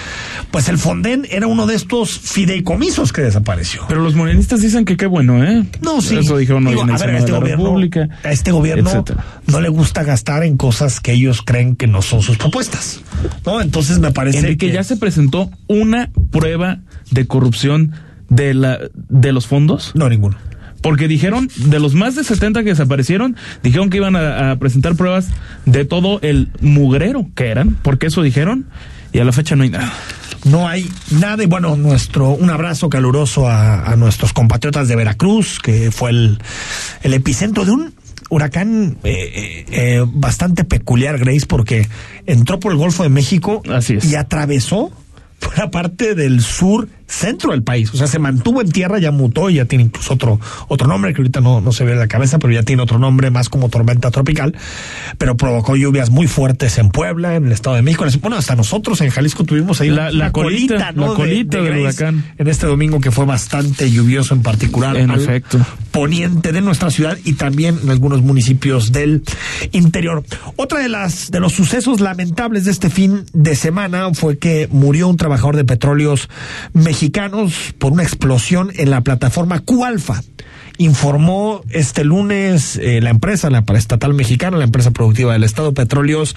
pues 0.51 0.68
el 0.68 0.78
Fonden 0.78 1.26
era 1.31 1.47
uno 1.47 1.66
de 1.66 1.74
estos 1.74 2.18
fideicomisos 2.18 3.12
que 3.12 3.22
desapareció. 3.22 3.83
Pero 3.89 4.01
los 4.01 4.14
morenistas 4.14 4.62
dicen 4.62 4.85
que 4.85 4.97
qué 4.97 5.07
bueno, 5.07 5.45
¿eh? 5.45 5.64
No, 5.83 6.01
sí. 6.01 6.16
Eso 6.16 6.39
dijeron 6.39 6.66
hoy 6.66 6.72
Digo, 6.72 6.85
en 6.85 6.91
el 6.91 6.97
a 6.97 6.99
ver, 6.99 7.11
a 7.11 7.18
este 7.18 7.33
gobierno, 7.33 7.64
República. 7.64 8.09
a 8.24 8.33
este 8.33 8.51
gobierno 8.51 8.91
etcétera. 8.91 9.24
no 9.47 9.61
le 9.61 9.68
gusta 9.68 10.03
gastar 10.05 10.45
en 10.45 10.57
cosas 10.57 11.01
que 11.01 11.12
ellos 11.12 11.43
creen 11.45 11.76
que 11.76 11.87
no 11.87 12.01
son 12.03 12.22
sus 12.22 12.39
propuestas. 12.39 13.01
¿No? 13.45 13.61
Entonces 13.61 13.99
me 13.99 14.11
parece 14.12 14.39
Enrique, 14.39 14.68
que 14.68 14.72
ya 14.72 14.85
se 14.85 14.97
presentó 14.97 15.51
una 15.66 16.11
prueba 16.31 16.81
de 17.11 17.26
corrupción 17.26 17.93
de 18.31 18.55
la 18.55 18.78
de 18.95 19.33
los 19.33 19.47
fondos. 19.47 19.93
No, 19.95 20.09
ninguno. 20.09 20.37
Porque 20.81 21.09
dijeron, 21.09 21.51
de 21.57 21.78
los 21.78 21.93
más 21.95 22.14
de 22.14 22.24
70 22.24 22.62
que 22.62 22.70
desaparecieron, 22.70 23.37
dijeron 23.62 23.91
que 23.91 23.99
iban 23.99 24.16
a, 24.16 24.53
a 24.53 24.57
presentar 24.59 24.95
pruebas 24.97 25.28
de 25.66 25.85
todo 25.85 26.20
el 26.22 26.49
mugrero 26.62 27.28
que 27.35 27.49
eran, 27.49 27.76
porque 27.83 28.07
eso 28.07 28.22
dijeron, 28.22 28.64
y 29.12 29.18
a 29.18 29.24
la 29.24 29.33
fecha 29.33 29.57
no 29.57 29.64
hay 29.64 29.68
nada. 29.70 29.93
no 30.47 30.66
hay 30.68 30.89
nada 31.11 31.43
y 31.43 31.47
bueno 31.47 31.76
nuestro 31.76 32.31
un 32.31 32.49
abrazo 32.49 32.89
caluroso 32.89 33.47
a, 33.47 33.85
a 33.93 33.97
nuestros 33.97 34.33
compatriotas 34.33 34.89
de 34.89 34.97
Veracruz 34.97 35.59
que 35.59 35.91
fue 35.91 36.11
el, 36.11 36.39
el 37.03 37.12
epicentro 37.12 37.66
de 37.66 37.72
un 37.72 37.93
huracán 38.31 38.97
eh, 39.05 39.12
eh, 39.12 39.66
eh, 39.70 40.05
bastante 40.07 40.64
peculiar 40.64 41.18
Grace 41.18 41.45
porque 41.47 41.89
entró 42.24 42.59
por 42.59 42.72
el 42.72 42.78
Golfo 42.78 43.03
de 43.03 43.11
México 43.11 43.62
Así 43.70 43.95
es. 43.97 44.05
y 44.07 44.14
atravesó 44.14 44.91
por 45.41 45.59
la 45.59 45.70
parte 45.70 46.14
del 46.14 46.41
sur 46.41 46.89
centro 47.11 47.51
del 47.53 47.63
país. 47.63 47.93
O 47.93 47.97
sea, 47.97 48.07
se 48.07 48.19
mantuvo 48.19 48.61
en 48.61 48.71
tierra, 48.71 48.99
ya 48.99 49.11
mutó 49.11 49.51
y 49.51 49.55
ya 49.55 49.65
tiene 49.65 49.85
incluso 49.85 50.15
otro, 50.15 50.41
otro 50.69 50.87
nombre 50.87 51.13
que 51.13 51.19
ahorita 51.21 51.41
no, 51.41 51.61
no 51.61 51.73
se 51.73 51.85
ve 51.85 51.93
en 51.93 51.99
la 51.99 52.07
cabeza, 52.09 52.39
pero 52.39 52.53
ya 52.53 52.63
tiene 52.63 52.83
otro 52.83 52.99
nombre 52.99 53.31
más 53.31 53.49
como 53.49 53.69
tormenta 53.69 54.11
tropical. 54.11 54.55
Pero 55.19 55.37
provocó 55.37 55.77
lluvias 55.77 56.11
muy 56.11 56.27
fuertes 56.29 56.79
en 56.79 56.91
Puebla, 56.91 57.35
en 57.37 57.47
el 57.47 57.53
Estado 57.53 57.77
de 57.77 57.83
México. 57.83 58.05
Bueno, 58.21 58.37
hasta 58.37 58.55
nosotros 58.57 59.01
en 59.01 59.11
Jalisco 59.11 59.45
tuvimos 59.45 59.81
ahí 59.81 59.91
La- 59.91 60.11
la 60.11 60.25
una 60.27 60.33
colita, 60.33 60.93
¿no? 60.93 61.09
la 61.09 61.15
colita 61.15 61.57
del 61.59 61.67
Grace 61.67 61.81
huracán. 61.83 62.25
En 62.39 62.49
este 62.49 62.67
domingo 62.67 63.01
que 63.01 63.11
fue 63.11 63.25
bastante 63.27 63.91
lluvioso 63.91 64.35
en 64.35 64.43
particular. 64.43 64.97
En 64.97 65.11
al 65.11 65.21
efecto. 65.21 65.59
Poniente 65.91 66.53
de 66.53 66.61
nuestra 66.61 66.91
ciudad 66.91 67.19
y 67.25 67.33
también 67.35 67.79
en 67.83 67.91
algunos 67.91 68.23
municipios 68.23 68.93
del 68.93 69.23
interior. 69.73 70.23
Otra 70.57 70.79
de 70.81 70.89
las 70.89 71.31
de 71.31 71.41
los 71.41 71.53
sucesos 71.53 72.01
lamentables 72.01 72.65
de 72.65 72.71
este 72.71 72.91
fin 72.91 73.25
de 73.33 73.57
semana 73.57 74.13
fue 74.15 74.39
que 74.39 74.69
murió 74.71 75.09
un 75.09 75.17
trabajador 75.17 75.57
de 75.57 75.65
petróleos 75.65 76.29
mexicanos 77.01 77.55
por 77.78 77.92
una 77.92 78.03
explosión 78.03 78.72
en 78.76 78.90
la 78.90 79.01
plataforma 79.01 79.61
Q-Alfa. 79.61 80.22
Informó 80.76 81.62
este 81.70 82.05
lunes 82.05 82.76
eh, 82.76 83.01
la 83.01 83.09
empresa, 83.09 83.48
la 83.48 83.64
estatal 83.74 84.12
mexicana, 84.12 84.59
la 84.59 84.64
empresa 84.64 84.90
productiva 84.90 85.32
del 85.32 85.44
Estado 85.44 85.72
Petróleos 85.72 86.36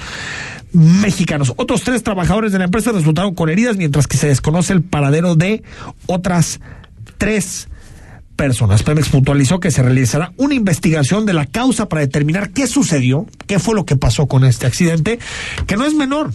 Mexicanos. 0.72 1.52
Otros 1.58 1.84
tres 1.84 2.02
trabajadores 2.02 2.54
de 2.54 2.60
la 2.60 2.66
empresa 2.66 2.94
resultaron 2.94 3.36
con 3.36 3.50
heridas, 3.50 3.76
mientras 3.76 4.08
que 4.08 4.16
se 4.16 4.28
desconoce 4.28 4.72
el 4.72 4.84
paradero 4.84 5.36
de 5.36 5.64
otras 6.06 6.62
tres 7.18 7.68
personas. 8.38 8.84
Pemex 8.84 9.10
puntualizó 9.10 9.60
que 9.60 9.70
se 9.70 9.84
realizará 9.84 10.32
una 10.38 10.54
investigación 10.54 11.26
de 11.26 11.34
la 11.34 11.46
causa 11.46 11.90
para 11.90 12.02
determinar 12.02 12.52
qué 12.52 12.68
sucedió, 12.68 13.26
qué 13.48 13.60
fue 13.60 13.76
lo 13.76 13.86
que 13.86 13.98
pasó 13.98 14.28
con 14.28 14.46
este 14.46 14.66
accidente, 14.66 15.20
que 15.68 15.76
no 15.76 15.84
es 15.84 15.94
menor, 15.94 16.32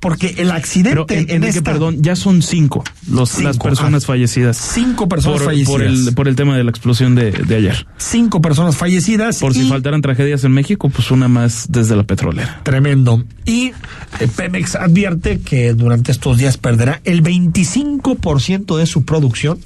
porque 0.00 0.34
el 0.38 0.50
accidente 0.50 1.04
Pero, 1.06 1.06
en- 1.10 1.28
en 1.30 1.36
Enrique, 1.36 1.58
esta- 1.58 1.70
perdón, 1.72 2.02
ya 2.02 2.16
son 2.16 2.40
cinco, 2.42 2.82
los, 3.10 3.30
Cinco, 3.30 3.42
las 3.48 3.58
personas 3.58 4.04
ah. 4.04 4.06
fallecidas. 4.06 4.56
Cinco 4.56 5.08
personas 5.08 5.38
por, 5.38 5.46
fallecidas. 5.46 5.70
Por 5.70 5.82
el, 5.82 6.14
por 6.14 6.28
el 6.28 6.36
tema 6.36 6.56
de 6.56 6.64
la 6.64 6.70
explosión 6.70 7.14
de, 7.14 7.30
de 7.32 7.54
ayer. 7.56 7.86
cinco 7.98 8.40
personas 8.40 8.76
fallecidas. 8.76 9.38
Por 9.38 9.52
si 9.54 9.68
faltaran 9.68 10.00
tragedias 10.00 10.42
en 10.44 10.52
México, 10.52 10.88
pues 10.88 11.10
una 11.10 11.28
más 11.28 11.66
desde 11.68 11.96
la 11.96 12.02
petrolera. 12.04 12.60
Tremendo. 12.62 13.24
Y 13.44 13.72
eh, 14.20 14.28
Pemex 14.34 14.74
advierte 14.74 15.40
que 15.40 15.74
durante 15.74 16.12
estos 16.12 16.38
días 16.38 16.56
perderá 16.56 17.00
el 17.04 17.22
25% 17.22 18.76
de 18.78 18.86
su 18.86 19.04
producción 19.04 19.58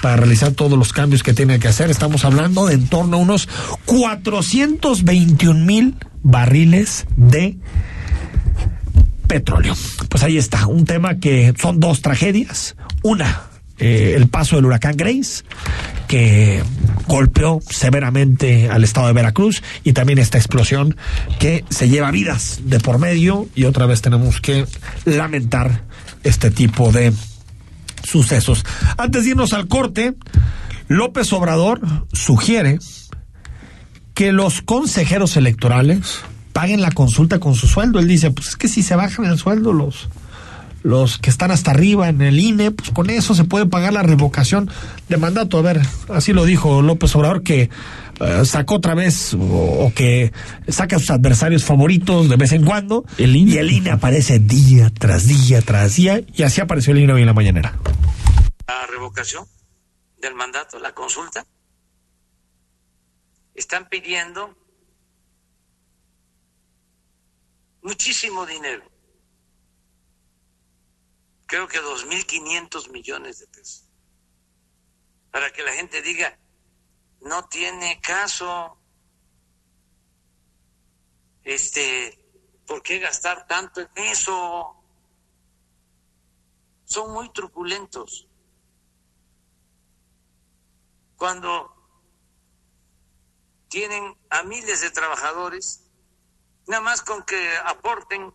para 0.00 0.16
realizar 0.16 0.52
todos 0.52 0.78
los 0.78 0.92
cambios 0.92 1.22
que 1.24 1.34
tiene 1.34 1.58
que 1.58 1.66
hacer. 1.68 1.90
Estamos 1.90 2.24
hablando 2.24 2.66
de 2.66 2.74
en 2.74 2.86
torno 2.86 3.16
a 3.16 3.20
unos 3.20 3.48
421 3.86 5.64
mil 5.64 5.94
barriles 6.22 7.06
de 7.16 7.56
petróleo. 9.26 9.74
Pues 10.08 10.22
ahí 10.22 10.38
está, 10.38 10.66
un 10.66 10.84
tema 10.84 11.18
que 11.18 11.54
son 11.60 11.80
dos 11.80 12.02
tragedias. 12.02 12.76
Una, 13.02 13.42
eh, 13.78 14.14
el 14.16 14.28
paso 14.28 14.56
del 14.56 14.66
huracán 14.66 14.96
Grace 14.96 15.44
que 16.08 16.62
golpeó 17.06 17.60
severamente 17.68 18.70
al 18.70 18.84
estado 18.84 19.08
de 19.08 19.12
Veracruz 19.12 19.62
y 19.84 19.92
también 19.92 20.18
esta 20.18 20.38
explosión 20.38 20.96
que 21.38 21.64
se 21.68 21.88
lleva 21.88 22.10
vidas 22.10 22.60
de 22.64 22.80
por 22.80 22.98
medio 22.98 23.48
y 23.54 23.64
otra 23.64 23.86
vez 23.86 24.02
tenemos 24.02 24.40
que 24.40 24.66
lamentar 25.04 25.82
este 26.22 26.50
tipo 26.50 26.92
de 26.92 27.12
sucesos. 28.02 28.64
Antes 28.96 29.24
de 29.24 29.30
irnos 29.30 29.52
al 29.52 29.68
corte, 29.68 30.14
López 30.88 31.32
Obrador 31.32 31.80
sugiere 32.12 32.78
que 34.14 34.32
los 34.32 34.62
consejeros 34.62 35.36
electorales 35.36 36.20
paguen 36.56 36.80
la 36.80 36.90
consulta 36.90 37.38
con 37.38 37.54
su 37.54 37.66
sueldo. 37.66 37.98
Él 37.98 38.08
dice, 38.08 38.30
pues 38.30 38.48
es 38.48 38.56
que 38.56 38.66
si 38.66 38.82
se 38.82 38.96
bajan 38.96 39.26
el 39.26 39.36
sueldo 39.36 39.74
los 39.74 40.08
los 40.82 41.18
que 41.18 41.28
están 41.28 41.50
hasta 41.50 41.72
arriba 41.72 42.08
en 42.08 42.22
el 42.22 42.38
INE, 42.38 42.70
pues 42.70 42.92
con 42.92 43.10
eso 43.10 43.34
se 43.34 43.44
puede 43.44 43.66
pagar 43.66 43.92
la 43.92 44.02
revocación 44.02 44.70
de 45.10 45.16
mandato. 45.18 45.58
A 45.58 45.62
ver, 45.62 45.82
así 46.08 46.32
lo 46.32 46.46
dijo 46.46 46.80
López 46.80 47.14
Obrador, 47.14 47.42
que 47.42 47.68
eh, 48.20 48.44
sacó 48.46 48.76
otra 48.76 48.94
vez 48.94 49.36
o, 49.38 49.92
que 49.94 50.32
saca 50.66 50.96
a 50.96 50.98
sus 50.98 51.10
adversarios 51.10 51.62
favoritos 51.62 52.30
de 52.30 52.36
vez 52.36 52.52
en 52.52 52.64
cuando. 52.64 53.04
¿El 53.18 53.36
INE? 53.36 53.50
Y 53.50 53.58
el 53.58 53.70
INE 53.70 53.90
aparece 53.90 54.38
día 54.38 54.90
tras 54.90 55.26
día 55.26 55.60
tras 55.60 55.96
día, 55.96 56.22
y 56.34 56.42
así 56.42 56.62
apareció 56.62 56.94
el 56.94 57.00
INE 57.00 57.12
hoy 57.12 57.20
en 57.20 57.26
la 57.26 57.34
mañanera. 57.34 57.74
La 58.66 58.86
revocación 58.86 59.44
del 60.22 60.34
mandato, 60.34 60.78
la 60.78 60.94
consulta, 60.94 61.44
están 63.54 63.90
pidiendo 63.90 64.54
muchísimo 67.86 68.44
dinero 68.44 68.84
creo 71.46 71.68
que 71.68 71.78
2.500 71.78 72.90
millones 72.90 73.38
de 73.38 73.46
pesos, 73.46 73.88
para 75.30 75.52
que 75.52 75.62
la 75.62 75.72
gente 75.72 76.02
diga, 76.02 76.36
no 77.20 77.48
tiene 77.48 78.00
caso, 78.00 78.76
este, 81.44 82.28
¿por 82.66 82.82
qué 82.82 82.98
gastar 82.98 83.46
tanto 83.46 83.80
en 83.80 83.90
eso? 83.98 84.82
Son 86.84 87.12
muy 87.12 87.32
truculentos. 87.32 88.26
Cuando 91.16 91.72
tienen 93.68 94.18
a 94.30 94.42
miles 94.42 94.80
de 94.80 94.90
trabajadores, 94.90 95.85
nada 96.68 96.82
más 96.82 97.02
con 97.02 97.22
que 97.22 97.36
aporten 97.66 98.32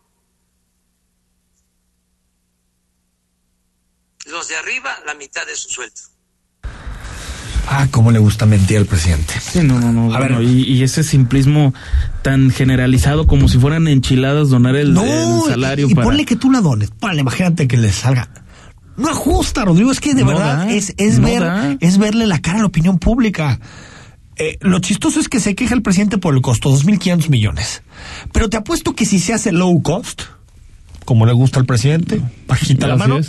los 4.26 4.48
de 4.48 4.56
arriba 4.56 4.90
la 5.06 5.14
mitad 5.14 5.46
de 5.46 5.56
su 5.56 5.68
sueldo. 5.68 6.00
Ah, 7.68 7.86
cómo 7.90 8.10
le 8.10 8.18
gusta 8.18 8.44
mentir 8.44 8.78
al 8.78 8.86
presidente. 8.86 9.34
Sí, 9.40 9.60
no, 9.62 9.78
no, 9.78 9.92
no. 9.92 10.14
A 10.14 10.18
ver, 10.18 10.42
y, 10.42 10.82
ese 10.82 11.04
simplismo 11.04 11.72
tan 12.22 12.50
generalizado 12.50 13.26
como 13.26 13.48
si 13.48 13.58
fueran 13.58 13.86
enchiladas 13.86 14.48
donar 14.50 14.76
el, 14.76 14.96
salario. 15.48 15.86
Y, 15.88 15.92
y 15.92 15.94
ponle 15.94 16.24
que 16.24 16.36
tú 16.36 16.50
la 16.50 16.60
dones. 16.60 16.90
Ponle, 16.90 17.20
imagínate 17.20 17.68
que 17.68 17.76
le 17.76 17.92
salga. 17.92 18.28
No 18.96 19.08
ajusta, 19.08 19.64
Rodrigo. 19.64 19.90
Es 19.90 20.00
que 20.00 20.14
de 20.14 20.24
verdad 20.24 20.70
es, 20.70 20.94
es 20.96 21.20
ver, 21.20 21.78
es 21.80 21.98
verle 21.98 22.26
la 22.26 22.40
cara 22.40 22.58
a 22.58 22.60
la 22.62 22.66
opinión 22.66 22.98
pública. 22.98 23.58
Eh, 24.36 24.58
lo 24.60 24.78
chistoso 24.78 25.20
es 25.20 25.28
que 25.28 25.40
se 25.40 25.54
queja 25.54 25.74
el 25.74 25.82
presidente 25.82 26.18
por 26.18 26.34
el 26.34 26.40
costo, 26.40 26.70
2.500 26.70 27.28
millones. 27.28 27.82
Pero 28.32 28.48
te 28.48 28.56
apuesto 28.56 28.94
que 28.94 29.04
si 29.04 29.18
se 29.18 29.34
hace 29.34 29.52
low 29.52 29.82
cost, 29.82 30.22
como 31.04 31.26
le 31.26 31.32
gusta 31.32 31.60
al 31.60 31.66
presidente, 31.66 32.20
bajita 32.46 32.86
la 32.86 32.96
mano, 32.96 33.16
va 33.16 33.22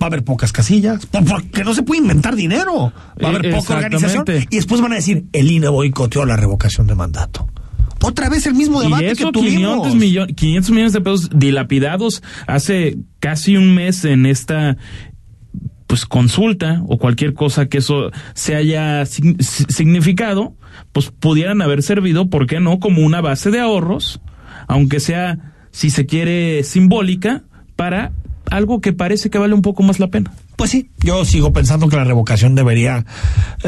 a 0.00 0.06
haber 0.06 0.24
pocas 0.24 0.52
casillas, 0.52 1.06
porque 1.06 1.64
no 1.64 1.74
se 1.74 1.82
puede 1.82 2.02
inventar 2.02 2.36
dinero, 2.36 2.92
va 3.22 3.28
a 3.28 3.30
haber 3.30 3.54
poca 3.54 3.74
organización 3.74 4.24
y 4.50 4.56
después 4.56 4.80
van 4.80 4.92
a 4.92 4.96
decir, 4.96 5.24
el 5.32 5.50
INE 5.50 5.68
boicoteó 5.68 6.24
la 6.24 6.36
revocación 6.36 6.86
de 6.86 6.94
mandato. 6.94 7.48
Otra 8.02 8.28
vez 8.28 8.46
el 8.46 8.54
mismo 8.54 8.82
debate 8.82 9.14
que 9.14 9.32
tuvimos. 9.32 9.86
500, 9.86 9.94
millones, 9.94 10.36
500 10.36 10.70
millones 10.70 10.92
de 10.92 11.00
pesos 11.00 11.30
dilapidados 11.34 12.22
hace 12.46 12.98
casi 13.18 13.56
un 13.56 13.74
mes 13.74 14.04
en 14.04 14.26
esta 14.26 14.76
pues 15.94 16.06
consulta 16.06 16.82
o 16.88 16.98
cualquier 16.98 17.34
cosa 17.34 17.66
que 17.66 17.78
eso 17.78 18.10
se 18.34 18.56
haya 18.56 19.06
significado, 19.06 20.52
pues 20.90 21.12
pudieran 21.12 21.62
haber 21.62 21.84
servido, 21.84 22.28
¿por 22.28 22.48
qué 22.48 22.58
no?, 22.58 22.80
como 22.80 23.02
una 23.02 23.20
base 23.20 23.52
de 23.52 23.60
ahorros, 23.60 24.20
aunque 24.66 24.98
sea, 24.98 25.52
si 25.70 25.90
se 25.90 26.04
quiere, 26.04 26.64
simbólica, 26.64 27.44
para 27.76 28.10
algo 28.50 28.80
que 28.80 28.92
parece 28.92 29.30
que 29.30 29.38
vale 29.38 29.54
un 29.54 29.62
poco 29.62 29.84
más 29.84 30.00
la 30.00 30.08
pena. 30.08 30.32
Pues 30.56 30.70
sí, 30.70 30.90
yo 31.00 31.24
sigo 31.24 31.52
pensando 31.52 31.88
que 31.88 31.96
la 31.96 32.04
revocación 32.04 32.54
debería 32.54 33.04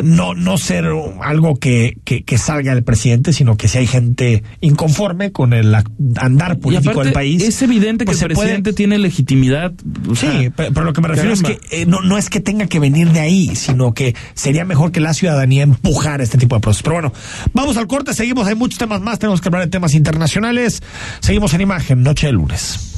no, 0.03 0.35
no 0.35 0.57
ser 0.57 0.87
algo 1.23 1.57
que, 1.57 1.99
que, 2.05 2.39
salga 2.39 2.75
del 2.75 2.85
presidente, 2.85 3.33
sino 3.33 3.57
que 3.57 3.67
si 3.67 3.79
hay 3.79 3.87
gente 3.87 4.45
inconforme 4.61 5.33
con 5.33 5.53
el 5.53 5.75
andar 6.17 6.59
político 6.59 7.03
del 7.03 7.13
país. 7.13 7.43
Es 7.43 7.61
evidente 7.63 8.05
que 8.05 8.13
pues 8.13 8.23
el 8.23 8.29
presidente 8.29 8.73
tiene 8.73 8.99
legitimidad. 8.99 9.73
sí, 10.15 10.51
pero, 10.55 10.85
lo 10.85 10.93
que 10.93 11.01
me 11.01 11.09
refiero 11.09 11.33
es 11.33 11.43
que 11.43 11.59
eh, 11.71 11.87
no, 11.87 12.03
no 12.03 12.19
es 12.19 12.31
que 12.31 12.41
tenga 12.41 12.67
que 12.67 12.79
venir 12.79 13.11
de 13.11 13.21
ahí, 13.21 13.57
sino 13.57 13.93
que 13.93 14.15
sería 14.35 14.65
mejor 14.65 14.93
que 14.93 15.01
la 15.01 15.15
ciudadanía 15.15 15.65
empujara 15.65 16.23
este 16.23 16.39
tipo 16.39 16.55
de 16.55 16.61
procesos. 16.61 16.83
Pero 16.83 16.95
bueno, 16.95 17.13
vamos 17.53 17.77
al 17.77 17.87
corte, 17.87 18.15
seguimos, 18.15 18.47
hay 18.47 18.55
muchos 18.55 18.79
temas 18.79 19.01
más, 19.01 19.19
tenemos 19.19 19.41
que 19.41 19.49
hablar 19.49 19.63
de 19.63 19.69
temas 19.71 19.95
internacionales. 19.95 20.83
Seguimos 21.21 21.53
en 21.55 21.63
imagen, 21.63 22.03
noche 22.03 22.29
de 22.29 22.33
lunes. 22.33 22.96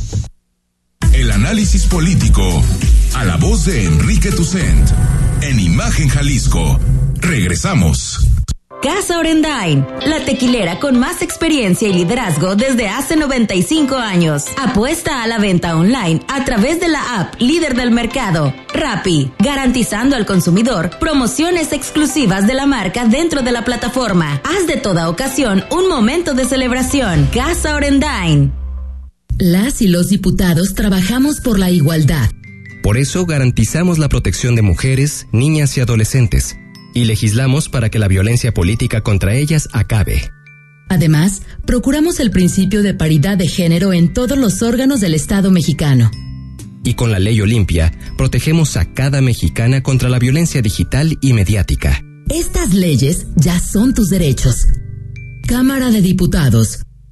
El 1.12 1.32
análisis 1.32 1.86
político 1.86 2.62
a 3.14 3.24
la 3.24 3.36
voz 3.36 3.64
de 3.64 3.84
Enrique 3.84 4.30
Tucent 4.30 4.88
en 5.42 5.58
Imagen 5.58 6.08
Jalisco. 6.08 6.78
Regresamos. 7.16 8.24
Casa 8.80 9.18
Orendain, 9.18 9.84
la 10.06 10.24
tequilera 10.24 10.78
con 10.78 10.96
más 11.00 11.20
experiencia 11.20 11.88
y 11.88 11.92
liderazgo 11.92 12.54
desde 12.54 12.88
hace 12.88 13.16
95 13.16 13.96
años. 13.96 14.44
Apuesta 14.56 15.24
a 15.24 15.26
la 15.26 15.38
venta 15.38 15.76
online 15.76 16.20
a 16.28 16.44
través 16.44 16.78
de 16.78 16.88
la 16.88 17.18
app 17.18 17.34
líder 17.40 17.74
del 17.74 17.90
mercado, 17.90 18.54
Rappi, 18.72 19.32
garantizando 19.40 20.14
al 20.14 20.26
consumidor 20.26 20.90
promociones 21.00 21.72
exclusivas 21.72 22.46
de 22.46 22.54
la 22.54 22.66
marca 22.66 23.06
dentro 23.06 23.42
de 23.42 23.50
la 23.50 23.64
plataforma. 23.64 24.40
Haz 24.44 24.68
de 24.68 24.76
toda 24.76 25.08
ocasión 25.08 25.64
un 25.72 25.88
momento 25.88 26.34
de 26.34 26.44
celebración. 26.44 27.28
Casa 27.34 27.74
Orendain. 27.74 28.52
Las 29.40 29.82
y 29.82 29.86
los 29.86 30.08
diputados 30.08 30.74
trabajamos 30.74 31.40
por 31.40 31.60
la 31.60 31.70
igualdad. 31.70 32.28
Por 32.82 32.96
eso 32.98 33.24
garantizamos 33.24 33.98
la 33.98 34.08
protección 34.08 34.56
de 34.56 34.62
mujeres, 34.62 35.28
niñas 35.30 35.76
y 35.76 35.80
adolescentes, 35.80 36.56
y 36.92 37.04
legislamos 37.04 37.68
para 37.68 37.88
que 37.88 38.00
la 38.00 38.08
violencia 38.08 38.52
política 38.52 39.02
contra 39.02 39.36
ellas 39.36 39.68
acabe. 39.72 40.28
Además, 40.88 41.42
procuramos 41.64 42.18
el 42.18 42.32
principio 42.32 42.82
de 42.82 42.94
paridad 42.94 43.38
de 43.38 43.46
género 43.46 43.92
en 43.92 44.12
todos 44.12 44.36
los 44.36 44.60
órganos 44.62 45.00
del 45.00 45.14
Estado 45.14 45.52
mexicano. 45.52 46.10
Y 46.82 46.94
con 46.94 47.12
la 47.12 47.20
ley 47.20 47.40
Olimpia, 47.40 47.92
protegemos 48.16 48.76
a 48.76 48.92
cada 48.92 49.20
mexicana 49.20 49.84
contra 49.84 50.08
la 50.08 50.18
violencia 50.18 50.62
digital 50.62 51.16
y 51.20 51.32
mediática. 51.32 52.02
Estas 52.28 52.74
leyes 52.74 53.28
ya 53.36 53.60
son 53.60 53.94
tus 53.94 54.08
derechos. 54.10 54.66
Cámara 55.46 55.90
de 55.90 56.02
Diputados, 56.02 56.80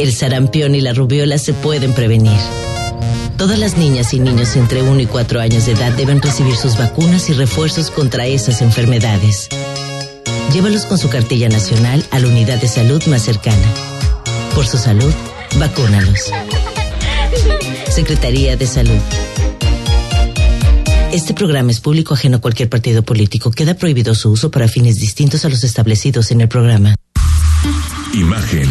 El 0.00 0.14
sarampión 0.14 0.74
y 0.74 0.80
la 0.80 0.94
rubiola 0.94 1.36
se 1.36 1.52
pueden 1.52 1.92
prevenir. 1.92 2.38
Todas 3.36 3.58
las 3.58 3.76
niñas 3.76 4.14
y 4.14 4.18
niños 4.18 4.56
entre 4.56 4.80
1 4.80 4.98
y 4.98 5.04
4 5.04 5.40
años 5.40 5.66
de 5.66 5.72
edad 5.72 5.92
deben 5.92 6.22
recibir 6.22 6.56
sus 6.56 6.78
vacunas 6.78 7.28
y 7.28 7.34
refuerzos 7.34 7.90
contra 7.90 8.26
esas 8.26 8.62
enfermedades. 8.62 9.50
Llévalos 10.54 10.86
con 10.86 10.96
su 10.96 11.10
cartilla 11.10 11.50
nacional 11.50 12.02
a 12.12 12.18
la 12.18 12.28
unidad 12.28 12.58
de 12.58 12.66
salud 12.66 13.04
más 13.08 13.20
cercana. 13.20 13.66
Por 14.54 14.66
su 14.66 14.78
salud, 14.78 15.12
vacúnalos. 15.58 16.30
Secretaría 17.90 18.56
de 18.56 18.66
Salud. 18.66 19.00
Este 21.12 21.34
programa 21.34 21.72
es 21.72 21.80
público 21.80 22.14
ajeno 22.14 22.38
a 22.38 22.40
cualquier 22.40 22.70
partido 22.70 23.02
político. 23.02 23.50
Queda 23.50 23.74
prohibido 23.74 24.14
su 24.14 24.30
uso 24.30 24.50
para 24.50 24.66
fines 24.66 24.96
distintos 24.96 25.44
a 25.44 25.50
los 25.50 25.62
establecidos 25.62 26.30
en 26.30 26.40
el 26.40 26.48
programa. 26.48 26.94
Imagen 28.14 28.70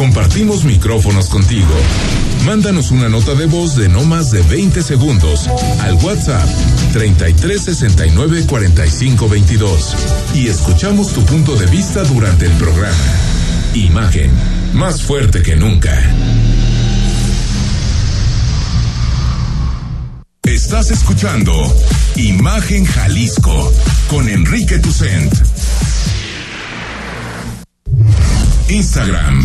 Compartimos 0.00 0.64
micrófonos 0.64 1.28
contigo. 1.28 1.68
Mándanos 2.46 2.90
una 2.90 3.10
nota 3.10 3.34
de 3.34 3.44
voz 3.44 3.76
de 3.76 3.90
no 3.90 4.02
más 4.02 4.30
de 4.30 4.40
20 4.40 4.82
segundos 4.82 5.46
al 5.82 5.92
WhatsApp 5.96 6.48
33 6.94 7.62
69 7.62 8.46
45 8.46 9.28
22 9.28 9.96
y 10.36 10.46
escuchamos 10.46 11.12
tu 11.12 11.22
punto 11.26 11.54
de 11.54 11.66
vista 11.66 12.02
durante 12.04 12.46
el 12.46 12.52
programa. 12.52 12.96
Imagen, 13.74 14.30
más 14.72 15.02
fuerte 15.02 15.42
que 15.42 15.54
nunca. 15.56 15.94
Estás 20.44 20.92
escuchando 20.92 21.52
Imagen 22.16 22.86
Jalisco 22.86 23.70
con 24.08 24.30
Enrique 24.30 24.78
Tucent. 24.78 25.34
Instagram, 28.70 29.44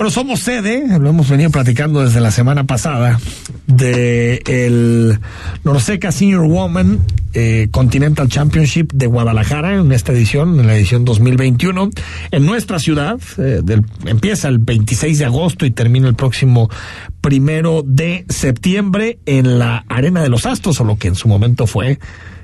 Bueno, 0.00 0.12
somos 0.12 0.40
sede, 0.40 0.98
lo 0.98 1.10
hemos 1.10 1.28
venido 1.28 1.50
platicando 1.50 2.02
desde 2.02 2.22
la 2.22 2.30
semana 2.30 2.64
pasada, 2.64 3.20
de 3.66 4.42
el 4.46 5.20
Norseca 5.62 6.10
Senior 6.10 6.48
Woman 6.48 7.00
eh, 7.34 7.68
Continental 7.70 8.26
Championship 8.26 8.94
de 8.94 9.06
Guadalajara 9.06 9.74
en 9.74 9.92
esta 9.92 10.12
edición, 10.12 10.58
en 10.58 10.68
la 10.68 10.74
edición 10.74 11.04
2021, 11.04 11.90
en 12.30 12.46
nuestra 12.46 12.78
ciudad. 12.78 13.20
eh, 13.36 13.60
empieza 14.06 14.48
el 14.48 14.60
26 14.60 15.18
de 15.18 15.26
agosto 15.26 15.66
y 15.66 15.70
termina 15.70 16.08
el 16.08 16.14
próximo 16.14 16.70
primero 17.20 17.82
de 17.84 18.24
septiembre 18.30 19.18
en 19.26 19.58
la 19.58 19.84
Arena 19.86 20.22
de 20.22 20.30
los 20.30 20.46
Astros, 20.46 20.80
o 20.80 20.84
lo 20.84 20.96
que 20.96 21.08
en 21.08 21.14
su 21.14 21.28
momento 21.28 21.66
fue, 21.66 21.98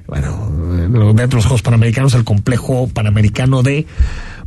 bueno, 0.07 0.53
eh, 0.75 0.89
dentro 0.91 1.25
de 1.25 1.37
los 1.37 1.47
Juegos 1.47 1.63
Panamericanos, 1.63 2.13
el 2.13 2.25
complejo 2.25 2.87
panamericano 2.93 3.63
de 3.63 3.87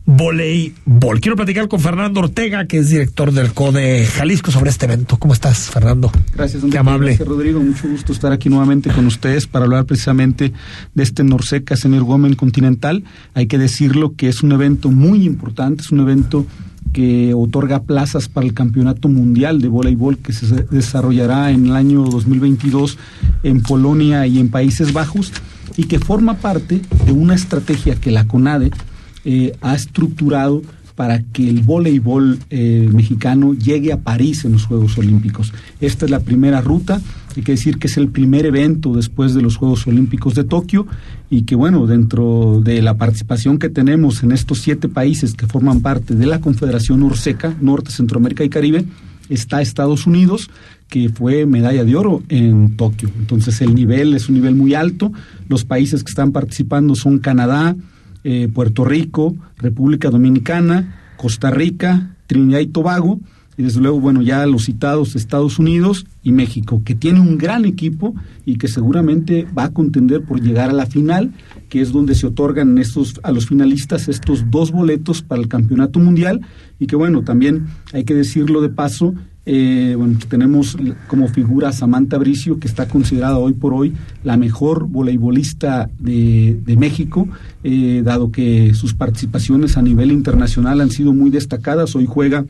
voleibol. 0.10 1.22
Quiero 1.22 1.36
platicar 1.36 1.68
con 1.68 1.80
Fernando 1.80 2.22
Ortega, 2.22 2.66
que 2.66 2.80
es 2.80 2.90
director 2.90 3.32
del 3.32 3.54
CODE 3.54 4.08
Jalisco, 4.08 4.50
sobre 4.50 4.72
este 4.72 4.86
evento. 4.86 5.18
¿Cómo 5.18 5.34
estás, 5.34 5.70
Fernando? 5.70 6.12
Gracias, 6.36 6.64
Qué 6.72 6.78
amable. 6.80 7.10
Gracias, 7.10 7.28
Rodrigo. 7.28 7.60
Mucho 7.60 7.88
gusto 7.88 8.12
estar 8.12 8.32
aquí 8.32 8.50
nuevamente 8.50 8.90
con 8.90 9.06
ustedes 9.06 9.46
para 9.46 9.66
hablar 9.66 9.86
precisamente 9.86 10.52
de 10.96 11.04
este 11.04 11.24
Norseca 11.24 11.76
Senior 11.76 12.04
Women 12.04 12.34
Continental. 12.34 13.04
Hay 13.36 13.46
que 13.46 13.60
decirlo 13.60 14.16
que 14.16 14.30
es 14.30 14.42
un 14.42 14.52
evento 14.52 14.90
muy 14.90 15.26
importante, 15.26 15.84
es 15.84 15.92
un 15.92 16.00
evento 16.00 16.48
que 16.92 17.36
otorga 17.36 17.84
plazas 17.84 18.30
para 18.30 18.48
el 18.48 18.56
Campeonato 18.56 19.10
Mundial 19.10 19.62
de 19.62 19.68
Voleibol 19.68 20.18
que 20.18 20.34
se 20.34 20.64
desarrollará 20.72 21.52
en 21.52 21.68
el 21.68 21.76
año 21.76 22.02
2022 22.02 22.98
en 23.44 23.62
Polonia 23.62 24.26
y 24.26 24.40
en 24.40 24.50
Países 24.50 24.92
Bajos 24.92 25.32
y 25.78 25.84
que 25.84 26.00
forma 26.00 26.38
parte 26.38 26.82
de 27.06 27.12
una 27.12 27.36
estrategia 27.36 27.94
que 27.94 28.10
la 28.10 28.26
CONADE 28.26 28.72
eh, 29.26 29.54
ha 29.62 29.76
estructurado 29.76 30.62
para 30.96 31.24
que 31.24 31.48
el 31.48 31.62
voleibol 31.62 32.40
eh, 32.50 32.90
mexicano 32.92 33.54
llegue 33.54 33.94
a 33.94 34.02
París 34.02 34.44
en 34.44 34.52
los 34.52 34.66
Juegos 34.66 34.98
Olímpicos. 34.98 35.54
Esta 35.80 36.04
es 36.04 36.12
la 36.12 36.20
primera 36.20 36.60
ruta, 36.60 37.00
hay 37.38 37.42
que 37.42 37.54
decir 37.54 37.78
que 37.78 37.88
es 37.88 37.96
el 37.96 38.10
primer 38.10 38.46
evento 38.46 38.94
después 38.94 39.34
de 39.34 39.42
los 39.42 39.56
Juegos 39.56 39.88
Olímpicos 39.88 40.36
de 40.36 40.44
Tokio 40.44 40.88
y 41.30 41.44
que 41.44 41.56
bueno, 41.56 41.88
dentro 41.88 42.60
de 42.62 42.82
la 42.82 42.98
participación 42.98 43.60
que 43.60 43.70
tenemos 43.70 44.24
en 44.24 44.34
estos 44.34 44.60
siete 44.60 44.90
países 44.90 45.36
que 45.36 45.48
forman 45.48 45.80
parte 45.80 46.16
de 46.16 46.26
la 46.26 46.42
Confederación 46.42 47.02
Urseca, 47.02 47.56
Norte, 47.62 47.92
Centroamérica 47.92 48.44
y 48.44 48.50
Caribe, 48.50 48.84
está 49.30 49.62
Estados 49.62 50.06
Unidos, 50.06 50.50
que 50.90 51.08
fue 51.08 51.46
medalla 51.46 51.86
de 51.86 51.96
oro 51.96 52.24
en 52.28 52.76
Tokio. 52.76 53.10
Entonces 53.18 53.62
el 53.62 53.74
nivel 53.74 54.16
es 54.16 54.28
un 54.28 54.36
nivel 54.36 54.56
muy 54.56 54.74
alto. 54.74 55.14
Los 55.48 55.64
países 55.64 56.04
que 56.04 56.10
están 56.10 56.34
participando 56.34 56.96
son 56.96 57.20
Canadá, 57.20 57.76
eh, 58.24 58.50
Puerto 58.54 58.86
Rico, 58.86 59.36
República 59.58 60.10
Dominicana, 60.10 61.14
Costa 61.18 61.52
Rica, 61.52 62.16
Trinidad 62.28 62.60
y 62.60 62.68
Tobago, 62.68 63.20
y 63.58 63.64
desde 63.64 63.82
luego, 63.82 64.00
bueno, 64.00 64.22
ya 64.22 64.46
los 64.46 64.64
citados 64.64 65.18
Estados 65.18 65.60
Unidos 65.60 66.06
y 66.24 66.32
México, 66.32 66.82
que 66.86 66.96
tiene 66.96 67.20
un 67.20 67.38
gran 67.38 67.66
equipo 67.66 68.16
y 68.46 68.56
que 68.56 68.70
seguramente 68.70 69.46
va 69.58 69.66
a 69.66 69.74
contender 69.74 70.24
por 70.24 70.40
llegar 70.40 70.70
a 70.70 70.74
la 70.74 70.86
final, 70.86 71.34
que 71.68 71.82
es 71.82 71.92
donde 71.92 72.16
se 72.16 72.28
otorgan 72.28 72.78
estos, 72.78 73.20
a 73.22 73.34
los 73.34 73.48
finalistas 73.48 74.08
estos 74.08 74.50
dos 74.50 74.72
boletos 74.72 75.22
para 75.22 75.42
el 75.42 75.50
campeonato 75.50 76.00
mundial, 76.00 76.40
y 76.80 76.88
que 76.88 76.96
bueno, 76.96 77.24
también 77.24 77.68
hay 77.92 78.06
que 78.06 78.16
decirlo 78.16 78.62
de 78.62 78.70
paso, 78.70 79.14
eh, 79.52 79.96
bueno, 79.96 80.20
tenemos 80.30 80.78
como 81.08 81.28
figura 81.28 81.72
Samantha 81.72 82.20
Bricio, 82.20 82.60
que 82.60 82.68
está 82.68 82.88
considerada 82.88 83.40
hoy 83.40 83.54
por 83.54 83.74
hoy 83.74 83.94
la 84.24 84.38
mejor 84.38 84.88
voleibolista 84.88 85.90
de, 85.98 86.60
de 86.64 86.78
México, 86.78 87.28
eh, 87.64 88.04
dado 88.06 88.32
que 88.32 88.76
sus 88.76 88.94
participaciones 88.94 89.76
a 89.76 89.82
nivel 89.82 90.12
internacional 90.12 90.82
han 90.82 90.92
sido 90.92 91.14
muy 91.14 91.32
destacadas. 91.32 91.96
Hoy 91.96 92.06
juega 92.06 92.46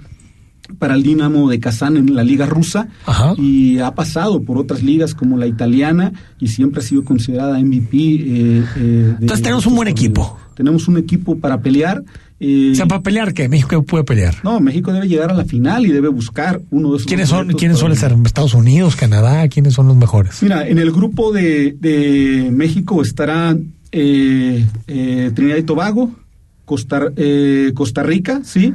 para 0.78 0.96
el 0.96 1.04
Dinamo 1.04 1.50
de 1.50 1.62
Kazán 1.62 1.96
en 1.96 2.14
la 2.14 2.24
liga 2.24 2.46
rusa 2.46 2.90
y 3.38 3.80
ha 3.80 3.96
pasado 3.96 4.44
por 4.44 4.58
otras 4.58 4.84
ligas 4.84 5.16
como 5.16 5.38
la 5.38 5.48
italiana 5.48 6.12
y 6.38 6.50
siempre 6.50 6.82
ha 6.82 6.84
sido 6.84 7.06
considerada 7.06 7.58
MVP. 7.60 7.98
eh, 7.98 8.66
eh, 8.76 8.80
de 8.80 9.10
Entonces 9.22 9.42
tenemos 9.42 9.66
un 9.66 9.76
buen 9.76 9.88
equipo. 9.88 10.38
Tenemos 10.60 10.90
un 10.90 10.98
equipo 10.98 11.38
para 11.38 11.62
pelear. 11.62 12.04
eh, 12.42 12.72
O 12.74 12.76
sea, 12.76 12.86
para 12.86 13.02
pelear, 13.02 13.34
¿qué? 13.34 13.48
México 13.48 13.82
puede 13.84 14.04
pelear. 14.04 14.36
no, 14.44 14.60
México 14.60 14.92
debe 14.92 15.08
llegar 15.08 15.32
a 15.32 15.34
la 15.34 15.46
final 15.46 15.86
y 15.86 15.90
debe 15.90 16.10
buscar 16.10 16.60
uno 16.70 16.92
de 16.92 16.98
esos. 16.98 17.08
¿Quiénes 17.08 17.30
son, 17.30 17.48
¿quiénes 17.54 17.78
suelen 17.80 17.98
ser? 17.98 18.14
¿Estados 18.26 18.54
Unidos, 18.54 18.98
Canadá? 18.98 19.48
¿Quiénes 19.48 19.74
son 19.76 19.88
los 19.88 19.96
mejores? 19.96 20.44
Mira, 20.44 20.68
en 20.68 20.78
el 20.78 20.92
grupo 20.92 21.32
de, 21.32 21.78
de 21.80 22.50
México 22.52 23.02
estará 23.02 23.56
eh, 23.94 24.66
eh, 24.88 25.32
Trinidad 25.34 25.56
y 25.56 25.64
Tobago, 25.64 26.12
Costa, 26.66 27.04
eh, 27.16 27.72
Costa 27.74 28.04
Rica, 28.04 28.42
¿sí? 28.44 28.74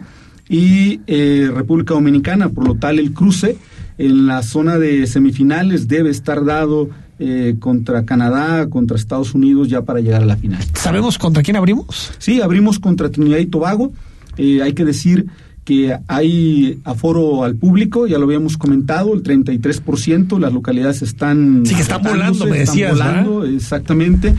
Y 0.48 1.00
eh, 1.06 1.50
República 1.54 1.92
Dominicana. 1.92 2.48
Por 2.48 2.66
lo 2.66 2.76
tal, 2.76 2.98
el 2.98 3.12
cruce 3.12 3.58
en 3.98 4.26
la 4.26 4.42
zona 4.42 4.78
de 4.78 5.06
semifinales 5.06 5.86
debe 5.86 6.08
estar 6.08 6.46
dado 6.46 6.88
eh, 7.18 7.56
contra 7.58 8.04
Canadá, 8.04 8.68
contra 8.68 8.96
Estados 8.96 9.34
Unidos, 9.34 9.68
ya 9.68 9.82
para 9.82 10.00
llegar 10.00 10.22
a 10.22 10.26
la 10.26 10.36
final. 10.36 10.62
¿Sabemos 10.74 11.18
contra 11.18 11.42
quién 11.42 11.56
abrimos? 11.56 12.12
Sí, 12.18 12.40
abrimos 12.40 12.78
contra 12.78 13.08
Trinidad 13.08 13.38
y 13.38 13.46
Tobago. 13.46 13.92
Eh, 14.36 14.62
hay 14.62 14.72
que 14.72 14.84
decir 14.84 15.26
que 15.64 15.96
hay 16.08 16.80
aforo 16.84 17.44
al 17.44 17.56
público, 17.56 18.06
ya 18.06 18.18
lo 18.18 18.24
habíamos 18.24 18.58
comentado, 18.58 19.14
el 19.14 19.22
33%, 19.22 20.38
las 20.38 20.52
localidades 20.52 21.02
están... 21.02 21.62
Sí, 21.64 21.74
que 21.74 21.82
están 21.82 22.02
volando, 22.02 22.44
me 22.46 22.62
están 22.62 22.74
decías, 22.74 22.92
volando, 22.92 23.44
exactamente. 23.46 24.34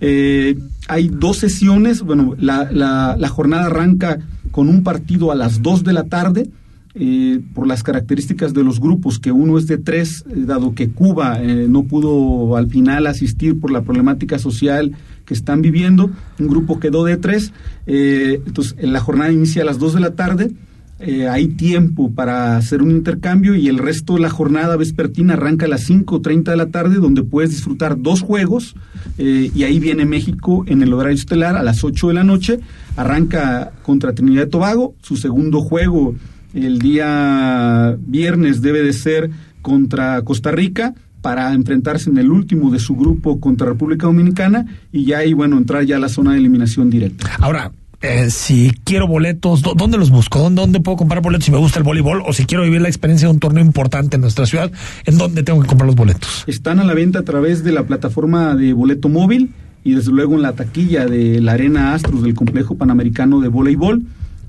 Eh, 0.00 0.56
hay 0.88 1.08
dos 1.08 1.36
sesiones, 1.36 2.00
bueno, 2.00 2.34
la, 2.38 2.70
la, 2.72 3.16
la 3.18 3.28
jornada 3.28 3.66
arranca 3.66 4.18
con 4.50 4.68
un 4.68 4.82
partido 4.82 5.30
a 5.30 5.34
las 5.34 5.62
2 5.62 5.84
de 5.84 5.92
la 5.92 6.04
tarde, 6.04 6.48
eh, 6.94 7.40
por 7.54 7.66
las 7.66 7.82
características 7.82 8.52
de 8.52 8.64
los 8.64 8.80
grupos, 8.80 9.18
que 9.18 9.30
uno 9.30 9.58
es 9.58 9.66
de 9.66 9.78
tres, 9.78 10.24
eh, 10.28 10.42
dado 10.44 10.74
que 10.74 10.90
Cuba 10.90 11.40
eh, 11.40 11.66
no 11.68 11.84
pudo 11.84 12.56
al 12.56 12.68
final 12.68 13.06
asistir 13.06 13.60
por 13.60 13.70
la 13.70 13.82
problemática 13.82 14.38
social 14.38 14.96
que 15.24 15.34
están 15.34 15.62
viviendo, 15.62 16.10
un 16.38 16.48
grupo 16.48 16.80
quedó 16.80 17.04
de 17.04 17.16
tres, 17.16 17.52
eh, 17.86 18.42
entonces 18.44 18.76
la 18.80 19.00
jornada 19.00 19.30
inicia 19.30 19.62
a 19.62 19.64
las 19.64 19.78
2 19.78 19.94
de 19.94 20.00
la 20.00 20.10
tarde, 20.12 20.50
eh, 20.98 21.28
hay 21.28 21.46
tiempo 21.46 22.10
para 22.10 22.56
hacer 22.56 22.82
un 22.82 22.90
intercambio 22.90 23.54
y 23.54 23.68
el 23.68 23.78
resto 23.78 24.14
de 24.14 24.20
la 24.20 24.28
jornada 24.28 24.76
vespertina 24.76 25.34
arranca 25.34 25.66
a 25.66 25.68
las 25.68 25.88
5.30 25.88 26.50
de 26.50 26.56
la 26.56 26.66
tarde 26.66 26.96
donde 26.96 27.22
puedes 27.22 27.50
disfrutar 27.50 28.02
dos 28.02 28.20
juegos 28.20 28.74
y 29.16 29.62
ahí 29.62 29.78
viene 29.78 30.04
México 30.04 30.64
en 30.66 30.82
el 30.82 30.92
horario 30.92 31.14
estelar 31.14 31.56
a 31.56 31.62
las 31.62 31.84
8 31.84 32.08
de 32.08 32.14
la 32.14 32.24
noche, 32.24 32.60
arranca 32.96 33.72
contra 33.82 34.12
Trinidad 34.12 34.46
y 34.46 34.50
Tobago, 34.50 34.94
su 35.00 35.16
segundo 35.16 35.60
juego 35.60 36.14
el 36.54 36.78
día 36.78 37.96
viernes 38.06 38.62
debe 38.62 38.82
de 38.82 38.92
ser 38.92 39.30
contra 39.62 40.22
Costa 40.22 40.50
Rica 40.50 40.94
para 41.22 41.52
enfrentarse 41.52 42.08
en 42.10 42.16
el 42.18 42.30
último 42.30 42.70
de 42.70 42.78
su 42.78 42.96
grupo 42.96 43.40
contra 43.40 43.66
República 43.66 44.06
Dominicana 44.06 44.64
y 44.90 45.04
ya 45.04 45.18
ahí, 45.18 45.34
bueno, 45.34 45.58
entrar 45.58 45.84
ya 45.84 45.96
a 45.96 45.98
la 45.98 46.08
zona 46.08 46.32
de 46.32 46.38
eliminación 46.38 46.88
directa. 46.88 47.30
Ahora, 47.40 47.72
eh, 48.00 48.30
si 48.30 48.72
quiero 48.84 49.06
boletos, 49.06 49.60
¿dó- 49.62 49.74
¿dónde 49.74 49.98
los 49.98 50.08
busco? 50.08 50.38
¿Dónde, 50.38 50.62
dónde 50.62 50.80
puedo 50.80 50.96
comprar 50.96 51.20
boletos 51.22 51.44
si 51.44 51.50
me 51.50 51.58
gusta 51.58 51.78
el 51.78 51.84
voleibol? 51.84 52.22
O 52.26 52.32
si 52.32 52.46
quiero 52.46 52.64
vivir 52.64 52.80
la 52.80 52.88
experiencia 52.88 53.28
de 53.28 53.34
un 53.34 53.40
torneo 53.40 53.62
importante 53.62 54.16
en 54.16 54.22
nuestra 54.22 54.46
ciudad, 54.46 54.72
¿en 55.04 55.18
dónde 55.18 55.42
tengo 55.42 55.60
que 55.60 55.68
comprar 55.68 55.86
los 55.86 55.96
boletos? 55.96 56.44
Están 56.46 56.78
a 56.80 56.84
la 56.84 56.94
venta 56.94 57.18
a 57.18 57.22
través 57.24 57.62
de 57.64 57.72
la 57.72 57.82
plataforma 57.84 58.54
de 58.56 58.72
boleto 58.72 59.10
móvil 59.10 59.50
y 59.84 59.92
desde 59.94 60.12
luego 60.12 60.34
en 60.36 60.42
la 60.42 60.52
taquilla 60.54 61.04
de 61.04 61.42
la 61.42 61.52
Arena 61.52 61.92
Astros 61.92 62.22
del 62.22 62.34
Complejo 62.34 62.76
Panamericano 62.76 63.40
de 63.40 63.48
Voleibol. 63.48 64.02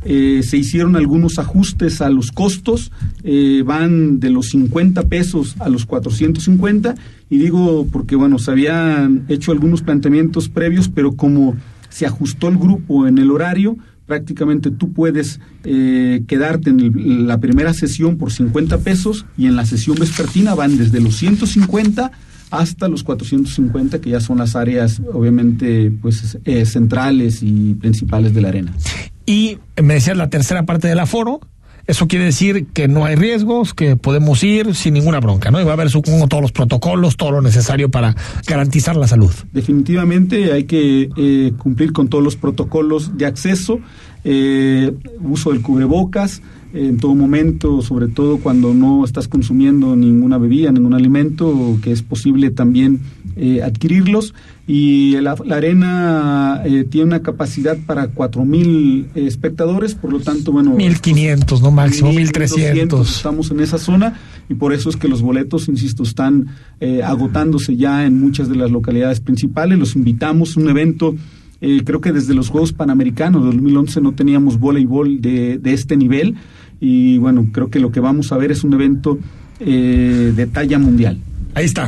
Eh, 0.03 0.41
se 0.43 0.57
hicieron 0.57 0.95
algunos 0.95 1.37
ajustes 1.37 2.01
a 2.01 2.09
los 2.09 2.31
costos, 2.31 2.91
eh, 3.23 3.61
van 3.65 4.19
de 4.19 4.31
los 4.31 4.49
50 4.49 5.03
pesos 5.03 5.55
a 5.59 5.69
los 5.69 5.85
450 5.85 6.95
Y 7.29 7.37
digo 7.37 7.87
porque, 7.91 8.15
bueno, 8.15 8.39
se 8.39 8.51
habían 8.51 9.25
hecho 9.29 9.51
algunos 9.51 9.83
planteamientos 9.83 10.49
previos, 10.49 10.89
pero 10.89 11.15
como 11.15 11.55
se 11.89 12.05
ajustó 12.05 12.47
el 12.47 12.57
grupo 12.57 13.07
en 13.07 13.19
el 13.19 13.29
horario, 13.29 13.77
prácticamente 14.07 14.71
tú 14.71 14.91
puedes 14.91 15.39
eh, 15.63 16.23
quedarte 16.27 16.71
en 16.71 17.27
la 17.27 17.39
primera 17.39 17.73
sesión 17.73 18.17
por 18.17 18.31
50 18.31 18.79
pesos 18.79 19.25
y 19.37 19.45
en 19.45 19.55
la 19.55 19.65
sesión 19.65 19.97
vespertina 19.97 20.55
van 20.55 20.77
desde 20.77 20.99
los 20.99 21.15
150 21.15 22.11
hasta 22.51 22.87
los 22.87 23.03
450, 23.03 23.99
que 24.01 24.11
ya 24.11 24.19
son 24.19 24.37
las 24.37 24.55
áreas, 24.55 25.01
obviamente, 25.13 25.91
pues 26.01 26.37
eh, 26.45 26.65
centrales 26.65 27.41
y 27.41 27.73
principales 27.75 28.33
de 28.33 28.41
la 28.41 28.49
arena. 28.49 28.73
Y 29.25 29.57
me 29.81 29.95
decías 29.95 30.17
la 30.17 30.29
tercera 30.29 30.65
parte 30.65 30.87
del 30.87 30.99
aforo, 30.99 31.39
eso 31.87 32.07
quiere 32.07 32.25
decir 32.25 32.67
que 32.67 32.87
no 32.87 33.05
hay 33.05 33.15
riesgos, 33.15 33.73
que 33.73 33.95
podemos 33.95 34.43
ir 34.43 34.75
sin 34.75 34.93
ninguna 34.93 35.19
bronca, 35.19 35.51
¿no? 35.51 35.59
Y 35.59 35.63
va 35.63 35.71
a 35.71 35.73
haber, 35.73 35.89
supongo, 35.89 36.27
todos 36.27 36.41
los 36.41 36.51
protocolos, 36.51 37.17
todo 37.17 37.31
lo 37.31 37.41
necesario 37.41 37.89
para 37.89 38.15
garantizar 38.47 38.95
la 38.95 39.07
salud. 39.07 39.31
Definitivamente 39.51 40.53
hay 40.53 40.65
que 40.65 41.09
eh, 41.17 41.53
cumplir 41.57 41.91
con 41.91 42.07
todos 42.07 42.23
los 42.23 42.35
protocolos 42.35 43.17
de 43.17 43.25
acceso, 43.25 43.79
eh, 44.23 44.93
uso 45.21 45.51
del 45.51 45.61
cubrebocas, 45.61 46.41
en 46.73 46.97
todo 46.97 47.15
momento, 47.15 47.81
sobre 47.81 48.07
todo 48.07 48.37
cuando 48.37 48.73
no 48.73 49.03
estás 49.03 49.27
consumiendo 49.27 49.95
ninguna 49.95 50.37
bebida, 50.37 50.71
ningún 50.71 50.93
alimento, 50.93 51.77
que 51.81 51.91
es 51.91 52.01
posible 52.01 52.49
también 52.51 53.01
eh, 53.35 53.61
adquirirlos. 53.61 54.33
Y 54.67 55.19
la, 55.19 55.35
arena 55.49 56.61
eh, 56.63 56.85
tiene 56.89 57.07
una 57.07 57.21
capacidad 57.21 57.77
para 57.85 58.13
4.000 58.13 59.07
eh, 59.15 59.27
espectadores, 59.27 59.95
por 59.95 60.13
lo 60.13 60.19
tanto, 60.21 60.51
bueno... 60.51 60.75
1.500, 60.75 61.61
no 61.61 61.71
máximo, 61.71 62.11
1.300. 62.13 63.01
Estamos 63.01 63.51
en 63.51 63.59
esa 63.59 63.77
zona 63.77 64.17
y 64.47 64.53
por 64.53 64.73
eso 64.73 64.89
es 64.89 64.95
que 64.95 65.09
los 65.09 65.21
boletos, 65.21 65.67
insisto, 65.67 66.03
están 66.03 66.47
agotándose 67.03 67.75
ya 67.75 68.05
en 68.05 68.19
muchas 68.19 68.49
de 68.49 68.55
las 68.55 68.71
localidades 68.71 69.19
principales. 69.19 69.77
Los 69.77 69.95
invitamos, 69.95 70.55
un 70.55 70.69
evento... 70.69 71.15
creo 71.85 72.01
que 72.01 72.11
desde 72.11 72.33
los 72.33 72.49
Juegos 72.49 72.73
Panamericanos 72.73 73.43
de 73.43 73.51
2011 73.51 74.01
no 74.01 74.13
teníamos 74.13 74.59
voleibol 74.59 75.21
de, 75.21 75.57
de 75.59 75.73
este 75.73 75.95
nivel 75.95 76.35
y 76.79 77.19
bueno, 77.19 77.47
creo 77.53 77.69
que 77.69 77.79
lo 77.79 77.91
que 77.91 77.99
vamos 77.99 78.31
a 78.31 78.37
ver 78.37 78.51
es 78.51 78.63
un 78.63 78.73
evento 78.73 79.19
eh, 79.59 80.33
de 80.35 80.47
talla 80.47 80.79
mundial. 80.79 81.19
Ahí 81.53 81.65
está. 81.65 81.87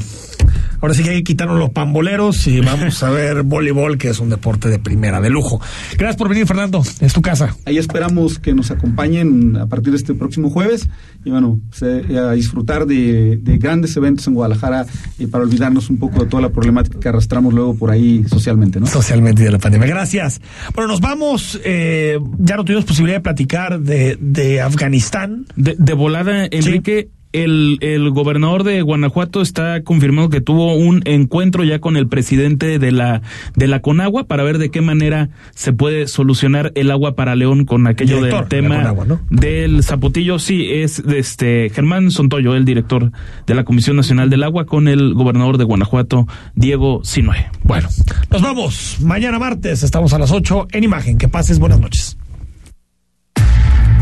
Ahora 0.83 0.95
sí 0.95 1.03
que 1.03 1.11
hay 1.11 1.15
que 1.19 1.23
quitarnos 1.23 1.57
los 1.57 1.69
pamboleros 1.69 2.45
y 2.45 2.59
vamos 2.59 3.01
a 3.03 3.09
ver 3.09 3.43
voleibol, 3.43 3.97
que 3.97 4.09
es 4.09 4.19
un 4.19 4.29
deporte 4.29 4.67
de 4.67 4.79
primera, 4.79 5.21
de 5.21 5.29
lujo. 5.29 5.61
Gracias 5.93 6.17
por 6.17 6.27
venir, 6.27 6.45
Fernando. 6.45 6.83
Es 6.99 7.13
tu 7.13 7.21
casa. 7.21 7.55
Ahí 7.63 7.77
esperamos 7.77 8.37
que 8.37 8.53
nos 8.53 8.69
acompañen 8.69 9.55
a 9.55 9.67
partir 9.67 9.91
de 9.91 9.97
este 9.97 10.13
próximo 10.13 10.49
jueves 10.49 10.89
y 11.23 11.29
bueno, 11.29 11.61
a 11.81 12.33
disfrutar 12.33 12.85
de, 12.85 13.39
grandes 13.41 13.95
eventos 13.95 14.27
en 14.27 14.33
Guadalajara 14.33 14.85
y 15.17 15.27
para 15.27 15.45
olvidarnos 15.45 15.89
un 15.89 15.99
poco 15.99 16.25
de 16.25 16.29
toda 16.29 16.41
la 16.41 16.49
problemática 16.49 16.99
que 16.99 17.07
arrastramos 17.07 17.53
luego 17.53 17.75
por 17.77 17.89
ahí 17.89 18.25
socialmente, 18.27 18.81
¿no? 18.81 18.87
Socialmente 18.87 19.41
y 19.41 19.45
de 19.45 19.51
la 19.51 19.59
pandemia. 19.59 19.87
Gracias. 19.87 20.41
Bueno, 20.75 20.89
nos 20.89 20.99
vamos. 20.99 21.61
Eh, 21.63 22.19
ya 22.39 22.57
no 22.57 22.65
tuvimos 22.65 22.83
posibilidad 22.83 23.19
de 23.19 23.21
platicar 23.21 23.79
de, 23.79 24.17
de 24.19 24.59
Afganistán. 24.59 25.45
De, 25.55 25.77
de 25.79 25.93
volada, 25.93 26.45
Enrique 26.51 27.07
el, 27.33 27.77
el 27.81 28.09
gobernador 28.11 28.63
de 28.63 28.81
Guanajuato 28.81 29.41
está 29.41 29.83
confirmando 29.83 30.29
que 30.29 30.41
tuvo 30.41 30.75
un 30.75 31.01
encuentro 31.05 31.63
ya 31.63 31.79
con 31.79 31.97
el 31.97 32.07
presidente 32.07 32.79
de 32.79 32.91
la, 32.91 33.21
de 33.55 33.67
la 33.67 33.81
Conagua 33.81 34.25
para 34.25 34.43
ver 34.43 34.59
de 34.59 34.71
qué 34.71 34.81
manera 34.81 35.29
se 35.53 35.73
puede 35.73 36.07
solucionar 36.07 36.71
el 36.75 36.91
agua 36.91 37.15
para 37.15 37.35
León 37.35 37.65
con 37.65 37.87
aquello 37.87 38.21
del 38.21 38.47
tema 38.47 38.93
del 39.29 39.83
Zapotillo. 39.83 40.39
Sí, 40.39 40.67
es 40.71 40.99
este 40.99 41.69
Germán 41.73 42.11
Sontoyo, 42.11 42.55
el 42.55 42.65
director 42.65 43.11
de 43.47 43.55
la 43.55 43.63
Comisión 43.63 43.95
Nacional 43.95 44.29
del 44.29 44.43
Agua, 44.43 44.65
con 44.65 44.87
el 44.87 45.13
gobernador 45.13 45.57
de 45.57 45.63
Guanajuato, 45.63 46.27
Diego 46.55 47.01
Sinue. 47.03 47.47
Bueno, 47.63 47.89
nos 48.31 48.41
vamos. 48.41 48.97
Mañana 49.01 49.39
martes 49.39 49.83
estamos 49.83 50.13
a 50.13 50.19
las 50.19 50.31
8 50.31 50.67
en 50.71 50.83
Imagen. 50.83 51.17
Que 51.17 51.27
pases 51.27 51.59
buenas 51.59 51.79
noches. 51.79 52.17